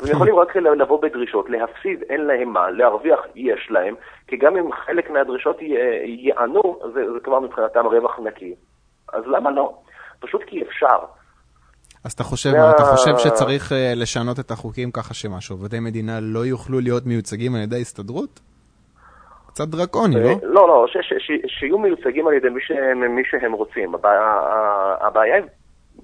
הם 0.00 0.06
יכולים 0.10 0.36
רק 0.36 0.56
לבוא 0.56 1.02
בדרישות, 1.02 1.50
להפסיד 1.50 2.02
אין 2.02 2.20
להם 2.20 2.48
מה, 2.48 2.70
להרוויח 2.70 3.20
יש 3.34 3.68
להם, 3.70 3.94
כי 4.26 4.36
גם 4.36 4.56
אם 4.56 4.72
חלק 4.72 5.10
מהדרישות 5.10 5.62
ייענו, 6.04 6.80
זה, 6.94 7.12
זה 7.12 7.20
כבר 7.20 7.40
מבחינתם 7.40 7.86
רווח 7.86 8.18
נקי. 8.18 8.54
אז 9.12 9.22
למה 9.26 9.50
לא? 9.50 9.74
פשוט 10.20 10.42
כי 10.46 10.62
אפשר. 10.62 10.98
אז 12.04 12.12
אתה 12.12 12.22
חושב, 12.22 12.50
מה, 12.50 12.70
אתה 12.70 12.82
חושב 12.82 13.18
שצריך 13.18 13.72
uh, 13.72 13.74
לשנות 13.96 14.40
את 14.40 14.50
החוקים 14.50 14.90
ככה 14.90 15.14
שמה, 15.14 15.40
שעובדי 15.40 15.80
מדינה 15.80 16.18
לא 16.20 16.46
יוכלו 16.46 16.80
להיות 16.80 17.06
מיוצגים 17.06 17.54
על 17.54 17.60
ידי 17.60 17.76
ההסתדרות? 17.76 18.40
קצת 19.46 19.68
דרקוני, 19.68 20.14
לא? 20.14 20.30
לא, 20.42 20.68
לא, 20.68 20.84
ש, 20.88 20.96
ש, 21.00 21.12
ש, 21.18 21.30
שיהיו 21.58 21.78
מיוצגים 21.78 22.26
על 22.26 22.34
ידי 22.34 22.48
מי 22.48 22.60
שהם, 22.60 23.16
מי 23.16 23.22
שהם 23.24 23.52
רוצים. 23.52 23.94
הבעיה, 23.94 24.40
הבעיה 25.00 25.36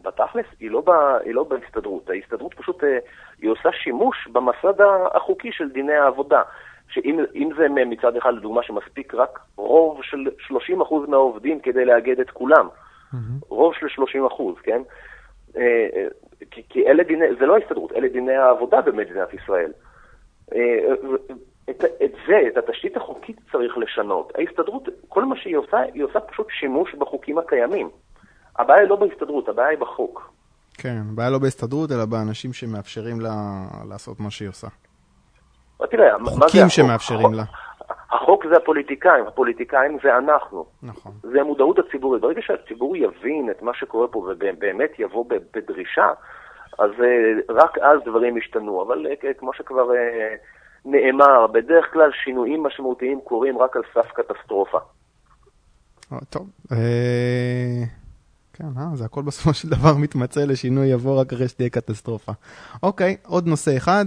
בתכלס, 0.02 0.46
היא 0.60 0.70
לא, 0.70 0.80
ב, 0.80 0.90
היא 1.24 1.34
לא 1.34 1.44
בהסתדרות. 1.44 2.10
ההסתדרות 2.10 2.54
פשוט, 2.54 2.84
אה, 2.84 2.98
היא 3.42 3.50
עושה 3.50 3.68
שימוש 3.72 4.28
במסד 4.32 4.80
החוקי 5.14 5.52
של 5.52 5.68
דיני 5.68 5.94
העבודה. 5.94 6.42
שאם 6.90 7.50
זה 7.58 7.66
מצד 7.68 8.16
אחד, 8.16 8.34
לדוגמה, 8.34 8.62
שמספיק 8.62 9.14
רק 9.14 9.38
רוב 9.56 10.00
של 10.02 10.18
30% 10.48 11.08
מהעובדים 11.08 11.60
כדי 11.60 11.84
לאגד 11.84 12.20
את 12.20 12.30
כולם. 12.30 12.68
רוב 13.48 13.74
של 13.80 13.88
30 13.88 14.26
אחוז, 14.26 14.56
כן? 14.62 14.82
אה, 15.56 15.62
אה, 15.62 16.06
כי, 16.50 16.62
כי 16.68 16.86
אלה 16.86 17.02
דיני, 17.02 17.24
זה 17.40 17.46
לא 17.46 17.56
הסתדרות, 17.56 17.92
אלה 17.92 18.08
דיני 18.08 18.36
העבודה 18.36 18.80
במדינת 18.80 19.34
ישראל. 19.34 19.72
אה, 20.54 20.94
את, 21.70 21.84
את 22.04 22.12
זה, 22.26 22.40
את 22.48 22.56
התשתית 22.56 22.96
החוקית 22.96 23.36
צריך 23.52 23.78
לשנות. 23.78 24.32
ההסתדרות, 24.38 24.88
כל 25.08 25.24
מה 25.24 25.36
שהיא 25.36 25.56
עושה, 25.56 25.78
היא 25.94 26.04
עושה 26.04 26.20
פשוט 26.20 26.46
שימוש 26.50 26.94
בחוקים 26.94 27.38
הקיימים. 27.38 27.90
הבעיה 28.58 28.80
היא 28.80 28.88
לא 28.88 28.96
בהסתדרות, 28.96 29.48
הבעיה 29.48 29.68
היא 29.68 29.78
בחוק. 29.78 30.32
כן, 30.74 30.96
הבעיה 31.12 31.30
לא 31.30 31.38
בהסתדרות, 31.38 31.92
אלא 31.92 32.04
באנשים 32.04 32.52
שמאפשרים 32.52 33.20
לה 33.20 33.30
לעשות 33.88 34.20
מה 34.20 34.30
שהיא 34.30 34.48
עושה. 34.48 34.66
תראה, 35.90 36.18
מה 36.18 36.30
זה 36.30 36.36
החוק? 36.36 36.44
חוקים 36.44 36.68
שמאפשרים 36.68 37.34
לה. 37.34 37.44
החוק 38.12 38.46
זה 38.48 38.56
הפוליטיקאים, 38.56 39.26
הפוליטיקאים 39.26 39.98
זה 40.02 40.16
אנחנו. 40.16 40.64
נכון. 40.82 41.12
זה 41.22 41.40
המודעות 41.40 41.78
הציבורית. 41.78 42.22
ברגע 42.22 42.42
שהציבור 42.42 42.96
יבין 42.96 43.50
את 43.50 43.62
מה 43.62 43.74
שקורה 43.74 44.08
פה 44.08 44.18
ובאמת 44.18 44.90
יבוא 44.98 45.24
בדרישה, 45.54 46.08
אז 46.78 46.90
אה, 46.90 47.54
רק 47.54 47.78
אז 47.78 47.98
דברים 48.04 48.36
ישתנו. 48.36 48.82
אבל 48.82 49.06
אה, 49.06 49.34
כמו 49.38 49.52
שכבר 49.52 49.94
אה, 49.94 50.34
נאמר, 50.84 51.46
בדרך 51.46 51.92
כלל 51.92 52.10
שינויים 52.24 52.62
משמעותיים 52.62 53.20
קורים 53.24 53.58
רק 53.58 53.76
על 53.76 53.82
סף 53.94 54.12
קטסטרופה. 54.12 54.78
טוב, 56.30 56.50
כן, 58.52 58.64
אה, 58.78 58.96
זה 58.96 59.04
הכל 59.04 59.22
בסופו 59.22 59.54
של 59.54 59.68
דבר 59.68 59.96
מתמצא 60.04 60.40
לשינוי 60.44 60.86
יבוא 60.86 61.20
רק 61.20 61.32
אחרי 61.32 61.48
שתהיה 61.48 61.70
קטסטרופה. 61.70 62.32
אוקיי, 62.82 63.16
עוד 63.26 63.46
נושא 63.46 63.76
אחד. 63.76 64.04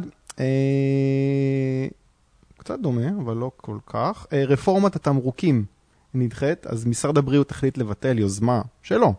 קצת 2.61 2.79
דומה, 2.79 3.09
אבל 3.23 3.37
לא 3.37 3.51
כל 3.57 3.77
כך. 3.85 4.27
אה, 4.33 4.45
רפורמת 4.45 4.95
התמרוקים 4.95 5.65
נדחית, 6.13 6.67
אז 6.67 6.85
משרד 6.85 7.17
הבריאות 7.17 7.51
החליט 7.51 7.77
לבטל 7.77 8.19
יוזמה 8.19 8.61
שלו 8.81 9.13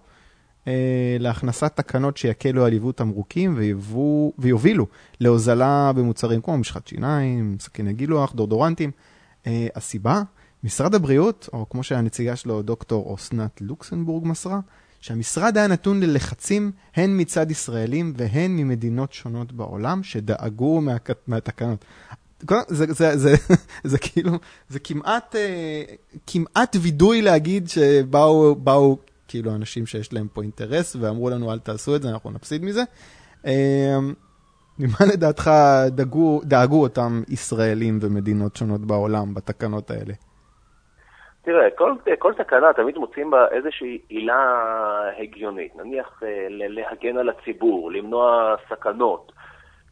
אה, 0.68 1.16
להכנסת 1.20 1.72
תקנות 1.76 2.16
שיקלו 2.16 2.64
על 2.64 2.72
יבוא 2.72 2.92
תמרוקים 2.92 3.54
ויבוא, 3.56 4.32
ויובילו 4.38 4.86
להוזלה 5.20 5.92
במוצרים 5.92 6.40
כמו 6.40 6.58
משחת 6.58 6.86
שיניים, 6.86 7.56
סכיני 7.60 7.92
גילוח, 7.92 8.32
דורדורנטים. 8.32 8.90
אה, 9.46 9.66
הסיבה, 9.74 10.22
משרד 10.64 10.94
הבריאות, 10.94 11.48
או 11.52 11.68
כמו 11.68 11.82
שהנציגה 11.82 12.36
שלו, 12.36 12.62
דוקטור 12.62 13.14
אסנת 13.14 13.60
לוקסנבורג 13.60 14.26
מסרה, 14.26 14.60
שהמשרד 15.00 15.58
היה 15.58 15.66
נתון 15.66 16.00
ללחצים 16.00 16.72
הן 16.94 17.20
מצד 17.20 17.50
ישראלים 17.50 18.12
והן 18.16 18.56
ממדינות 18.56 19.12
שונות 19.12 19.52
בעולם 19.52 20.02
שדאגו 20.02 20.80
מה, 20.80 20.96
מהתקנות. 21.26 21.84
זה, 22.68 22.86
זה, 22.86 23.16
זה, 23.16 23.30
זה 23.92 23.98
כאילו, 23.98 24.32
זה 24.68 24.78
כמעט, 24.84 25.36
אה, 25.36 25.82
כמעט 26.26 26.76
וידוי 26.82 27.22
להגיד 27.22 27.68
שבאו, 27.68 28.54
באו 28.54 28.96
כאילו 29.28 29.54
אנשים 29.54 29.86
שיש 29.86 30.12
להם 30.12 30.28
פה 30.32 30.42
אינטרס 30.42 30.96
ואמרו 31.00 31.30
לנו 31.30 31.52
אל 31.52 31.58
תעשו 31.58 31.96
את 31.96 32.02
זה, 32.02 32.08
אנחנו 32.08 32.30
נפסיד 32.30 32.64
מזה. 32.64 32.82
אה, 33.46 33.98
ממה 34.78 35.12
לדעתך 35.12 35.50
דאגו, 35.88 36.40
דאגו 36.44 36.82
אותם 36.82 37.22
ישראלים 37.28 37.98
ומדינות 38.02 38.56
שונות 38.56 38.80
בעולם 38.80 39.34
בתקנות 39.34 39.90
האלה? 39.90 40.14
תראה, 41.42 41.70
כל, 41.70 41.94
כל 42.18 42.32
תקנה 42.34 42.72
תמיד 42.72 42.98
מוצאים 42.98 43.30
בה 43.30 43.48
איזושהי 43.50 43.98
עילה 44.08 44.60
הגיונית. 45.18 45.76
נניח 45.76 46.22
אה, 46.22 46.46
להגן 46.48 47.16
על 47.16 47.28
הציבור, 47.28 47.92
למנוע 47.92 48.54
סכנות. 48.68 49.32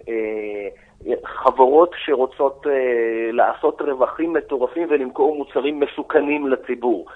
אה, 0.09 1.15
חברות 1.25 1.91
שרוצות 2.05 2.67
אה, 2.67 3.33
לעשות 3.33 3.81
רווחים 3.81 4.33
מטורפים 4.33 4.89
ולמכור 4.91 5.37
מוצרים 5.37 5.81
מסוכנים 5.81 6.49
לציבור. 6.49 7.07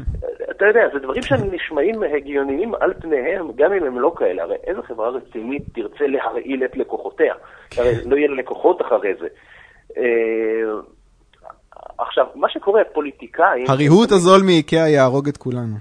אתה 0.50 0.64
יודע, 0.66 0.80
זה 0.92 0.98
דברים 0.98 1.22
שנשמעים 1.22 2.02
הגיוניים 2.16 2.74
על 2.74 2.94
פניהם, 3.00 3.52
גם 3.56 3.72
אם 3.72 3.84
הם 3.84 3.98
לא 3.98 4.12
כאלה. 4.16 4.42
הרי 4.42 4.56
איזה 4.66 4.82
חברה 4.82 5.08
רצינית 5.08 5.62
תרצה 5.74 6.06
להרעיל 6.06 6.64
את 6.64 6.76
לקוחותיה? 6.76 7.34
הרי 7.78 7.92
לא 8.04 8.16
יהיה 8.16 8.28
לקוחות 8.28 8.82
אחרי 8.82 9.14
זה. 9.20 9.26
עכשיו, 11.98 12.26
מה 12.34 12.48
שקורה, 12.48 12.82
פוליטיקאים... 12.92 13.64
הריהוט 13.68 14.12
הזול 14.12 14.40
מאיקאה 14.46 14.88
יהרוג 14.88 15.28
את 15.28 15.36
כולנו. 15.36 15.76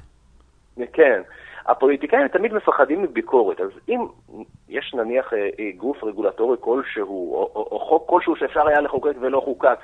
כן. 0.94 1.22
הפוליטיקאים 1.66 2.28
תמיד 2.28 2.54
מפחדים 2.54 3.02
מביקורת, 3.02 3.62
אז 3.62 3.70
אם 3.90 4.06
יש 4.70 4.94
נניח 4.94 5.34
אה, 5.34 5.50
אה, 5.60 5.72
גוף 5.78 6.04
רגולטורי 6.04 6.58
כלשהו, 6.60 7.36
או, 7.36 7.52
או, 7.56 7.68
או 7.72 7.80
חוק 7.80 8.10
כלשהו 8.10 8.36
שאפשר 8.36 8.68
היה 8.68 8.82
לחוקק 8.82 9.14
ולא 9.22 9.40
חוקק, 9.40 9.80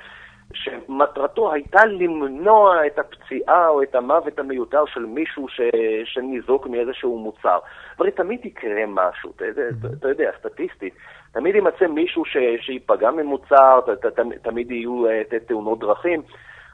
שמטרתו 0.54 1.52
הייתה 1.52 1.84
למנוע 1.84 2.86
את 2.86 2.98
הפציעה 2.98 3.68
או 3.68 3.82
את 3.82 3.94
המוות 3.94 4.38
המיותר 4.38 4.84
של 4.86 5.06
מישהו 5.06 5.48
ש, 5.48 5.60
שניזוק 6.04 6.66
מאיזשהו 6.66 7.18
מוצר. 7.18 7.58
הרי 7.98 8.10
תמיד 8.10 8.46
יקרה 8.46 8.84
משהו, 8.86 9.32
אתה 9.36 9.46
יודע, 9.46 9.62
mm-hmm. 9.62 9.98
אתה 9.98 10.08
יודע 10.08 10.30
סטטיסטית, 10.38 10.94
תמיד 11.32 11.54
יימצא 11.54 11.86
מישהו 11.86 12.24
ש, 12.24 12.36
שיפגע 12.60 13.10
ממוצר, 13.10 13.80
ת, 13.86 13.90
ת, 13.90 14.06
ת, 14.06 14.20
תמיד 14.42 14.70
יהיו 14.70 15.06
אה, 15.06 15.22
תאונות 15.46 15.78
דרכים. 15.78 16.22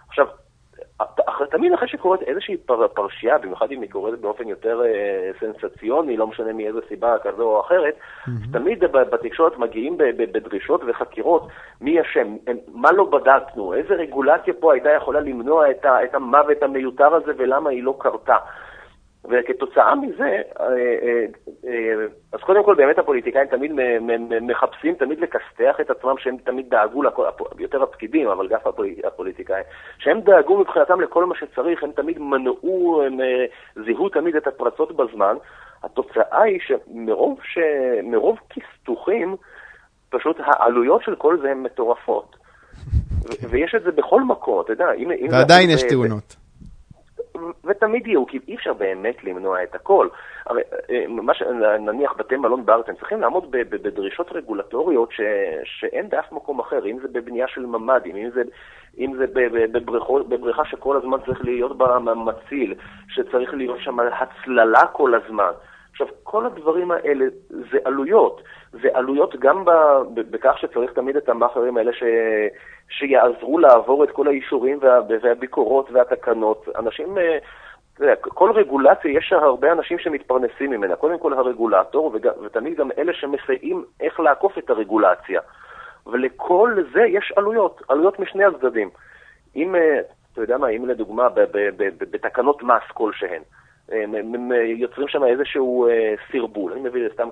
עכשיו, 0.09 0.27
תמיד 1.51 1.73
אחרי 1.73 1.89
שקורית 1.89 2.23
איזושהי 2.23 2.57
פר, 2.57 2.89
פרשייה, 2.89 3.39
במיוחד 3.39 3.71
אם 3.71 3.81
היא 3.81 3.91
קורית 3.91 4.21
באופן 4.21 4.49
יותר 4.49 4.83
אה, 4.85 5.31
סנסציוני, 5.41 6.17
לא 6.17 6.27
משנה 6.27 6.53
מאיזה 6.53 6.79
סיבה 6.89 7.19
כזו 7.23 7.43
או 7.43 7.61
אחרת, 7.61 7.95
mm-hmm. 7.95 8.53
תמיד 8.53 8.85
בתקשורת 8.93 9.59
מגיעים 9.59 9.97
ב, 9.99 10.03
ב, 10.03 10.33
בדרישות 10.33 10.81
וחקירות 10.87 11.49
מי 11.81 12.01
אשם, 12.01 12.37
מה 12.75 12.93
לא 12.93 13.05
בדקנו, 13.05 13.75
איזה 13.75 13.95
רגולציה 13.95 14.55
פה 14.61 14.73
הייתה 14.73 14.91
יכולה 14.91 15.21
למנוע 15.21 15.71
את, 15.71 15.85
ה, 15.85 16.05
את 16.05 16.15
המוות 16.15 16.63
המיותר 16.63 17.15
הזה 17.15 17.33
ולמה 17.37 17.71
היא 17.71 17.83
לא 17.83 17.95
קרתה. 17.99 18.37
וכתוצאה 19.29 19.95
מזה, 19.95 20.43
אה, 20.61 20.67
אה, 20.67 21.25
אה, 21.67 22.07
אז 22.33 22.41
קודם 22.41 22.65
כל 22.65 22.75
באמת 22.75 22.99
הפוליטיקאים 22.99 23.47
תמיד 23.47 23.73
מחפשים 24.41 24.95
תמיד 24.95 25.21
לכסתח 25.21 25.81
את 25.81 25.91
עצמם 25.91 26.15
שהם 26.19 26.37
תמיד 26.37 26.71
דאגו, 26.71 27.03
יותר 27.59 27.83
הפקידים, 27.83 28.29
אבל 28.29 28.49
גם 28.49 28.59
הפוליטיקאים, 29.05 29.65
שהם 29.99 30.21
דאגו 30.21 30.59
מבחינתם 30.59 31.01
לכל 31.01 31.25
מה 31.25 31.35
שצריך, 31.35 31.83
הם 31.83 31.91
תמיד 31.93 32.19
מנעו, 32.19 33.03
הם 33.07 33.19
זיהו 33.85 34.09
תמיד 34.09 34.37
את 34.37 34.47
הפרצות 34.47 34.97
בזמן. 34.97 35.37
התוצאה 35.83 36.43
היא 36.43 36.61
שמרוב 36.67 37.39
ש... 37.43 37.59
מרוב 38.03 38.39
כסתוחים, 38.51 39.37
פשוט 40.11 40.37
העלויות 40.39 41.03
של 41.03 41.15
כל 41.17 41.39
זה 41.43 41.51
הן 41.51 41.63
מטורפות. 41.63 42.37
ויש 43.51 43.75
את 43.75 43.83
זה 43.83 43.91
בכל 43.91 44.23
מקום, 44.23 44.61
אתה 44.61 44.73
יודע, 44.73 44.93
אם... 44.93 45.11
ועדיין 45.31 45.71
יש 45.71 45.83
תאונות. 45.83 46.46
ותמיד 47.65 48.07
יהיו, 48.07 48.27
כי 48.27 48.39
אי 48.49 48.55
אפשר 48.55 48.73
באמת 48.73 49.25
למנוע 49.25 49.63
את 49.63 49.75
הכל. 49.75 50.09
הרי 50.47 50.63
אה, 50.91 51.05
מה 51.09 51.35
ש... 51.35 51.43
נניח 51.81 52.13
בתי 52.17 52.37
מלון 52.37 52.67
בארץ, 52.67 52.89
הם 52.89 52.95
צריכים 52.95 53.21
לעמוד 53.21 53.51
בדרישות 53.51 54.33
רגולטוריות 54.33 55.13
ש... 55.13 55.21
שאין 55.65 56.09
באף 56.09 56.33
מקום 56.33 56.61
אחר, 56.61 56.87
אם 56.87 56.99
זה 57.03 57.09
בבנייה 57.09 57.49
של 57.49 57.67
ממ"דים, 57.67 58.17
אם 58.17 58.31
זה, 58.31 58.43
אם 58.99 59.13
זה 59.19 59.25
בבריכות, 59.73 60.29
בבריכה 60.29 60.65
שכל 60.65 60.97
הזמן 60.97 61.19
צריך 61.27 61.45
להיות 61.45 61.79
בה 61.79 61.99
מציל, 61.99 62.75
שצריך 63.09 63.55
להיות 63.55 63.79
שם 63.81 63.97
הצללה 64.01 64.87
כל 64.87 65.15
הזמן. 65.15 65.53
עכשיו, 66.01 66.07
כל 66.23 66.47
הדברים 66.47 66.91
האלה 66.91 67.25
זה 67.49 67.79
עלויות. 67.85 68.43
זה 68.73 68.89
עלויות 68.95 69.37
גם 69.37 69.65
בכך 70.15 70.59
שצריך 70.59 70.93
תמיד 70.93 71.17
את 71.17 71.29
המאכערים 71.29 71.77
האלה 71.77 71.93
ש... 71.93 72.03
שיעזרו 72.89 73.59
לעבור 73.59 74.05
את 74.05 74.11
כל 74.11 74.29
האישורים 74.29 74.79
וה... 74.83 75.01
והביקורות 75.23 75.91
והתקנות. 75.91 76.69
אנשים, 76.79 77.19
אה, 77.19 78.17
כל 78.19 78.51
רגולציה, 78.51 79.11
יש 79.11 79.33
הרבה 79.33 79.73
אנשים 79.73 79.99
שמתפרנסים 79.99 80.71
ממנה. 80.71 80.97
קודם 80.97 81.19
כל 81.19 81.33
הרגולטור, 81.33 82.11
וג... 82.15 82.29
ותמיד 82.45 82.77
גם 82.77 82.91
אלה 82.99 83.13
שמסייעים 83.13 83.85
איך 84.01 84.21
לעקוף 84.21 84.59
את 84.59 84.71
הרגולציה. 84.71 85.41
ולכל 86.07 86.75
זה 86.93 87.01
יש 87.01 87.33
עלויות, 87.37 87.83
עלויות 87.89 88.19
משני 88.19 88.45
הצדדים. 88.45 88.91
אם, 89.57 89.75
אה, 89.75 90.01
אתה 90.33 90.41
יודע 90.41 90.59
מה, 90.59 90.69
אם 90.69 90.87
לדוגמה 90.87 91.29
בתקנות 92.11 92.63
מס 92.63 92.91
כלשהן, 92.95 93.43
הם 93.93 94.53
יוצרים 94.77 95.09
שם 95.09 95.25
איזשהו 95.25 95.89
אה, 95.89 96.15
סרבול, 96.33 96.73
אני 96.73 96.81
מביא 96.81 97.07
את 97.07 97.11
זה 97.11 97.15
סתם 97.15 97.29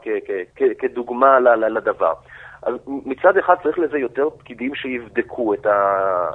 כדוגמה 0.78 1.40
לדבר. 1.56 2.12
אז 2.62 2.74
מצד 2.86 3.36
אחד 3.36 3.54
צריך 3.62 3.78
לזה 3.78 3.98
יותר 3.98 4.30
פקידים 4.30 4.74
שיבדקו 4.74 5.54
את, 5.54 5.66
ה... 5.66 6.30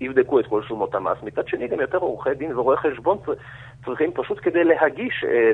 יבדקו 0.00 0.40
את 0.40 0.46
כל 0.46 0.62
שומות 0.62 0.94
המס, 0.94 1.18
מצד 1.22 1.48
שני 1.48 1.68
גם 1.68 1.80
יותר 1.80 1.98
עורכי 1.98 2.34
דין 2.34 2.58
ורואי 2.58 2.76
חשבון 2.76 3.18
צריכים 3.84 4.12
פשוט 4.14 4.38
כדי 4.42 4.64
להגיש 4.64 5.24
אה, 5.24 5.52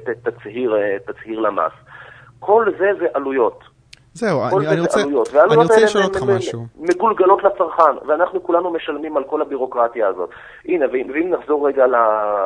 אה, 0.74 0.98
תצהיר 1.06 1.40
למס. 1.40 1.72
כל 2.38 2.66
זה 2.78 2.90
זה 2.98 3.06
עלויות. 3.14 3.77
זהו, 4.18 4.42
אני, 4.42 4.68
אני 4.68 4.80
רוצה, 4.80 5.00
אני 5.44 5.56
רוצה 5.56 5.84
לשאול 5.84 6.04
אותך 6.04 6.22
משהו. 6.22 6.66
מגולגלות 6.76 7.44
לצרכן, 7.44 8.06
ואנחנו 8.06 8.42
כולנו 8.42 8.70
משלמים 8.70 9.16
על 9.16 9.24
כל 9.24 9.42
הבירוקרטיה 9.42 10.08
הזאת. 10.08 10.30
הנה, 10.64 10.86
ואם 10.92 11.30
נחזור 11.30 11.68
רגע 11.68 11.86
ל, 11.86 11.96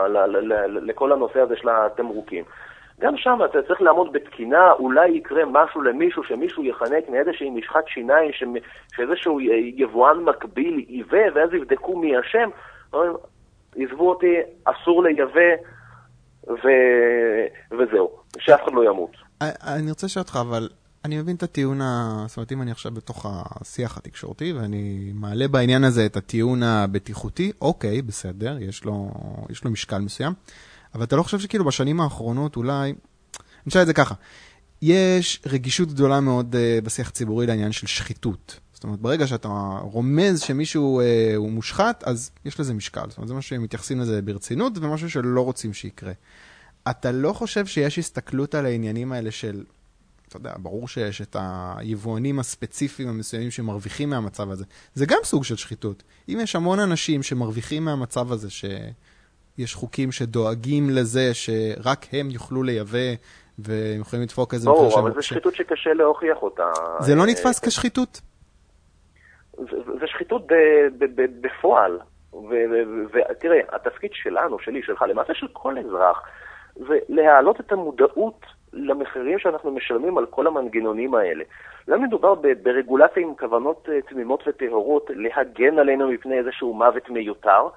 ל, 0.08 0.18
ל, 0.26 0.52
ל, 0.52 0.90
לכל 0.90 1.12
הנושא 1.12 1.40
הזה 1.40 1.54
של 1.56 1.68
התמרוקים. 1.68 2.44
גם 3.00 3.16
שם 3.16 3.38
אתה 3.44 3.58
צריך 3.68 3.82
לעמוד 3.82 4.12
בתקינה, 4.12 4.72
אולי 4.72 5.10
יקרה 5.10 5.42
משהו 5.46 5.82
למישהו, 5.82 6.24
שמישהו 6.24 6.64
יחנק 6.64 7.08
מאיזושהי 7.08 7.50
משחת 7.50 7.84
שיניים, 7.86 8.30
שאיזשהו 8.94 9.40
יבואן 9.76 10.18
מקביל 10.24 10.84
ייבא, 10.88 11.18
ואז 11.34 11.54
יבדקו 11.54 11.96
מי 11.96 12.20
אשם. 12.20 12.48
עזבו 13.76 14.08
אותי, 14.08 14.36
אסור 14.64 15.02
לייבא, 15.02 15.50
ו... 16.48 16.68
וזהו, 17.70 18.10
שאף 18.38 18.64
אחד 18.64 18.72
לא 18.72 18.84
ימות. 18.84 19.10
אני 19.42 19.90
רוצה 19.90 20.06
לשאול 20.06 20.22
אותך, 20.22 20.38
אבל 20.48 20.68
אני 21.04 21.18
מבין 21.18 21.36
את 21.36 21.42
הטיעון. 21.42 21.80
זאת 22.28 22.36
אומרת, 22.36 22.52
אם 22.52 22.62
אני 22.62 22.70
עכשיו 22.70 22.92
בתוך 22.92 23.26
השיח 23.28 23.96
התקשורתי 23.96 24.52
ואני 24.52 25.10
מעלה 25.14 25.48
בעניין 25.48 25.84
הזה 25.84 26.06
את 26.06 26.16
הטיעון 26.16 26.62
הבטיחותי, 26.62 27.52
אוקיי, 27.60 28.02
בסדר, 28.02 28.56
יש 28.60 28.84
לו, 28.84 29.10
יש 29.50 29.64
לו 29.64 29.70
משקל 29.70 29.98
מסוים, 29.98 30.32
אבל 30.94 31.04
אתה 31.04 31.16
לא 31.16 31.22
חושב 31.22 31.38
שכאילו 31.38 31.64
בשנים 31.64 32.00
האחרונות 32.00 32.56
אולי, 32.56 32.90
אני 32.90 33.68
אשאל 33.68 33.82
את 33.82 33.86
זה 33.86 33.94
ככה, 33.94 34.14
יש 34.82 35.42
רגישות 35.46 35.88
גדולה 35.88 36.20
מאוד 36.20 36.54
uh, 36.54 36.84
בשיח 36.84 37.08
הציבורי 37.08 37.46
לעניין 37.46 37.72
של 37.72 37.86
שחיתות. 37.86 38.60
זאת 38.74 38.84
אומרת, 38.84 39.00
ברגע 39.00 39.26
שאתה 39.26 39.48
רומז 39.80 40.40
שמישהו 40.40 41.00
uh, 41.00 41.36
הוא 41.36 41.50
מושחת, 41.50 42.04
אז 42.06 42.30
יש 42.44 42.60
לזה 42.60 42.74
משקל. 42.74 43.04
זאת 43.08 43.18
אומרת, 43.18 43.28
זה 43.28 43.34
משהו 43.34 43.56
שמתייחסים 43.56 44.00
לזה 44.00 44.22
ברצינות 44.22 44.78
ומשהו 44.78 45.10
שלא 45.10 45.40
רוצים 45.40 45.72
שיקרה. 45.72 46.12
אתה 46.90 47.12
לא 47.12 47.32
חושב 47.32 47.66
שיש 47.66 47.98
הסתכלות 47.98 48.54
על 48.54 48.66
העניינים 48.66 49.12
האלה 49.12 49.30
של 49.30 49.64
אתה 50.32 50.40
יודע, 50.40 50.52
ברור 50.58 50.88
שיש 50.88 51.22
את 51.22 51.36
היבואנים 51.76 52.38
הספציפיים 52.38 53.08
המסוימים 53.08 53.50
שמרוויחים 53.50 54.10
מהמצב 54.10 54.50
הזה. 54.50 54.64
זה 54.94 55.06
גם 55.06 55.18
סוג 55.22 55.44
של 55.44 55.56
שחיתות. 55.56 56.02
אם 56.28 56.38
יש 56.42 56.56
המון 56.56 56.80
אנשים 56.80 57.22
שמרוויחים 57.22 57.84
מהמצב 57.84 58.32
הזה, 58.32 58.50
שיש 58.50 59.74
חוקים 59.74 60.12
שדואגים 60.12 60.90
לזה 60.90 61.34
שרק 61.34 62.06
הם 62.12 62.30
יוכלו 62.30 62.62
לייבא 62.62 63.14
והם 63.58 64.00
יכולים 64.00 64.22
לדפוק 64.22 64.54
איזה. 64.54 64.70
ברור, 64.70 65.00
אבל 65.00 65.14
זו 65.14 65.22
שחיתות 65.22 65.54
שקשה 65.54 65.92
להוכיח 65.94 66.42
אותה. 66.42 66.72
זה 67.00 67.14
לא 67.14 67.26
נתפס 67.26 67.60
כשחיתות? 67.60 68.20
זה 70.00 70.06
שחיתות 70.06 70.46
בפועל. 71.40 71.98
ותראה, 73.12 73.60
התפקיד 73.72 74.10
שלנו, 74.14 74.58
שלי, 74.58 74.82
שלך, 74.82 75.02
למעשה 75.02 75.34
של 75.34 75.46
כל 75.52 75.78
אזרח, 75.78 76.22
זה 76.76 76.98
להעלות 77.08 77.60
את 77.60 77.72
המודעות 77.72 78.40
למחירים 78.72 79.38
שאנחנו 79.38 79.70
משלמים 79.70 80.18
על 80.18 80.26
כל 80.26 80.46
המנגנונים 80.46 81.14
האלה. 81.14 81.44
לא 81.88 81.98
מדובר 81.98 82.34
ברגולציה 82.62 83.22
עם 83.22 83.34
כוונות 83.34 83.88
אה, 83.92 84.02
תמימות 84.02 84.44
וטהורות 84.46 85.10
להגן 85.14 85.78
עלינו 85.78 86.08
מפני 86.08 86.38
איזשהו 86.38 86.74
מוות 86.74 87.10
מיותר, 87.10 87.68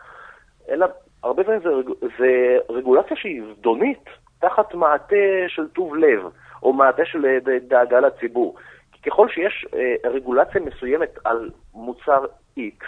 אלא 0.69 0.85
הרבה 1.23 1.43
פעמים 1.43 1.61
זה, 1.61 1.69
זה 2.17 2.57
רגולציה 2.69 3.17
שהיא 3.17 3.43
זדונית 3.57 4.03
תחת 4.39 4.73
מעטה 4.73 5.15
של 5.47 5.67
טוב 5.67 5.95
לב, 5.95 6.19
או 6.63 6.73
מעטה 6.73 7.05
של 7.05 7.25
אה, 7.25 7.59
דאגה 7.59 7.99
לציבור. 7.99 8.55
כי 8.91 9.09
ככל 9.09 9.29
שיש 9.29 9.65
אה, 9.73 10.09
רגולציה 10.09 10.61
מסוימת 10.61 11.17
על 11.23 11.49
מוצר 11.73 12.25
X, 12.59 12.85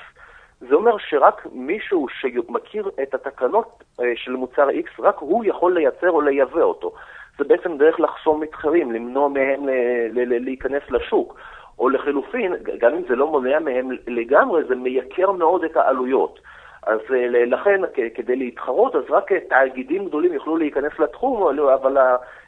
זה 0.60 0.76
אומר 0.76 0.98
שרק 0.98 1.48
מישהו 1.52 2.08
שמכיר 2.10 2.92
את 3.04 3.14
התקנות 3.14 3.84
של 4.16 4.32
מוצר 4.32 4.70
X, 4.70 5.02
רק 5.04 5.16
הוא 5.20 5.46
יכול 5.46 5.74
לייצר 5.74 6.10
או 6.10 6.22
לייבא 6.22 6.62
אותו. 6.62 6.94
זה 7.38 7.44
בעצם 7.44 7.78
דרך 7.78 8.00
לחסום 8.00 8.42
מתחרים, 8.42 8.92
למנוע 8.92 9.28
מהם 9.28 9.68
להיכנס 10.14 10.84
לשוק. 10.90 11.40
או 11.80 11.90
לחלופין, 11.90 12.54
גם 12.80 12.96
אם 12.96 13.02
זה 13.10 13.16
לא 13.16 13.28
מונע 13.28 13.60
מהם 13.60 13.90
לגמרי, 14.08 14.64
זה 14.64 14.76
מייקר 14.76 15.32
מאוד 15.32 15.64
את 15.64 15.78
העלויות. 15.78 16.40
אז 16.88 17.00
אה, 17.14 17.46
לכן, 17.46 17.82
כדי 18.16 18.36
להתחרות, 18.36 18.96
אז 18.96 19.04
רק 19.10 19.32
אה, 19.32 19.40
תאגידים 19.50 20.06
גדולים 20.06 20.34
יוכלו 20.34 20.58
להיכנס 20.58 21.00
לתחום, 21.00 21.60
אבל 21.74 21.98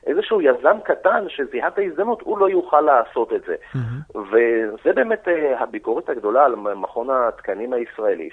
איזשהו 0.08 0.42
יזם 0.42 0.78
קטן 0.84 1.26
שזיהה 1.28 1.68
את 1.68 1.78
ההזדמנות, 1.78 2.22
הוא 2.22 2.38
לא 2.38 2.50
יוכל 2.50 2.82
לעשות 2.82 3.34
את 3.34 3.42
זה. 3.48 3.56
Mm-hmm. 3.56 4.18
וזה 4.18 4.94
באמת 4.94 5.28
אה, 5.28 5.64
הביקורת 5.64 6.10
הגדולה 6.10 6.46
על 6.46 6.56
מכון 6.56 7.08
התקנים 7.10 7.74
הישראלי, 7.74 8.30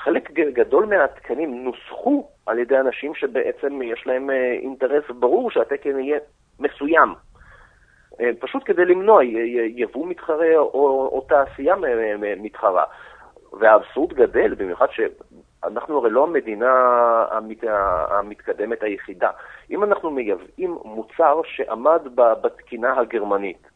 שחלק 0.00 0.30
גדול 0.30 0.86
מהתקנים 0.86 1.64
נוסחו 1.64 2.28
על 2.46 2.58
ידי 2.58 2.78
אנשים 2.78 3.14
שבעצם 3.14 3.82
יש 3.82 4.06
להם 4.06 4.30
אינטרס 4.62 5.04
ברור 5.18 5.50
שהתקן 5.50 5.98
יהיה 5.98 6.18
מסוים. 6.60 7.14
פשוט 8.38 8.62
כדי 8.64 8.84
למנוע 8.84 9.24
יבוא 9.76 10.06
מתחרה 10.06 10.56
או, 10.56 11.08
או 11.12 11.26
תעשייה 11.28 11.74
מתחרה. 12.36 12.84
והאבסורד 13.52 14.12
גדל, 14.12 14.54
במיוחד 14.54 14.86
שאנחנו 14.90 15.98
הרי 15.98 16.10
לא 16.10 16.24
המדינה 16.24 16.72
המת... 17.30 17.64
המתקדמת 18.10 18.82
היחידה. 18.82 19.30
אם 19.70 19.84
אנחנו 19.84 20.10
מייבאים 20.10 20.78
מוצר 20.84 21.40
שעמד 21.44 22.00
בתקינה 22.14 23.00
הגרמנית, 23.00 23.69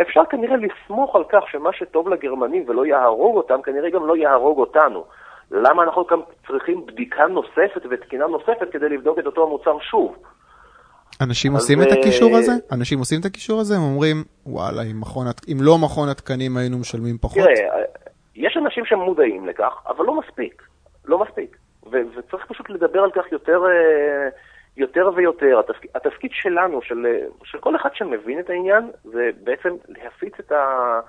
אפשר 0.00 0.20
כנראה 0.30 0.56
לסמוך 0.56 1.16
על 1.16 1.24
כך 1.28 1.40
שמה 1.50 1.70
שטוב 1.72 2.08
לגרמנים 2.08 2.64
ולא 2.68 2.86
יהרוג 2.86 3.36
אותם, 3.36 3.62
כנראה 3.62 3.90
גם 3.90 4.06
לא 4.06 4.16
יהרוג 4.16 4.58
אותנו. 4.58 5.04
למה 5.50 5.82
אנחנו 5.82 6.04
גם 6.10 6.20
צריכים 6.46 6.86
בדיקה 6.86 7.26
נוספת 7.26 7.82
ותקינה 7.90 8.26
נוספת 8.26 8.72
כדי 8.72 8.88
לבדוק 8.88 9.18
את 9.18 9.26
אותו 9.26 9.42
המוצר 9.42 9.78
שוב? 9.90 10.16
אנשים 11.20 11.52
עושים 11.52 11.82
את 11.82 11.92
הקישור 11.92 12.36
הזה? 12.36 12.52
אנשים 12.72 12.98
עושים 12.98 13.20
את 13.20 13.24
הקישור 13.24 13.60
הזה? 13.60 13.74
הם 13.76 13.82
אומרים, 13.82 14.16
וואלה, 14.46 14.82
אם, 14.82 15.00
מכון, 15.00 15.26
אם 15.52 15.56
לא 15.60 15.78
מכון 15.78 16.08
התקנים 16.08 16.56
היינו 16.56 16.78
משלמים 16.78 17.18
פחות? 17.18 17.44
תראה, 17.44 17.82
יש 18.36 18.56
אנשים 18.56 18.84
שמודעים 18.84 19.46
לכך, 19.46 19.72
אבל 19.86 20.04
לא 20.04 20.20
מספיק. 20.20 20.62
לא 21.04 21.18
מספיק. 21.18 21.56
ו- 21.86 22.16
וצריך 22.16 22.46
פשוט 22.48 22.70
לדבר 22.70 23.00
על 23.00 23.10
כך 23.10 23.32
יותר, 23.32 23.60
אה, 23.66 24.28
יותר 24.76 25.10
ויותר. 25.16 25.60
התפק- 25.60 25.88
התפקיד 25.94 26.30
שלנו, 26.34 26.82
של, 26.82 27.06
של 27.44 27.58
כל 27.58 27.76
אחד 27.76 27.90
שמבין 27.94 28.38
את 28.40 28.50
העניין, 28.50 28.90
זה 29.04 29.30
בעצם 29.44 29.68
להפיץ 29.88 30.32
את, 30.40 30.52
ה- 30.52 31.00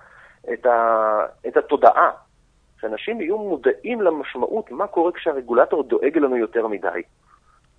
את, 0.54 0.66
ה- 0.66 1.26
את 1.48 1.58
התודעה. 1.58 2.10
שאנשים 2.82 3.22
יהיו 3.22 3.38
מודעים 3.38 4.02
למשמעות, 4.02 4.72
מה 4.72 4.88
קורה 4.88 5.12
כשהרגולטור 5.12 5.84
דואג 5.84 6.18
לנו 6.18 6.38
יותר 6.38 6.68
מדי. 6.68 7.02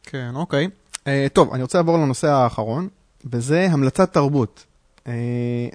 כן, 0.02 0.30
אוקיי. 0.34 0.68
Uh, 0.94 1.08
טוב, 1.32 1.52
אני 1.54 1.62
רוצה 1.62 1.78
לעבור 1.78 1.96
לנושא 1.98 2.26
האחרון, 2.26 2.88
וזה 3.32 3.66
המלצת 3.70 4.12
תרבות. 4.12 4.66
Uh, 4.98 5.08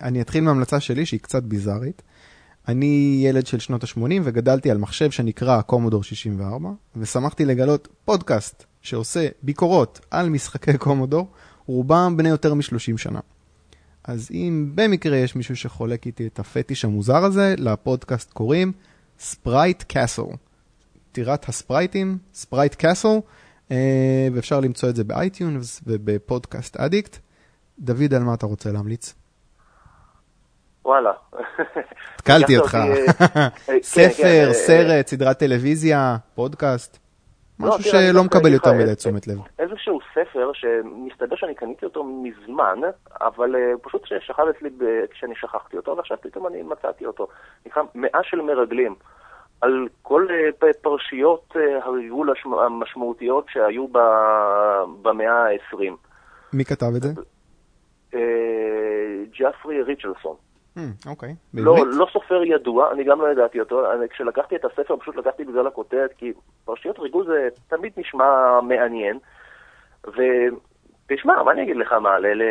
אני 0.02 0.22
אתחיל 0.22 0.44
מהמלצה 0.44 0.80
שלי, 0.80 1.06
שהיא 1.06 1.20
קצת 1.20 1.44
ביזארית. 1.44 2.02
אני 2.68 3.22
ילד 3.26 3.46
של 3.48 3.60
שנות 3.60 3.84
ה-80 3.84 4.22
וגדלתי 4.24 4.72
על 4.72 4.78
מחשב 4.78 5.12
שנקרא 5.12 5.62
קומודור 5.62 6.04
64, 6.04 6.70
ושמחתי 6.98 7.46
לגלות 7.46 7.88
פודקאסט 8.06 8.66
שעושה 8.82 9.28
ביקורות 9.44 10.00
על 10.12 10.30
משחקי 10.30 10.78
קומודור, 10.78 11.28
רובם 11.66 12.18
בני 12.18 12.30
יותר 12.30 12.54
מ-30 12.54 12.98
שנה. 12.98 13.20
אז 14.04 14.30
אם 14.32 14.72
במקרה 14.76 15.18
יש 15.18 15.36
מישהו 15.36 15.56
שחולק 15.56 16.06
איתי 16.06 16.28
את 16.28 16.40
הפטיש 16.40 16.86
המוזר 16.86 17.26
הזה, 17.26 17.56
לפודקאסט 17.58 18.34
קוראים 18.34 18.72
Sprite 19.20 19.84
Castle. 19.84 20.24
טירת 21.12 21.50
הספרייטים, 21.50 22.18
Sprite 22.34 22.76
Castle, 22.76 23.20
ואפשר 24.34 24.60
למצוא 24.60 24.90
את 24.90 24.96
זה 24.96 25.04
ב 25.04 25.15
iTunes 25.15 25.82
וב 25.88 26.08
Podcast 26.08 26.78
Addict. 26.78 27.18
דוד, 27.80 28.14
על 28.14 28.24
מה 28.24 28.34
אתה 28.34 28.46
רוצה 28.46 28.72
להמליץ? 28.72 29.14
וואלה. 30.86 31.12
התקלתי 32.16 32.58
אותך. 32.58 32.76
אה, 32.76 33.50
כן, 33.66 33.78
ספר, 33.82 34.14
כן, 34.18 34.48
אה, 34.48 34.54
סרט, 34.54 35.08
סדרת 35.08 35.40
טלוויזיה, 35.40 36.18
פודקאסט. 36.36 37.00
לא, 37.60 37.68
משהו 37.68 37.92
שלא 37.92 38.24
מקבל 38.24 38.54
יותר 38.54 38.74
מדי 38.74 38.96
תשומת 38.96 39.28
לב. 39.28 39.38
איזשהו 39.60 40.00
ספר 40.14 40.52
שמסתבר 40.54 41.36
שאני 41.36 41.56
קניתי 41.56 41.86
אותו 41.86 42.04
מזמן, 42.04 42.80
אבל 43.22 43.56
אה, 43.56 43.72
פשוט 43.82 44.06
שכב 44.20 44.44
אצלי 44.58 44.70
כשאני 45.12 45.36
שכחתי 45.36 45.78
אותו, 45.78 45.98
ועכשיו 45.98 46.18
פתאום 46.22 46.48
אני 46.48 46.64
מצאתי 46.64 47.06
אותו. 47.06 47.28
נקרא 47.66 47.84
מאה 47.96 48.20
של 48.24 48.42
מרגלים. 48.42 48.96
על 49.62 49.88
כל 50.02 50.28
פרשיות 50.82 51.56
הריגול 51.84 52.34
המשמעותיות 52.66 53.46
שהיו 53.50 53.88
במאה 55.02 55.32
ה-20. 55.32 55.78
מי 56.54 56.66
כתב 56.66 56.86
את 56.96 57.02
זה? 57.02 57.10
ג'פרי 59.40 59.82
ריצ'לסון. 59.82 60.36
אוקיי, 61.06 61.36
לא, 61.54 61.78
לא 61.88 62.08
סופר 62.14 62.44
ידוע, 62.44 62.92
אני 62.92 63.04
גם 63.04 63.22
לא 63.22 63.32
ידעתי 63.32 63.60
אותו. 63.60 63.92
אני, 63.92 64.10
כשלקחתי 64.10 64.56
את 64.56 64.66
הספר, 64.66 64.98
פשוט 64.98 65.16
לקחתי 65.16 65.44
בגלל 65.44 65.68
הכותרת, 65.68 66.14
כי 66.18 66.34
פרשיות 66.66 67.00
ריגול 67.00 67.26
זה 67.26 67.48
תמיד 67.68 67.92
נשמע 67.98 68.60
מעניין. 68.62 69.20
ותשמע, 70.04 71.44
מה 71.44 71.52
אני 71.52 71.64
אגיד 71.64 71.76
לך, 71.78 71.94
מה, 71.94 72.20
ל, 72.20 72.26
ל, 72.26 72.42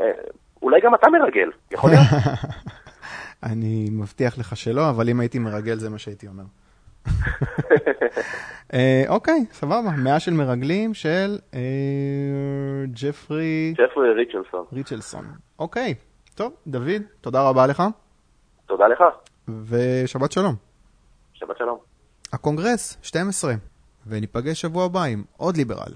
אה, 0.00 0.10
אולי 0.62 0.80
גם 0.80 0.94
אתה 0.94 1.10
מרגל, 1.10 1.50
יכול 1.70 1.90
להיות? 1.90 2.04
אני 3.52 3.88
מבטיח 3.92 4.38
לך 4.38 4.56
שלא, 4.56 4.90
אבל 4.90 5.08
אם 5.08 5.20
הייתי 5.20 5.38
מרגל 5.38 5.74
זה 5.74 5.90
מה 5.90 5.98
שהייתי 5.98 6.26
אומר. 6.26 6.44
אה, 8.74 9.04
אוקיי, 9.08 9.44
סבבה, 9.52 9.90
מאה 10.04 10.20
של 10.20 10.32
מרגלים 10.32 10.94
של 10.94 11.38
אה, 11.54 12.84
ג'פרי... 13.02 13.74
ג'פרי 13.76 14.12
ריצ'לסון. 14.14 14.64
ריצ'לסון, 14.72 15.24
אוקיי. 15.58 15.94
טוב, 16.36 16.52
דוד, 16.66 17.02
תודה 17.20 17.48
רבה 17.48 17.66
לך. 17.66 17.82
תודה 18.66 18.88
לך. 18.88 19.04
ושבת 19.48 20.32
שלום. 20.32 20.54
שבת 21.32 21.58
שלום. 21.58 21.78
הקונגרס, 22.32 22.96
12, 23.02 23.54
וניפגש 24.06 24.60
שבוע 24.60 24.84
הבא 24.84 25.02
עם 25.02 25.24
עוד 25.36 25.56
ליברל. 25.56 25.92